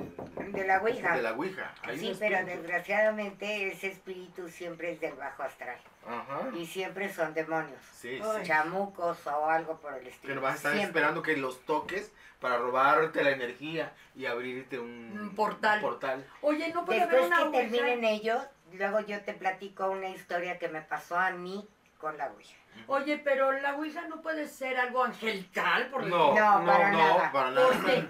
de 0.52 0.68
la 0.68 0.82
Ouija. 0.82 1.16
de 1.16 1.22
la 1.22 1.32
Ouija. 1.34 1.74
Hay 1.84 1.98
Sí, 1.98 2.12
un 2.12 2.20
pero 2.20 2.46
desgraciadamente 2.46 3.72
ese 3.72 3.88
espíritu 3.88 4.50
siempre 4.50 4.92
es 4.92 5.00
del 5.00 5.14
bajo 5.14 5.44
astral. 5.44 5.78
Ajá. 6.06 6.50
Y 6.54 6.66
siempre 6.66 7.12
son 7.14 7.34
demonios. 7.34 7.80
Sí, 7.94 8.20
sí. 8.22 8.44
Chamucos 8.44 9.26
o 9.28 9.46
algo 9.50 9.80
por 9.80 9.94
el 9.94 10.04
Que 10.04 10.10
estilo. 10.10 10.36
no 10.36 10.42
vas 10.42 10.54
a 10.54 10.56
estar 10.58 10.72
Siempre. 10.74 10.88
esperando 10.90 11.22
que 11.22 11.38
los 11.38 11.62
toques 11.66 12.12
para 12.42 12.58
robarte 12.58 13.24
la 13.24 13.32
energía 13.32 13.94
y 14.16 14.26
abrirte 14.26 14.80
un, 14.80 15.18
Un 15.18 15.36
portal. 15.36 15.78
un 15.78 15.82
portal. 15.84 16.28
Oye, 16.42 16.74
no 16.74 16.84
puede 16.86 17.02
haber 17.02 17.22
Después 17.22 17.28
una 17.28 17.38
que 17.52 17.58
Ouija. 17.58 17.62
terminen 17.72 18.04
ellos, 18.04 18.44
luego 18.74 19.00
yo 19.02 19.22
te 19.22 19.34
platico 19.34 19.90
una 19.90 20.10
historia 20.10 20.60
que 20.60 20.68
me 20.68 20.82
pasó 20.82 21.18
a 21.18 21.32
mí 21.32 21.68
con 22.00 22.18
la 22.18 22.28
Ouija. 22.32 22.56
Oye, 22.88 23.18
pero 23.24 23.52
la 23.54 23.76
Ouija 23.76 24.08
no 24.08 24.22
puede 24.22 24.48
ser 24.48 24.78
algo 24.78 25.04
angelical, 25.04 25.90
por 25.90 26.04
No, 26.06 26.34
No, 26.34 26.60
no, 26.60 26.66
para 26.66 26.92
no, 26.92 26.98
nada. 26.98 27.32
para 27.32 27.52
nada. 27.52 27.68
¿Por 27.68 27.86
qué? 27.86 28.08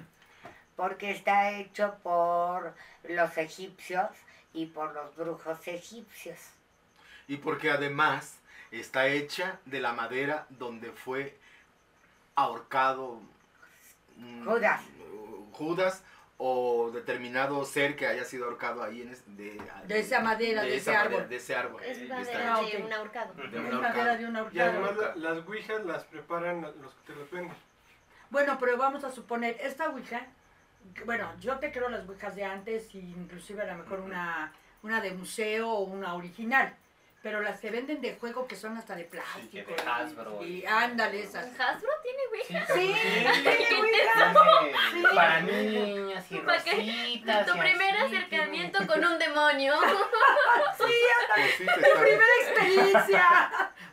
Porque 0.75 1.11
está 1.11 1.51
hecho 1.51 1.95
por 2.01 2.73
los 3.03 3.37
egipcios 3.37 4.09
y 4.53 4.65
por 4.67 4.93
los 4.93 5.15
brujos 5.15 5.67
egipcios. 5.67 6.39
Y 7.27 7.37
porque 7.37 7.69
además 7.69 8.39
está 8.71 9.07
hecha 9.07 9.59
de 9.65 9.79
la 9.81 9.93
madera 9.93 10.45
donde 10.49 10.91
fue 10.91 11.37
ahorcado 12.35 13.19
mm, 14.17 14.45
Judas. 14.47 14.81
Judas 15.53 16.03
o 16.43 16.89
determinado 16.91 17.63
ser 17.65 17.95
que 17.95 18.07
haya 18.07 18.23
sido 18.25 18.45
ahorcado 18.45 18.81
ahí 18.81 19.03
en 19.03 19.09
es- 19.09 19.23
de, 19.37 19.61
De 19.85 19.99
esa 19.99 20.21
madera, 20.21 20.63
de 20.63 20.75
ese 20.77 20.95
árbol. 20.95 21.11
madera, 21.11 21.27
de 21.29 21.35
ese 21.35 21.55
árbol. 21.55 21.83
Es 21.83 21.97
Está 21.99 22.15
madera 22.15 22.59
de 22.61 22.77
un 22.83 22.93
ahorcado. 22.93 23.33
de 23.35 23.43
un 23.43 23.51
madera 23.51 23.75
ahorcado. 23.87 24.17
de 24.17 24.25
un 24.25 24.35
Y 24.35 24.37
ahorcado. 24.39 24.69
además 24.71 24.95
la- 24.97 25.15
las 25.35 25.47
ouijas 25.47 25.85
las 25.85 26.03
preparan 26.05 26.61
los 26.81 26.93
que 26.95 27.13
te 27.13 27.19
los 27.19 27.29
venden. 27.29 27.55
Bueno, 28.31 28.57
pero 28.59 28.75
vamos 28.77 29.03
a 29.03 29.11
suponer, 29.11 29.55
esta 29.61 29.89
Ouija, 29.89 30.25
bueno, 31.05 31.31
yo 31.39 31.59
te 31.59 31.71
creo 31.71 31.89
las 31.89 32.07
Ouijas 32.09 32.35
de 32.35 32.43
antes, 32.45 32.95
y 32.95 32.99
inclusive 32.99 33.61
a 33.61 33.73
lo 33.75 33.83
mejor 33.83 33.99
una, 33.99 34.51
una 34.81 34.99
de 34.99 35.11
museo 35.11 35.69
o 35.69 35.81
una 35.81 36.15
original, 36.15 36.75
pero 37.21 37.41
las 37.41 37.59
que 37.59 37.69
venden 37.69 38.01
de 38.01 38.15
juego 38.15 38.47
que 38.47 38.55
son 38.55 38.77
hasta 38.77 38.95
de 38.95 39.03
plástico. 39.03 39.51
que 39.51 39.75
de 39.75 39.89
Hasbro. 39.89 40.43
Y, 40.43 40.59
y 40.61 40.65
ándale 40.65 41.21
esas. 41.21 41.47
Hasbro 41.59 41.89
tiene, 42.01 42.19
güey. 42.29 42.41
Sí, 42.43 42.95
Tiene 43.43 45.03
Para 45.13 45.39
niñas 45.41 46.31
y 46.31 46.37
¿Para 46.39 46.57
rositas. 46.57 47.45
Tu 47.45 47.55
y 47.55 47.59
primer 47.59 47.95
así, 47.97 48.15
acercamiento 48.15 48.87
con 48.87 49.05
un 49.05 49.19
demonio. 49.19 49.73
Pues 50.77 50.89
sí, 51.57 51.57
te 51.57 51.63
está- 51.63 51.99
primera 52.01 52.25
experiencia. 52.41 53.27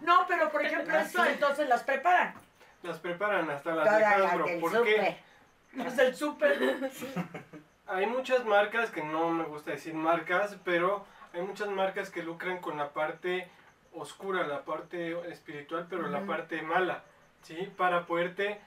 No, 0.01 0.25
pero 0.27 0.51
por 0.51 0.65
ejemplo, 0.65 0.99
eso 0.99 1.25
entonces 1.25 1.69
las 1.69 1.83
preparan. 1.83 2.35
Las 2.83 2.99
preparan 2.99 3.49
hasta 3.51 3.75
las 3.75 3.99
de 3.99 4.05
Hasbro. 4.05 4.45
del 4.47 4.61
¿Por 4.61 4.85
qué? 4.85 4.97
súper. 4.97 5.85
Las 5.85 5.97
del 5.97 6.15
súper. 6.17 6.59
Hay 7.87 8.07
muchas 8.07 8.45
marcas, 8.45 8.91
que 8.91 9.03
no 9.03 9.31
me 9.31 9.45
gusta 9.45 9.71
decir 9.73 9.95
marcas, 9.95 10.57
pero 10.65 11.07
hay 11.39 11.47
muchas 11.47 11.69
marcas 11.69 12.11
que 12.11 12.23
lucran 12.23 12.61
con 12.61 12.77
la 12.77 12.93
parte 12.93 13.49
oscura, 13.93 14.47
la 14.47 14.65
parte 14.65 15.13
espiritual, 15.31 15.87
pero 15.89 16.09
la 16.09 16.27
parte 16.27 16.63
mala, 16.63 17.05
¿sí? 17.43 17.73
Para 17.77 18.07
poderte 18.07 18.61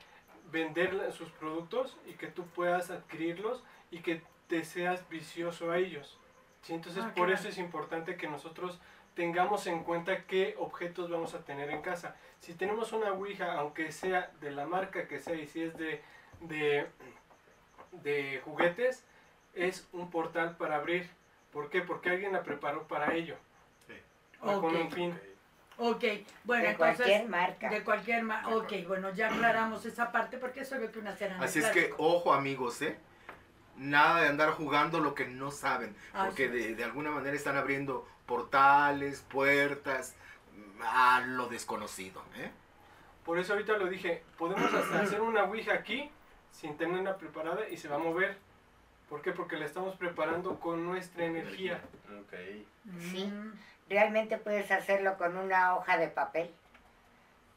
vender 0.51 1.11
sus 1.13 1.29
productos 1.31 1.97
y 2.05 2.13
que 2.13 2.27
tú 2.27 2.45
puedas 2.47 2.89
adquirirlos 2.89 3.63
y 3.91 3.99
que 3.99 4.21
te 4.47 4.63
seas 4.65 5.07
vicioso 5.09 5.71
a 5.71 5.77
ellos, 5.77 6.19
¿sí? 6.61 6.73
Entonces, 6.73 7.03
Ah, 7.05 7.13
por 7.15 7.31
eso 7.31 7.47
es 7.47 7.57
importante 7.57 8.17
que 8.17 8.27
nosotros 8.27 8.79
tengamos 9.15 9.67
en 9.67 9.83
cuenta 9.83 10.23
qué 10.25 10.55
objetos 10.57 11.09
vamos 11.09 11.33
a 11.33 11.43
tener 11.45 11.69
en 11.69 11.81
casa. 11.81 12.15
Si 12.39 12.53
tenemos 12.53 12.91
una 12.91 13.11
Ouija, 13.11 13.53
aunque 13.53 13.91
sea 13.91 14.31
de 14.41 14.51
la 14.51 14.65
marca 14.65 15.07
que 15.07 15.19
sea 15.19 15.35
y 15.35 15.47
si 15.47 15.63
es 15.63 15.77
de, 15.77 16.01
de, 16.41 16.87
de 17.91 18.41
juguetes, 18.43 19.05
es 19.53 19.87
un 19.91 20.09
portal 20.09 20.57
para 20.57 20.77
abrir. 20.77 21.09
¿Por 21.51 21.69
qué? 21.69 21.81
Porque 21.81 22.09
alguien 22.09 22.33
la 22.33 22.43
preparó 22.43 22.87
para 22.87 23.13
ello. 23.13 23.35
Sí. 23.87 23.93
Va 24.45 24.59
Con 24.59 24.75
un 24.75 24.91
fin. 24.91 25.19
Ok, 25.77 26.03
bueno, 26.43 26.63
de 26.63 26.69
entonces. 26.71 26.97
cualquier 26.97 27.27
marca. 27.29 27.69
De 27.69 27.83
cualquier 27.83 28.23
ma 28.23 28.47
Ok, 28.49 28.71
bueno, 28.87 29.09
ya 29.13 29.27
aclaramos 29.33 29.85
esa 29.85 30.11
parte 30.11 30.37
porque 30.37 30.61
eso 30.61 30.77
veo 30.77 30.91
que 30.91 30.99
unas 30.99 31.19
eran 31.21 31.39
de 31.39 31.45
Así 31.45 31.59
es 31.59 31.69
que, 31.69 31.93
ojo 31.97 32.33
amigos, 32.33 32.81
¿eh? 32.81 32.97
Nada 33.77 34.21
de 34.21 34.27
andar 34.27 34.51
jugando 34.51 34.99
lo 34.99 35.15
que 35.15 35.27
no 35.27 35.49
saben, 35.49 35.95
Ah, 36.13 36.25
porque 36.27 36.47
sí. 36.47 36.51
de, 36.53 36.75
de 36.75 36.83
alguna 36.83 37.09
manera 37.09 37.35
están 37.35 37.57
abriendo 37.57 38.07
portales, 38.27 39.25
puertas 39.27 40.15
mm, 40.55 40.81
a 40.83 41.21
lo 41.25 41.47
desconocido, 41.47 42.21
¿eh? 42.35 42.51
Por 43.25 43.39
eso 43.39 43.53
ahorita 43.53 43.77
lo 43.77 43.87
dije, 43.87 44.23
podemos 44.37 44.71
hasta 44.73 45.01
hacer 45.01 45.21
una 45.21 45.43
Ouija 45.45 45.73
aquí 45.73 46.11
sin 46.51 46.77
tenerla 46.77 47.17
preparada 47.17 47.67
y 47.69 47.77
se 47.77 47.87
va 47.87 47.95
a 47.95 47.99
mover. 47.99 48.37
¿Por 49.11 49.21
qué? 49.21 49.33
Porque 49.33 49.57
la 49.57 49.65
estamos 49.65 49.97
preparando 49.97 50.57
con 50.57 50.85
nuestra 50.85 51.25
energía. 51.25 51.81
Ok. 52.21 52.33
Sí. 53.11 53.25
Mm, 53.25 53.51
Realmente 53.89 54.37
puedes 54.37 54.71
hacerlo 54.71 55.17
con 55.17 55.35
una 55.35 55.75
hoja 55.75 55.97
de 55.97 56.07
papel 56.07 56.49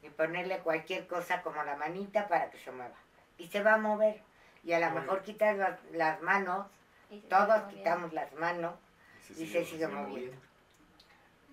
y 0.02 0.08
ponerle 0.10 0.58
cualquier 0.58 1.06
cosa 1.06 1.42
como 1.42 1.62
la 1.62 1.76
manita 1.76 2.26
para 2.26 2.50
que 2.50 2.58
se 2.58 2.72
mueva. 2.72 2.96
Y 3.38 3.46
se 3.46 3.62
va 3.62 3.74
a 3.74 3.78
mover. 3.78 4.20
Y 4.64 4.72
a 4.72 4.80
lo 4.80 5.00
mejor 5.00 5.22
quitas 5.22 5.56
las, 5.56 5.78
las 5.92 6.20
manos, 6.22 6.66
todos 7.28 7.46
moviendo. 7.48 7.68
quitamos 7.68 8.12
las 8.12 8.32
manos 8.34 8.74
Y 9.30 9.46
se 9.46 9.64
sigue 9.64 9.86
moviendo. 9.86 10.36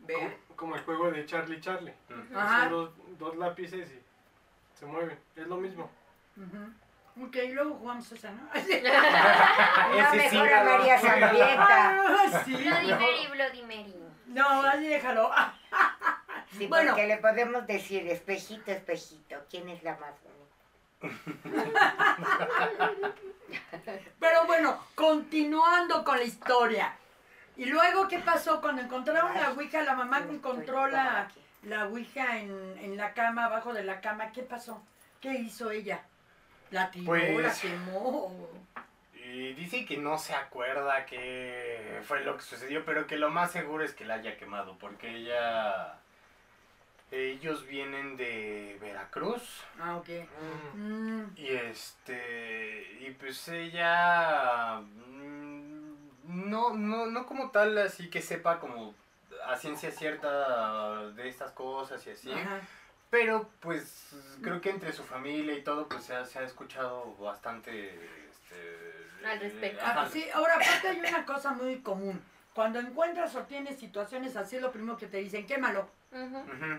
Vea. 0.07 0.17
Como, 0.47 0.55
como 0.55 0.75
el 0.77 0.81
juego 0.81 1.11
de 1.11 1.27
Charlie 1.27 1.61
Charlie. 1.61 1.93
Ajá. 2.35 2.61
Son 2.61 2.71
dos, 2.71 2.91
dos 3.19 3.37
lápices 3.37 3.87
y 3.91 4.01
se 4.79 4.87
mueven. 4.87 5.19
Es 5.35 5.45
lo 5.45 5.57
mismo. 5.57 5.91
Ujú. 6.37 6.73
Ok, 7.19 7.35
luego 7.51 7.75
jugamos 7.75 8.11
esa, 8.11 8.31
¿no? 8.31 8.47
Sí, 8.53 8.81
mejor 10.17 10.53
a 10.53 10.63
¿no? 10.63 10.71
María. 10.71 10.99
Ah, 11.03 12.41
sí, 12.45 12.55
Bloody 12.55 12.87
no. 12.91 12.99
Mary, 12.99 13.27
Bloody 13.31 13.61
Mary. 13.63 13.95
No, 14.27 14.61
así 14.63 14.87
déjalo. 14.87 15.31
Sí, 16.57 16.67
Bueno. 16.67 16.91
porque 16.91 17.07
le 17.07 17.15
podemos 17.17 17.65
decir, 17.65 18.05
espejito, 18.09 18.71
espejito, 18.71 19.37
¿quién 19.49 19.69
es 19.69 19.81
la 19.83 19.95
más 19.97 20.11
bonita? 20.21 21.15
Pero 24.19 24.45
bueno, 24.47 24.77
continuando 24.93 26.03
con 26.03 26.17
la 26.17 26.23
historia. 26.25 26.93
¿Y 27.55 27.65
luego 27.65 28.07
qué 28.09 28.19
pasó? 28.19 28.59
Cuando 28.59 28.81
encontraron 28.81 29.33
la 29.33 29.51
Ouija, 29.51 29.81
la 29.83 29.95
mamá 29.95 30.23
que 30.25 30.33
encontró 30.33 30.87
la, 30.87 31.29
la 31.63 31.85
Ouija 31.87 32.37
en, 32.39 32.77
en 32.79 32.97
la 32.97 33.13
cama, 33.13 33.45
abajo 33.45 33.73
de 33.73 33.83
la 33.83 34.01
cama, 34.01 34.31
¿qué 34.33 34.43
pasó? 34.43 34.83
¿Qué 35.21 35.33
hizo 35.33 35.71
ella? 35.71 36.03
¿La 36.71 36.89
tiró, 36.89 37.15
la 37.15 37.33
Pues- 37.33 37.59
quemó? 37.59 38.49
Y 39.13 39.53
dice 39.53 39.85
que 39.85 39.97
no 39.97 40.17
se 40.17 40.33
acuerda 40.33 41.05
qué 41.05 41.99
fue 42.03 42.23
lo 42.23 42.35
que 42.35 42.43
sucedió, 42.43 42.83
pero 42.83 43.07
que 43.07 43.15
lo 43.17 43.29
más 43.29 43.51
seguro 43.51 43.83
es 43.83 43.93
que 43.93 44.03
la 44.05 44.15
haya 44.15 44.37
quemado, 44.37 44.77
porque 44.79 45.09
ella 45.15 45.95
Ellos 47.13 47.67
vienen 47.67 48.15
de 48.15 48.77
Veracruz. 48.79 49.65
Ah, 49.77 49.97
ok. 49.97 50.07
Mm, 50.75 51.23
Y 51.35 51.47
este. 51.49 52.97
Y 53.01 53.11
pues 53.19 53.49
ella. 53.49 54.79
mm, 54.79 56.49
No, 56.49 56.73
no, 56.73 57.07
no 57.07 57.25
como 57.25 57.51
tal, 57.51 57.77
así 57.79 58.09
que 58.09 58.21
sepa 58.21 58.59
como 58.61 58.93
a 59.45 59.57
ciencia 59.57 59.91
cierta 59.91 61.09
de 61.09 61.27
estas 61.27 61.51
cosas 61.51 62.05
y 62.07 62.11
así. 62.11 62.31
ajá. 62.31 62.61
Pero 63.11 63.47
pues 63.59 64.09
creo 64.41 64.59
que 64.61 64.69
entre 64.71 64.91
su 64.93 65.03
familia 65.03 65.53
y 65.53 65.63
todo, 65.63 65.87
pues 65.87 66.03
se 66.05 66.15
ha, 66.15 66.25
se 66.25 66.39
ha 66.39 66.43
escuchado 66.43 67.13
bastante. 67.17 67.93
Este, 68.29 69.25
Al 69.27 69.39
respecto. 69.39 69.81
Ah, 69.85 69.91
ajá. 69.91 70.09
sí, 70.09 70.25
ahora 70.33 70.55
aparte 70.55 70.87
hay 70.87 70.99
una 70.99 71.25
cosa 71.25 71.51
muy 71.51 71.79
común. 71.81 72.19
Cuando 72.55 72.79
encuentras 72.79 73.35
o 73.35 73.43
tienes 73.43 73.77
situaciones 73.79 74.35
así, 74.37 74.59
lo 74.59 74.71
primero 74.71 74.97
que 74.97 75.07
te 75.07 75.17
dicen, 75.17 75.45
quémalo. 75.45 75.89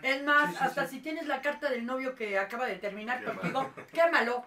Es 0.02 0.22
más, 0.24 0.50
Sí, 0.50 0.56
sí, 0.58 0.64
hasta 0.64 0.86
sí. 0.86 0.96
si 0.96 1.02
tienes 1.02 1.26
la 1.26 1.40
carta 1.40 1.70
del 1.70 1.86
novio 1.86 2.14
que 2.14 2.38
acaba 2.38 2.66
de 2.66 2.76
terminar 2.76 3.20
Quémalo. 3.20 3.40
contigo, 3.40 3.72
quémalo. 3.92 4.44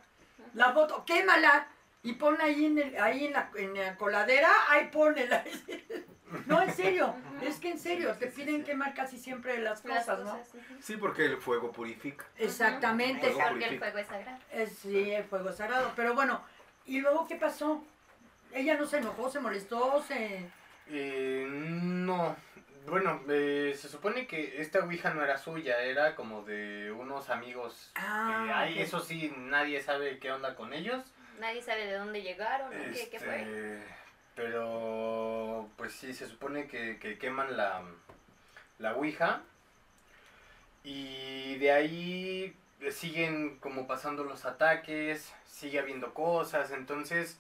La 0.56 0.74
foto, 0.74 1.04
quémala. 1.06 1.68
Y 2.04 2.14
ponla 2.14 2.44
ahí 2.46 2.66
en, 2.66 2.78
el- 2.80 2.98
ahí 3.02 3.26
en, 3.26 3.34
la, 3.34 3.50
en 3.56 3.74
la 3.76 3.96
coladera, 3.96 4.50
ahí 4.70 4.88
ponela. 4.92 5.44
No, 6.46 6.62
en 6.62 6.74
serio, 6.74 7.16
es 7.42 7.60
que 7.60 7.72
en 7.72 7.80
serio, 7.80 8.14
te 8.20 8.28
piden 8.28 8.64
quemar 8.64 8.94
casi 8.94 9.18
siempre 9.18 9.60
las 9.60 9.84
Las 9.86 10.06
cosas, 10.06 10.24
¿no? 10.24 10.42
Sí, 10.82 10.98
porque 10.98 11.26
el 11.26 11.38
fuego 11.38 11.72
purifica. 11.72 12.26
Exactamente. 12.38 13.32
Fuego 13.32 13.50
Porque 13.50 13.66
el 13.66 13.80
fuego 13.80 13.98
es 13.98 14.08
sagrado. 14.08 14.38
Es, 14.52 14.70
sí, 14.78 15.12
el 15.12 15.24
fuego 15.24 15.52
sagrado. 15.52 15.92
Pero 15.96 16.14
bueno, 16.14 16.42
¿y 16.86 17.00
luego 17.02 17.28
qué 17.28 17.36
pasó? 17.36 17.84
Ella 18.54 18.78
no 18.78 18.86
se 18.86 18.98
enojó, 18.98 19.30
se 19.30 19.40
molestó, 19.40 20.02
se... 20.04 20.50
Eh, 20.88 21.46
no. 21.50 22.36
Bueno, 22.88 23.20
eh, 23.28 23.76
se 23.78 23.90
supone 23.90 24.28
que 24.28 24.62
esta 24.62 24.80
ouija 24.80 25.14
no 25.14 25.24
era 25.24 25.38
suya, 25.38 25.82
era 25.82 26.16
como 26.16 26.44
de 26.44 26.92
unos 26.92 27.30
amigos. 27.30 27.92
Ah, 27.96 28.68
Eh, 28.70 28.74
ok. 28.74 28.80
Eso 28.82 29.00
sí, 29.00 29.34
nadie 29.38 29.82
sabe 29.82 30.20
qué 30.20 30.32
onda 30.32 30.56
con 30.56 30.72
ellos. 30.74 31.04
Nadie 31.40 31.62
sabe 31.62 31.88
de 31.88 31.94
dónde 31.98 32.22
llegaron, 32.22 32.70
¿no? 32.70 32.94
¿Qué, 32.94 33.10
qué 33.10 33.20
fue? 33.20 33.82
Pero, 34.36 35.70
pues 35.78 35.94
sí, 35.94 36.14
se 36.14 36.28
supone 36.28 36.68
que, 36.68 36.98
que 37.00 37.18
queman 37.18 37.56
la, 37.56 37.84
la 38.80 38.96
ouija. 38.96 39.42
Y 40.84 41.56
de 41.56 41.72
ahí 41.72 42.56
siguen 42.92 43.58
como 43.60 43.88
pasando 43.88 44.24
los 44.24 44.46
ataques, 44.46 45.34
sigue 45.48 45.80
habiendo 45.80 46.14
cosas, 46.14 46.72
entonces 46.72 47.40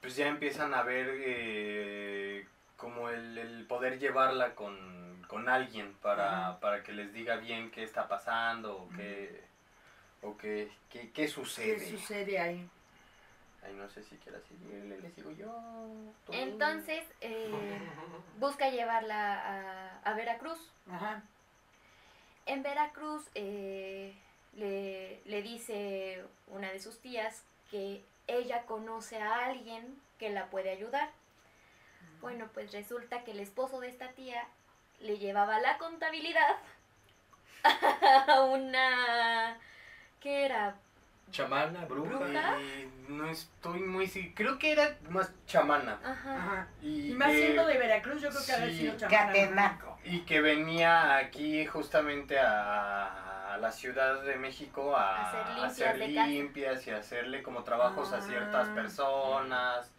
pues 0.00 0.14
ya 0.16 0.28
empiezan 0.28 0.74
a 0.74 0.82
ver 0.82 1.08
eh, 1.10 2.46
como 2.76 3.08
el, 3.08 3.38
el 3.38 3.66
poder 3.66 3.98
llevarla 3.98 4.54
con, 4.54 5.22
con 5.26 5.48
alguien 5.48 5.94
para, 6.02 6.60
para 6.60 6.82
que 6.82 6.92
les 6.92 7.12
diga 7.12 7.36
bien 7.36 7.70
qué 7.70 7.82
está 7.82 8.08
pasando 8.08 8.76
o 8.76 8.88
qué, 8.90 9.42
o 10.22 10.36
qué, 10.36 10.70
qué, 10.90 11.10
qué 11.12 11.28
sucede. 11.28 11.76
¿Qué 11.78 11.90
sucede 11.90 12.38
ahí? 12.38 12.68
Ay, 13.62 13.74
no 13.74 13.88
sé 13.88 14.02
si 14.02 14.16
quieras 14.16 14.42
seguirle, 14.44 15.00
le 15.00 15.10
sigo 15.10 15.30
yo. 15.32 15.52
Entonces, 16.30 17.04
eh, 17.20 17.80
busca 18.38 18.70
llevarla 18.70 19.34
a, 19.34 20.00
a 20.02 20.14
Veracruz. 20.14 20.72
Ajá. 20.90 21.22
En 22.46 22.62
Veracruz 22.62 23.28
eh, 23.34 24.14
le, 24.54 25.20
le 25.24 25.42
dice 25.42 26.24
una 26.46 26.70
de 26.70 26.78
sus 26.78 26.98
tías 27.00 27.44
que 27.70 28.02
ella 28.26 28.64
conoce 28.64 29.20
a 29.20 29.46
alguien 29.46 30.00
que 30.18 30.30
la 30.30 30.46
puede 30.46 30.70
ayudar. 30.70 31.10
Bueno, 32.20 32.48
pues 32.52 32.72
resulta 32.72 33.22
que 33.24 33.32
el 33.32 33.40
esposo 33.40 33.80
de 33.80 33.88
esta 33.88 34.08
tía 34.12 34.46
le 35.00 35.18
llevaba 35.18 35.60
la 35.60 35.78
contabilidad 35.78 36.56
a 38.28 38.42
una... 38.42 39.58
¿Qué 40.20 40.44
era? 40.44 40.76
Chamana, 41.30 41.84
bruja. 41.84 42.18
Bruja. 42.18 42.58
Y 42.60 42.90
no 43.12 43.28
estoy 43.28 43.80
muy 43.80 44.06
seguro. 44.06 44.32
Creo 44.34 44.58
que 44.58 44.72
era 44.72 44.96
más 45.10 45.30
chamana. 45.46 45.98
Ajá. 46.04 46.36
Ajá. 46.36 46.68
Y, 46.82 47.10
Y 47.10 47.14
más 47.14 47.32
siendo 47.32 47.66
de 47.66 47.78
Veracruz, 47.78 48.22
yo 48.22 48.28
creo 48.30 48.40
que 48.40 48.52
sí. 48.72 48.78
sido 48.78 48.96
chamana. 48.96 49.26
Catemaco. 49.26 49.98
y 50.04 50.20
que 50.20 50.40
venía 50.40 51.16
aquí 51.16 51.66
justamente 51.66 52.38
a, 52.38 53.54
a 53.54 53.58
la 53.58 53.70
Ciudad 53.72 54.22
de 54.22 54.36
México 54.36 54.96
a, 54.96 55.30
Hacer 55.66 55.88
a 55.88 56.26
limpias 56.26 56.78
hacer 56.78 56.94
y 56.94 56.96
hacerle 56.96 57.42
como 57.42 57.62
trabajos 57.62 58.12
a 58.12 58.20
ciertas 58.22 58.68
Ah. 58.68 58.74
personas, 58.74 59.90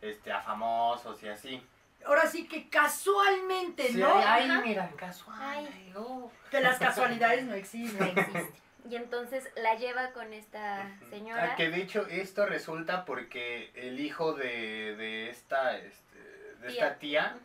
este, 0.00 0.32
a 0.32 0.40
famosos 0.40 1.22
y 1.22 1.28
así. 1.28 1.62
Ahora 2.06 2.26
sí 2.26 2.48
que 2.48 2.70
casualmente, 2.70 3.88
Sí, 3.88 3.98
¿no? 3.98 4.08
ay, 4.14 4.48
mira, 4.64 4.90
casual. 4.96 5.36
Ay. 5.38 5.68
ay, 5.70 5.90
no. 5.94 6.30
Que 6.50 6.60
las 6.60 6.78
casualidades 6.78 7.44
no 7.44 7.50
No 7.50 7.56
existen. 7.56 8.14
Y 8.88 8.96
entonces 8.96 9.48
la 9.56 9.74
lleva 9.76 10.12
con 10.12 10.32
esta 10.32 10.90
señora. 11.10 11.50
Ah, 11.52 11.56
que 11.56 11.70
de 11.70 11.82
hecho 11.82 12.06
esto 12.06 12.46
resulta 12.46 13.04
porque 13.04 13.70
el 13.74 14.00
hijo 14.00 14.32
de, 14.32 14.96
de 14.96 15.30
esta, 15.30 15.76
este, 15.76 16.18
de 16.60 16.68
Tía. 16.68 16.70
esta 16.70 16.98
tía 16.98 17.36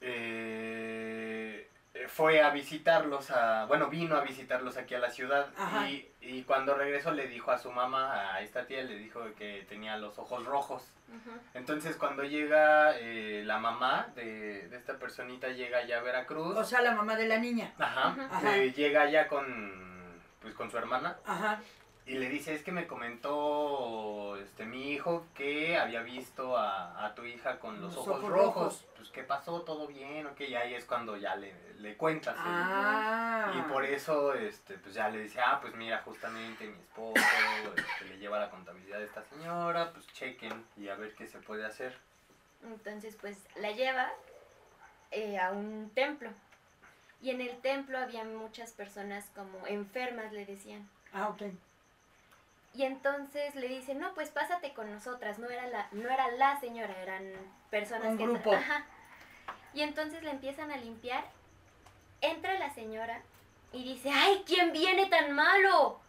eh, 0.00 1.43
fue 2.08 2.42
a 2.42 2.50
visitarlos, 2.50 3.30
a, 3.30 3.66
bueno, 3.66 3.88
vino 3.88 4.16
a 4.16 4.20
visitarlos 4.22 4.76
aquí 4.76 4.94
a 4.94 4.98
la 4.98 5.10
ciudad 5.10 5.46
Ajá. 5.56 5.88
y, 5.88 6.10
y 6.20 6.42
cuando 6.42 6.74
regresó 6.74 7.12
le 7.12 7.28
dijo 7.28 7.50
a 7.52 7.58
su 7.58 7.70
mamá, 7.70 8.34
a 8.34 8.40
esta 8.40 8.66
tía, 8.66 8.82
le 8.82 8.96
dijo 8.96 9.20
que 9.38 9.64
tenía 9.68 9.96
los 9.96 10.18
ojos 10.18 10.44
rojos. 10.44 10.82
Ujú. 11.08 11.30
Entonces 11.54 11.96
cuando 11.96 12.24
llega 12.24 12.96
eh, 12.98 13.42
la 13.46 13.58
mamá 13.58 14.08
de, 14.16 14.68
de 14.68 14.76
esta 14.76 14.94
personita, 14.98 15.48
llega 15.50 15.84
ya 15.84 15.98
a 15.98 16.02
Veracruz, 16.02 16.56
O 16.56 16.64
sea, 16.64 16.80
la 16.82 16.92
mamá 16.92 17.14
de 17.14 17.28
la 17.28 17.38
niña. 17.38 17.72
ajá. 17.78 18.16
Ajá. 18.30 18.56
eh, 18.56 18.72
llega 18.72 19.08
ya 19.08 19.28
con, 19.28 19.46
pues, 20.42 20.54
con 20.54 20.70
su 20.70 20.76
hermana 20.78 21.16
Ajá. 21.24 21.60
Y 22.06 22.14
le 22.14 22.28
dice, 22.28 22.54
es 22.54 22.62
que 22.62 22.70
me 22.72 22.86
comentó 22.86 24.36
este 24.36 24.66
mi 24.66 24.90
hijo 24.92 25.26
que 25.34 25.78
había 25.78 26.02
visto 26.02 26.56
a, 26.56 27.06
a 27.06 27.14
tu 27.14 27.24
hija 27.24 27.58
con 27.58 27.80
los, 27.80 27.94
Los 27.94 28.06
ojos, 28.06 28.18
ojos 28.18 28.28
rojos. 28.30 28.54
rojos. 28.54 28.84
Pues, 28.96 29.08
¿qué 29.10 29.22
pasó? 29.22 29.62
¿Todo 29.62 29.86
bien? 29.86 30.26
Ok, 30.26 30.40
y 30.42 30.54
ahí 30.54 30.74
es 30.74 30.84
cuando 30.84 31.16
ya 31.16 31.34
le, 31.36 31.54
le 31.78 31.96
cuentas. 31.96 32.34
el- 32.36 32.42
Ah. 32.46 33.52
Y 33.58 33.72
por 33.72 33.84
eso, 33.84 34.34
este, 34.34 34.76
pues 34.78 34.94
ya 34.94 35.08
le 35.08 35.20
dice, 35.20 35.40
ah, 35.40 35.58
pues 35.60 35.74
mira, 35.74 36.02
justamente 36.04 36.66
mi 36.66 36.78
esposo 36.78 37.20
este, 37.76 38.04
le 38.06 38.18
lleva 38.18 38.38
la 38.38 38.50
contabilidad 38.50 38.98
de 38.98 39.04
esta 39.04 39.22
señora, 39.24 39.92
pues 39.92 40.06
chequen 40.08 40.64
y 40.76 40.88
a 40.88 40.96
ver 40.96 41.14
qué 41.14 41.26
se 41.26 41.38
puede 41.38 41.64
hacer. 41.64 41.96
Entonces, 42.64 43.16
pues 43.20 43.38
la 43.56 43.72
lleva 43.72 44.10
eh, 45.10 45.38
a 45.38 45.52
un 45.52 45.90
templo. 45.94 46.30
Y 47.20 47.30
en 47.30 47.40
el 47.40 47.56
templo 47.62 47.98
había 47.98 48.24
muchas 48.24 48.72
personas 48.72 49.30
como 49.34 49.66
enfermas, 49.66 50.32
le 50.32 50.44
decían. 50.44 50.88
Ah, 51.12 51.28
ok. 51.28 51.42
Y 52.74 52.82
entonces 52.82 53.54
le 53.54 53.68
dicen, 53.68 54.00
no, 54.00 54.14
pues 54.14 54.30
pásate 54.30 54.72
con 54.74 54.90
nosotras. 54.90 55.38
No 55.38 55.48
era 55.48 55.66
la, 55.68 55.86
no 55.92 56.10
era 56.10 56.28
la 56.32 56.58
señora, 56.60 57.00
eran 57.00 57.22
personas 57.70 58.08
Un 58.12 58.18
que... 58.18 58.24
grupo. 58.26 58.52
Ajá. 58.52 58.84
Y 59.72 59.82
entonces 59.82 60.22
le 60.22 60.30
empiezan 60.30 60.70
a 60.72 60.76
limpiar. 60.76 61.24
Entra 62.20 62.58
la 62.58 62.72
señora 62.74 63.20
y 63.72 63.84
dice, 63.84 64.10
¡ay, 64.12 64.42
quién 64.46 64.72
viene 64.72 65.06
tan 65.06 65.32
malo! 65.32 66.00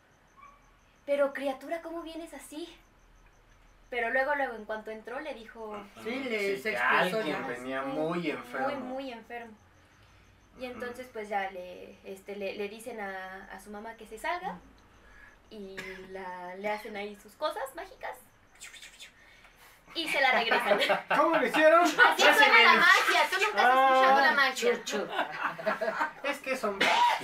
Pero 1.05 1.33
criatura, 1.33 1.81
¿cómo 1.81 2.01
vienes 2.01 2.33
así? 2.33 2.67
Pero 3.89 4.09
luego, 4.09 4.33
luego, 4.35 4.55
en 4.55 4.65
cuanto 4.65 4.91
entró, 4.91 5.19
le 5.19 5.33
dijo, 5.35 5.77
Sí, 6.03 6.09
le- 6.23 6.57
se 6.57 6.71
que 6.71 6.77
expresó 6.77 7.21
ya. 7.21 7.39
venía 7.41 7.83
Sí, 7.83 7.89
muy 7.89 8.29
enfermo. 8.31 8.67
Muy, 8.67 8.75
muy 8.77 9.11
enfermo. 9.11 9.53
Y 10.59 10.65
entonces 10.65 11.07
pues 11.11 11.27
ya 11.29 11.51
le, 11.51 11.97
este, 12.05 12.35
le, 12.37 12.55
le 12.55 12.69
dicen 12.69 12.99
a, 13.01 13.49
a 13.51 13.59
su 13.59 13.69
mamá 13.71 13.95
que 13.95 14.07
se 14.07 14.17
salga 14.17 14.57
y 15.49 15.75
la, 16.11 16.55
le 16.55 16.69
hacen 16.69 16.95
ahí 16.97 17.15
sus 17.15 17.33
cosas 17.33 17.63
mágicas 17.75 18.17
y 19.93 20.07
se 20.09 20.19
la 20.19 20.31
regresan. 20.31 20.79
¿Cómo 21.17 21.37
lo 21.37 21.45
hicieron? 21.47 21.81
Así 21.83 22.21
suena 22.21 22.63
la 22.63 22.73
magia, 22.73 23.21
tú 23.29 23.35
nunca 23.45 23.61
has 23.61 23.79
escuchado 23.79 24.19
la 24.21 24.31
magia. 24.31 24.83
Chuchu. 24.83 25.07
Es 26.23 26.39
que 26.39 26.57
son... 26.57 26.77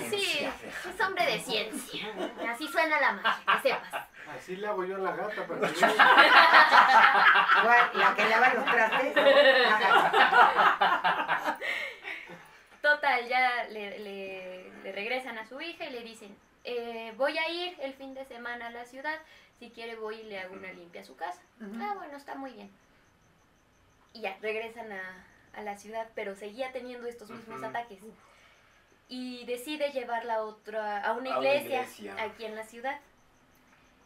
Sí, 0.09 0.47
es 0.89 1.01
hombre 1.01 1.25
de 1.25 1.39
ciencia. 1.39 2.07
Así 2.49 2.67
suena 2.69 2.99
la 3.01 3.11
magia, 3.13 3.43
que 3.61 3.69
sepas. 3.69 4.05
Así 4.37 4.55
le 4.55 4.67
hago 4.67 4.85
yo 4.85 4.95
a 4.95 4.99
la 4.99 5.11
gata 5.11 5.45
para 5.45 5.67
que. 5.67 5.81
¿La 7.97 8.13
que 8.15 8.29
lava 8.29 8.53
los 8.53 8.63
trastes? 8.63 9.13
Total, 12.81 13.27
ya 13.27 13.63
le, 13.65 13.99
le- 13.99 14.71
le 14.83 14.91
regresan 14.91 15.37
a 15.37 15.45
su 15.45 15.61
hija 15.61 15.85
y 15.85 15.91
le 15.91 16.01
dicen, 16.01 16.35
eh, 16.63 17.13
voy 17.17 17.37
a 17.37 17.49
ir 17.49 17.75
el 17.81 17.93
fin 17.93 18.13
de 18.13 18.25
semana 18.25 18.67
a 18.67 18.71
la 18.71 18.85
ciudad, 18.85 19.19
si 19.59 19.69
quiere 19.71 19.95
voy 19.95 20.15
y 20.19 20.23
le 20.23 20.39
hago 20.39 20.53
una 20.53 20.71
limpia 20.73 21.01
a 21.01 21.05
su 21.05 21.15
casa. 21.15 21.41
Ah, 21.79 21.93
bueno, 21.95 22.17
está 22.17 22.35
muy 22.35 22.51
bien. 22.53 22.69
Y 24.13 24.21
ya, 24.21 24.37
regresan 24.41 24.91
a, 24.91 25.25
a 25.53 25.61
la 25.61 25.77
ciudad, 25.77 26.09
pero 26.15 26.35
seguía 26.35 26.71
teniendo 26.71 27.07
estos 27.07 27.29
mismos 27.29 27.63
ataques. 27.63 27.99
Y 29.07 29.45
decide 29.45 29.91
llevarla 29.91 30.35
a, 30.35 30.43
otra, 30.43 31.03
a 31.05 31.13
una 31.13 31.35
A 31.35 31.39
una 31.39 31.49
iglesia, 31.53 31.81
iglesia. 31.83 32.15
aquí 32.23 32.45
en 32.45 32.55
la 32.55 32.63
ciudad. 32.63 32.99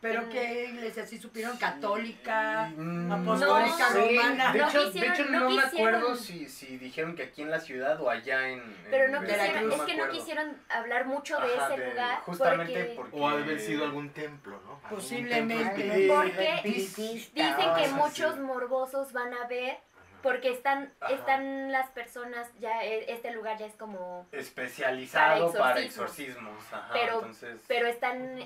¿Pero 0.01 0.21
en- 0.21 0.29
qué 0.29 0.65
iglesia? 0.65 1.05
¿Sí 1.05 1.17
supieron? 1.17 1.57
¿Católica? 1.57 2.71
Mm, 2.75 3.11
apostólica, 3.11 3.89
no 3.89 4.01
romana. 4.05 4.53
De 4.53 4.59
No 4.59 4.67
hecho, 4.69 4.79
de 4.85 4.91
quisieron- 4.91 5.13
hecho 5.13 5.25
no 5.31 5.39
no, 5.39 5.49
me 5.49 5.61
acuerdo 5.63 6.15
si, 6.15 6.47
si 6.47 6.77
dijeron 6.77 7.15
que 7.15 7.23
aquí 7.23 7.41
en 7.41 7.49
la 7.49 7.59
ciudad 7.59 7.99
o 8.01 8.09
allá 8.09 8.49
en. 8.49 8.61
Pero 8.91 9.09
no 9.09 9.21
quisieron, 9.21 9.71
es 9.71 9.81
que 9.81 9.95
no 9.95 10.09
quisieron 10.09 10.57
hablar 10.69 11.05
mucho 11.07 11.39
de 11.39 11.55
Ajá, 11.55 11.73
ese 11.73 11.81
de- 11.81 11.89
lugar 11.89 12.19
Justamente 12.21 12.73
porque, 12.73 12.93
porque. 12.95 13.19
O 13.19 13.27
ha 13.29 13.35
de 13.37 13.43
haber 13.43 13.59
sido 13.59 13.83
algún 13.85 14.09
templo, 14.09 14.61
¿no? 14.65 14.79
Posiblemente. 14.89 16.07
Porque 16.07 16.61
dicen 16.63 17.75
que 17.75 17.87
muchos 17.95 18.37
morbosos 18.39 19.11
van 19.13 19.33
a 19.33 19.47
ver 19.47 19.77
porque 20.21 20.51
están 20.51 20.91
Ajá. 20.99 21.13
están 21.13 21.71
las 21.71 21.89
personas 21.91 22.49
ya 22.59 22.83
e- 22.83 23.11
este 23.11 23.31
lugar 23.31 23.57
ya 23.59 23.67
es 23.67 23.75
como 23.75 24.27
Especializado 24.31 25.53
Para 25.53 25.79
exorcismos. 25.81 26.63
Ajá, 26.71 26.89
Pero- 26.93 27.15
entonces. 27.19 27.59
pero 27.67 27.87
están 27.87 28.39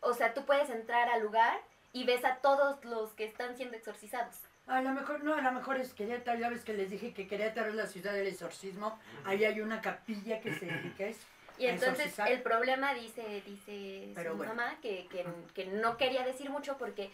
o 0.00 0.14
sea 0.14 0.34
tú 0.34 0.44
puedes 0.44 0.70
entrar 0.70 1.08
al 1.08 1.22
lugar 1.22 1.60
y 1.92 2.04
ves 2.04 2.24
a 2.24 2.36
todos 2.36 2.84
los 2.84 3.12
que 3.14 3.24
están 3.24 3.56
siendo 3.56 3.76
exorcizados 3.76 4.34
A 4.66 4.80
lo 4.80 4.90
mejor, 4.90 5.22
no, 5.24 5.34
a 5.34 5.40
lo 5.40 5.52
mejor 5.52 5.78
es 5.78 5.94
Querétaro, 5.94 6.38
ya 6.38 6.48
ves 6.50 6.62
que 6.64 6.74
les 6.74 6.90
dije 6.90 7.12
que 7.14 7.26
Querétaro 7.28 7.68
es 7.68 7.74
la 7.74 7.86
ciudad 7.86 8.12
del 8.12 8.26
exorcismo, 8.26 8.98
ahí 9.24 9.44
hay 9.44 9.60
una 9.60 9.80
capilla 9.80 10.40
que 10.40 10.52
se 10.54 10.66
dedica 10.66 11.04
a 11.04 11.06
eso. 11.08 11.20
y 11.58 11.66
entonces 11.66 12.06
exorcizar. 12.06 12.28
el 12.32 12.42
problema 12.42 12.92
dice 12.94 13.42
dice 13.46 14.12
Pero 14.14 14.32
su 14.32 14.36
bueno. 14.38 14.54
mamá 14.54 14.76
que, 14.82 15.06
que, 15.08 15.24
que 15.54 15.66
no 15.66 15.96
quería 15.96 16.24
decir 16.24 16.50
mucho 16.50 16.76
porque 16.76 17.10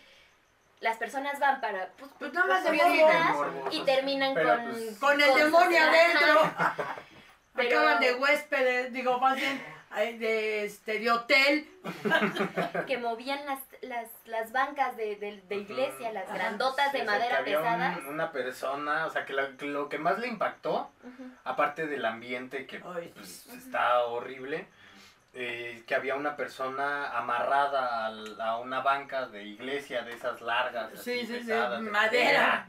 las 0.81 0.97
personas 0.97 1.39
van 1.39 1.61
para 1.61 1.91
pues, 1.99 2.11
Pues 2.19 2.33
nada 2.33 2.47
más 2.49 2.65
morbo. 2.65 3.69
y 3.71 3.85
terminan 3.85 4.35
Pero, 4.35 4.49
con 4.57 4.71
pues, 4.73 4.99
Con 4.99 5.21
el 5.21 5.35
demonio 5.35 5.81
adentro. 5.81 6.41
Pero- 7.55 7.79
Acaban 7.81 8.01
de 8.01 8.15
huéspedes, 8.15 8.93
digo, 8.93 9.19
más 9.21 9.37
bien 9.37 9.63
de, 10.01 10.65
este, 10.65 10.99
de 10.99 11.11
hotel. 11.11 11.69
que 12.87 12.99
movían 12.99 13.45
las, 13.47 13.61
las, 13.83 14.09
las 14.27 14.53
bancas 14.53 14.97
de, 14.97 15.17
de, 15.17 15.43
de 15.49 15.57
iglesia, 15.57 16.13
las 16.13 16.25
Ajá. 16.29 16.35
grandotas 16.35 16.91
Sí, 16.93 16.99
de 16.99 17.03
o 17.03 17.07
sea, 17.07 17.15
que 17.15 17.19
madera 17.21 17.39
un- 17.41 17.45
pesadas. 17.45 17.99
una 18.09 18.33
persona, 18.33 19.07
o 19.07 19.11
sea, 19.11 19.25
que 19.25 19.33
lo, 19.33 19.57
que 19.57 19.67
lo 19.67 19.89
que 19.89 19.99
más 19.99 20.19
le 20.19 20.29
impactó, 20.29 20.91
aparte 21.45 21.87
del 21.87 22.05
ambiente 22.05 22.67
que 22.67 22.81
Ay, 22.95 23.13
pues, 23.15 23.47
está 23.49 24.05
horrible, 24.05 24.67
eh, 25.35 25.83
que 25.87 25.95
había 25.95 26.15
una 26.15 26.37
persona 26.37 27.17
amarrada 27.17 28.07
a, 28.07 28.59
una 28.59 28.81
banca 28.81 29.27
de 29.29 29.43
iglesia 29.45 30.03
de 30.03 30.13
esas 30.13 30.41
largas, 30.43 30.93
así, 30.93 31.21
Sí, 31.21 31.27
sí, 31.27 31.41
sí, 31.41 31.47
pesadas, 31.47 31.83
de 31.83 31.91
madera. 31.91 32.67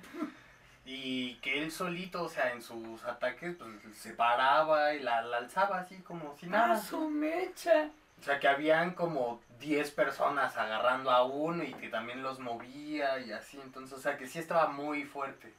Y 0.86 1.36
que 1.36 1.62
él 1.62 1.72
solito, 1.72 2.24
o 2.24 2.30
sea, 2.30 2.52
en 2.52 2.62
sus 2.62 3.04
ataques, 3.06 3.56
pues 3.58 3.70
se 3.98 4.14
paraba 4.14 4.94
y 4.94 5.00
la, 5.00 5.22
la 5.22 5.38
alzaba 5.38 5.80
así 5.80 5.96
como 6.02 6.36
si 6.36 6.48
¡Ah, 6.48 6.50
nada. 6.50 6.78
su 6.82 7.10
mecha! 7.10 7.90
O 8.20 8.24
sea, 8.24 8.40
que 8.40 8.48
habían 8.48 8.92
como 8.94 9.42
10 9.60 9.92
personas 9.92 10.56
agarrando 10.58 11.10
a 11.12 11.24
uno 11.24 11.64
y 11.64 11.74
que 11.74 11.90
también 11.90 12.22
los 12.24 12.40
movía 12.40 13.20
y 13.20 13.32
así. 13.32 13.60
Entonces, 13.62 13.98
o 13.98 14.02
sea, 14.02 14.18
que 14.18 14.28
sí 14.28 14.40
estaba 14.40 14.68
muy 14.68 15.04
fuerte. 15.04 15.54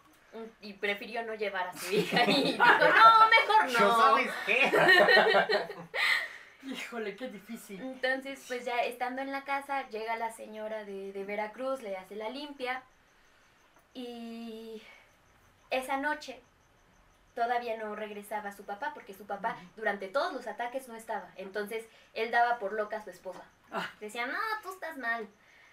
Y 0.60 0.72
prefirió 0.74 1.22
no 1.24 1.34
llevar 1.34 1.68
a 1.68 1.72
su 1.72 1.94
hija 1.94 2.24
y 2.24 2.42
dijo, 2.52 2.64
no, 2.64 3.28
mejor 3.28 3.68
¿Yo 3.68 3.78
no. 3.80 3.96
sabes 3.96 4.30
qué? 4.46 4.72
Híjole, 6.66 7.16
qué 7.16 7.28
difícil. 7.28 7.80
Entonces, 7.80 8.42
pues 8.48 8.64
ya 8.64 8.82
estando 8.82 9.20
en 9.22 9.30
la 9.30 9.44
casa, 9.44 9.88
llega 9.90 10.16
la 10.16 10.30
señora 10.32 10.84
de, 10.84 11.12
de 11.12 11.24
Veracruz, 11.24 11.82
le 11.82 11.96
hace 11.96 12.16
la 12.16 12.30
limpia 12.30 12.82
y 13.92 14.82
esa 15.76 15.96
noche 15.96 16.40
todavía 17.34 17.76
no 17.76 17.94
regresaba 17.94 18.52
su 18.52 18.64
papá 18.64 18.92
porque 18.94 19.12
su 19.12 19.26
papá 19.26 19.56
durante 19.76 20.08
todos 20.08 20.32
los 20.32 20.46
ataques 20.46 20.88
no 20.88 20.94
estaba. 20.94 21.30
Entonces, 21.36 21.84
él 22.14 22.30
daba 22.30 22.58
por 22.58 22.72
loca 22.72 22.98
a 22.98 23.04
su 23.04 23.10
esposa. 23.10 23.42
Ah. 23.72 23.90
Decía, 24.00 24.26
no, 24.26 24.38
tú 24.62 24.72
estás 24.72 24.96
mal. 24.96 25.28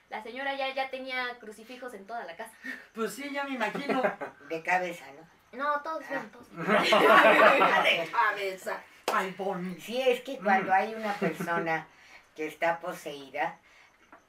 La 0.09 0.21
señora 0.21 0.55
ya, 0.55 0.73
ya 0.73 0.89
tenía 0.89 1.37
crucifijos 1.39 1.93
en 1.93 2.05
toda 2.05 2.25
la 2.25 2.35
casa. 2.35 2.51
Pues 2.93 3.13
sí, 3.13 3.29
ya 3.31 3.45
me 3.45 3.55
imagino. 3.55 4.01
De 4.49 4.61
cabeza, 4.61 5.05
¿no? 5.13 5.57
No, 5.57 5.81
todos 5.81 6.07
bien, 6.07 6.29
todos 6.31 6.49
bien. 6.49 6.65
de 6.75 8.09
cabeza. 8.09 8.81
Al 9.13 9.31
Bonnie. 9.31 9.79
Sí, 9.81 10.01
es 10.01 10.21
que 10.21 10.37
cuando 10.39 10.73
hay 10.73 10.95
una 10.95 11.13
persona 11.13 11.87
que 12.35 12.47
está 12.47 12.79
poseída, 12.79 13.57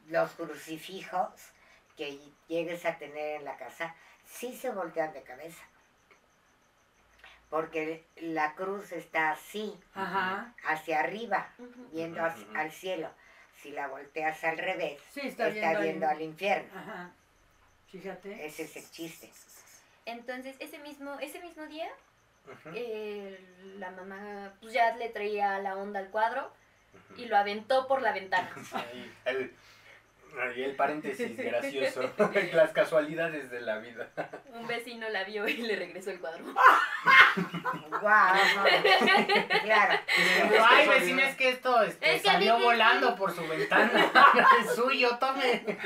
los 0.08 0.32
crucifijos 0.32 1.30
que 1.96 2.18
llegues 2.48 2.84
a 2.84 2.98
tener 2.98 3.36
en 3.36 3.44
la 3.44 3.56
casa, 3.56 3.94
sí 4.32 4.56
se 4.56 4.70
voltean 4.70 5.12
de 5.12 5.22
cabeza. 5.22 5.62
Porque 7.50 8.06
la 8.16 8.54
cruz 8.54 8.92
está 8.92 9.30
así, 9.32 9.78
Ajá. 9.94 10.54
hacia 10.66 11.00
arriba, 11.00 11.50
viendo 11.92 12.24
hacia- 12.24 12.46
al 12.58 12.72
cielo. 12.72 13.10
Si 13.60 13.70
la 13.72 13.88
volteas 13.88 14.42
al 14.44 14.56
revés, 14.58 15.00
Sí, 15.12 15.20
está, 15.20 15.48
está, 15.48 15.78
viendo, 15.78 16.08
al 16.08 16.20
infierno. 16.22 16.70
Ajá. 16.78 17.10
Fíjate. 17.90 18.46
Ese 18.46 18.62
es 18.62 18.76
el 18.76 18.90
chiste. 18.90 19.30
Entonces, 20.06 20.56
ese 20.60 20.78
mismo, 20.78 21.18
ese 21.20 21.40
mismo 21.40 21.66
día, 21.66 21.88
eh, 22.74 23.38
la 23.78 23.90
mamá 23.90 24.52
pues 24.60 24.72
ya 24.72 24.96
le 24.96 25.10
traía 25.10 25.58
la 25.58 25.76
onda 25.76 26.00
al 26.00 26.08
cuadro 26.10 26.50
y 27.16 27.26
lo 27.26 27.36
aventó 27.36 27.86
por 27.86 28.00
la 28.02 28.12
ventana. 28.12 28.50
El, 29.26 29.54
ahí 30.40 30.62
el 30.62 30.76
paréntesis 30.76 31.36
gracioso. 31.36 32.10
Las 32.52 32.70
casualidades 32.72 33.50
de 33.50 33.60
la 33.60 33.78
vida. 33.78 34.10
Un 34.54 34.66
vecino 34.66 35.08
la 35.08 35.24
vio 35.24 35.46
y 35.48 35.58
le 35.58 35.76
regresó 35.76 36.10
el 36.10 36.20
cuadro. 36.20 36.44
¡Guau! 38.00 38.34
claro. 39.62 40.00
Ay, 40.68 40.88
vecina, 40.88 41.28
es 41.28 41.36
que 41.36 41.50
esto 41.50 41.82
este, 41.82 42.16
Es 42.16 42.22
que 42.22 42.28
salió 42.28 42.58
volando 42.58 43.14
por 43.16 43.34
su 43.34 43.46
ventana. 43.46 44.10
es 44.60 44.74
suyo, 44.74 45.18
tome. 45.18 45.78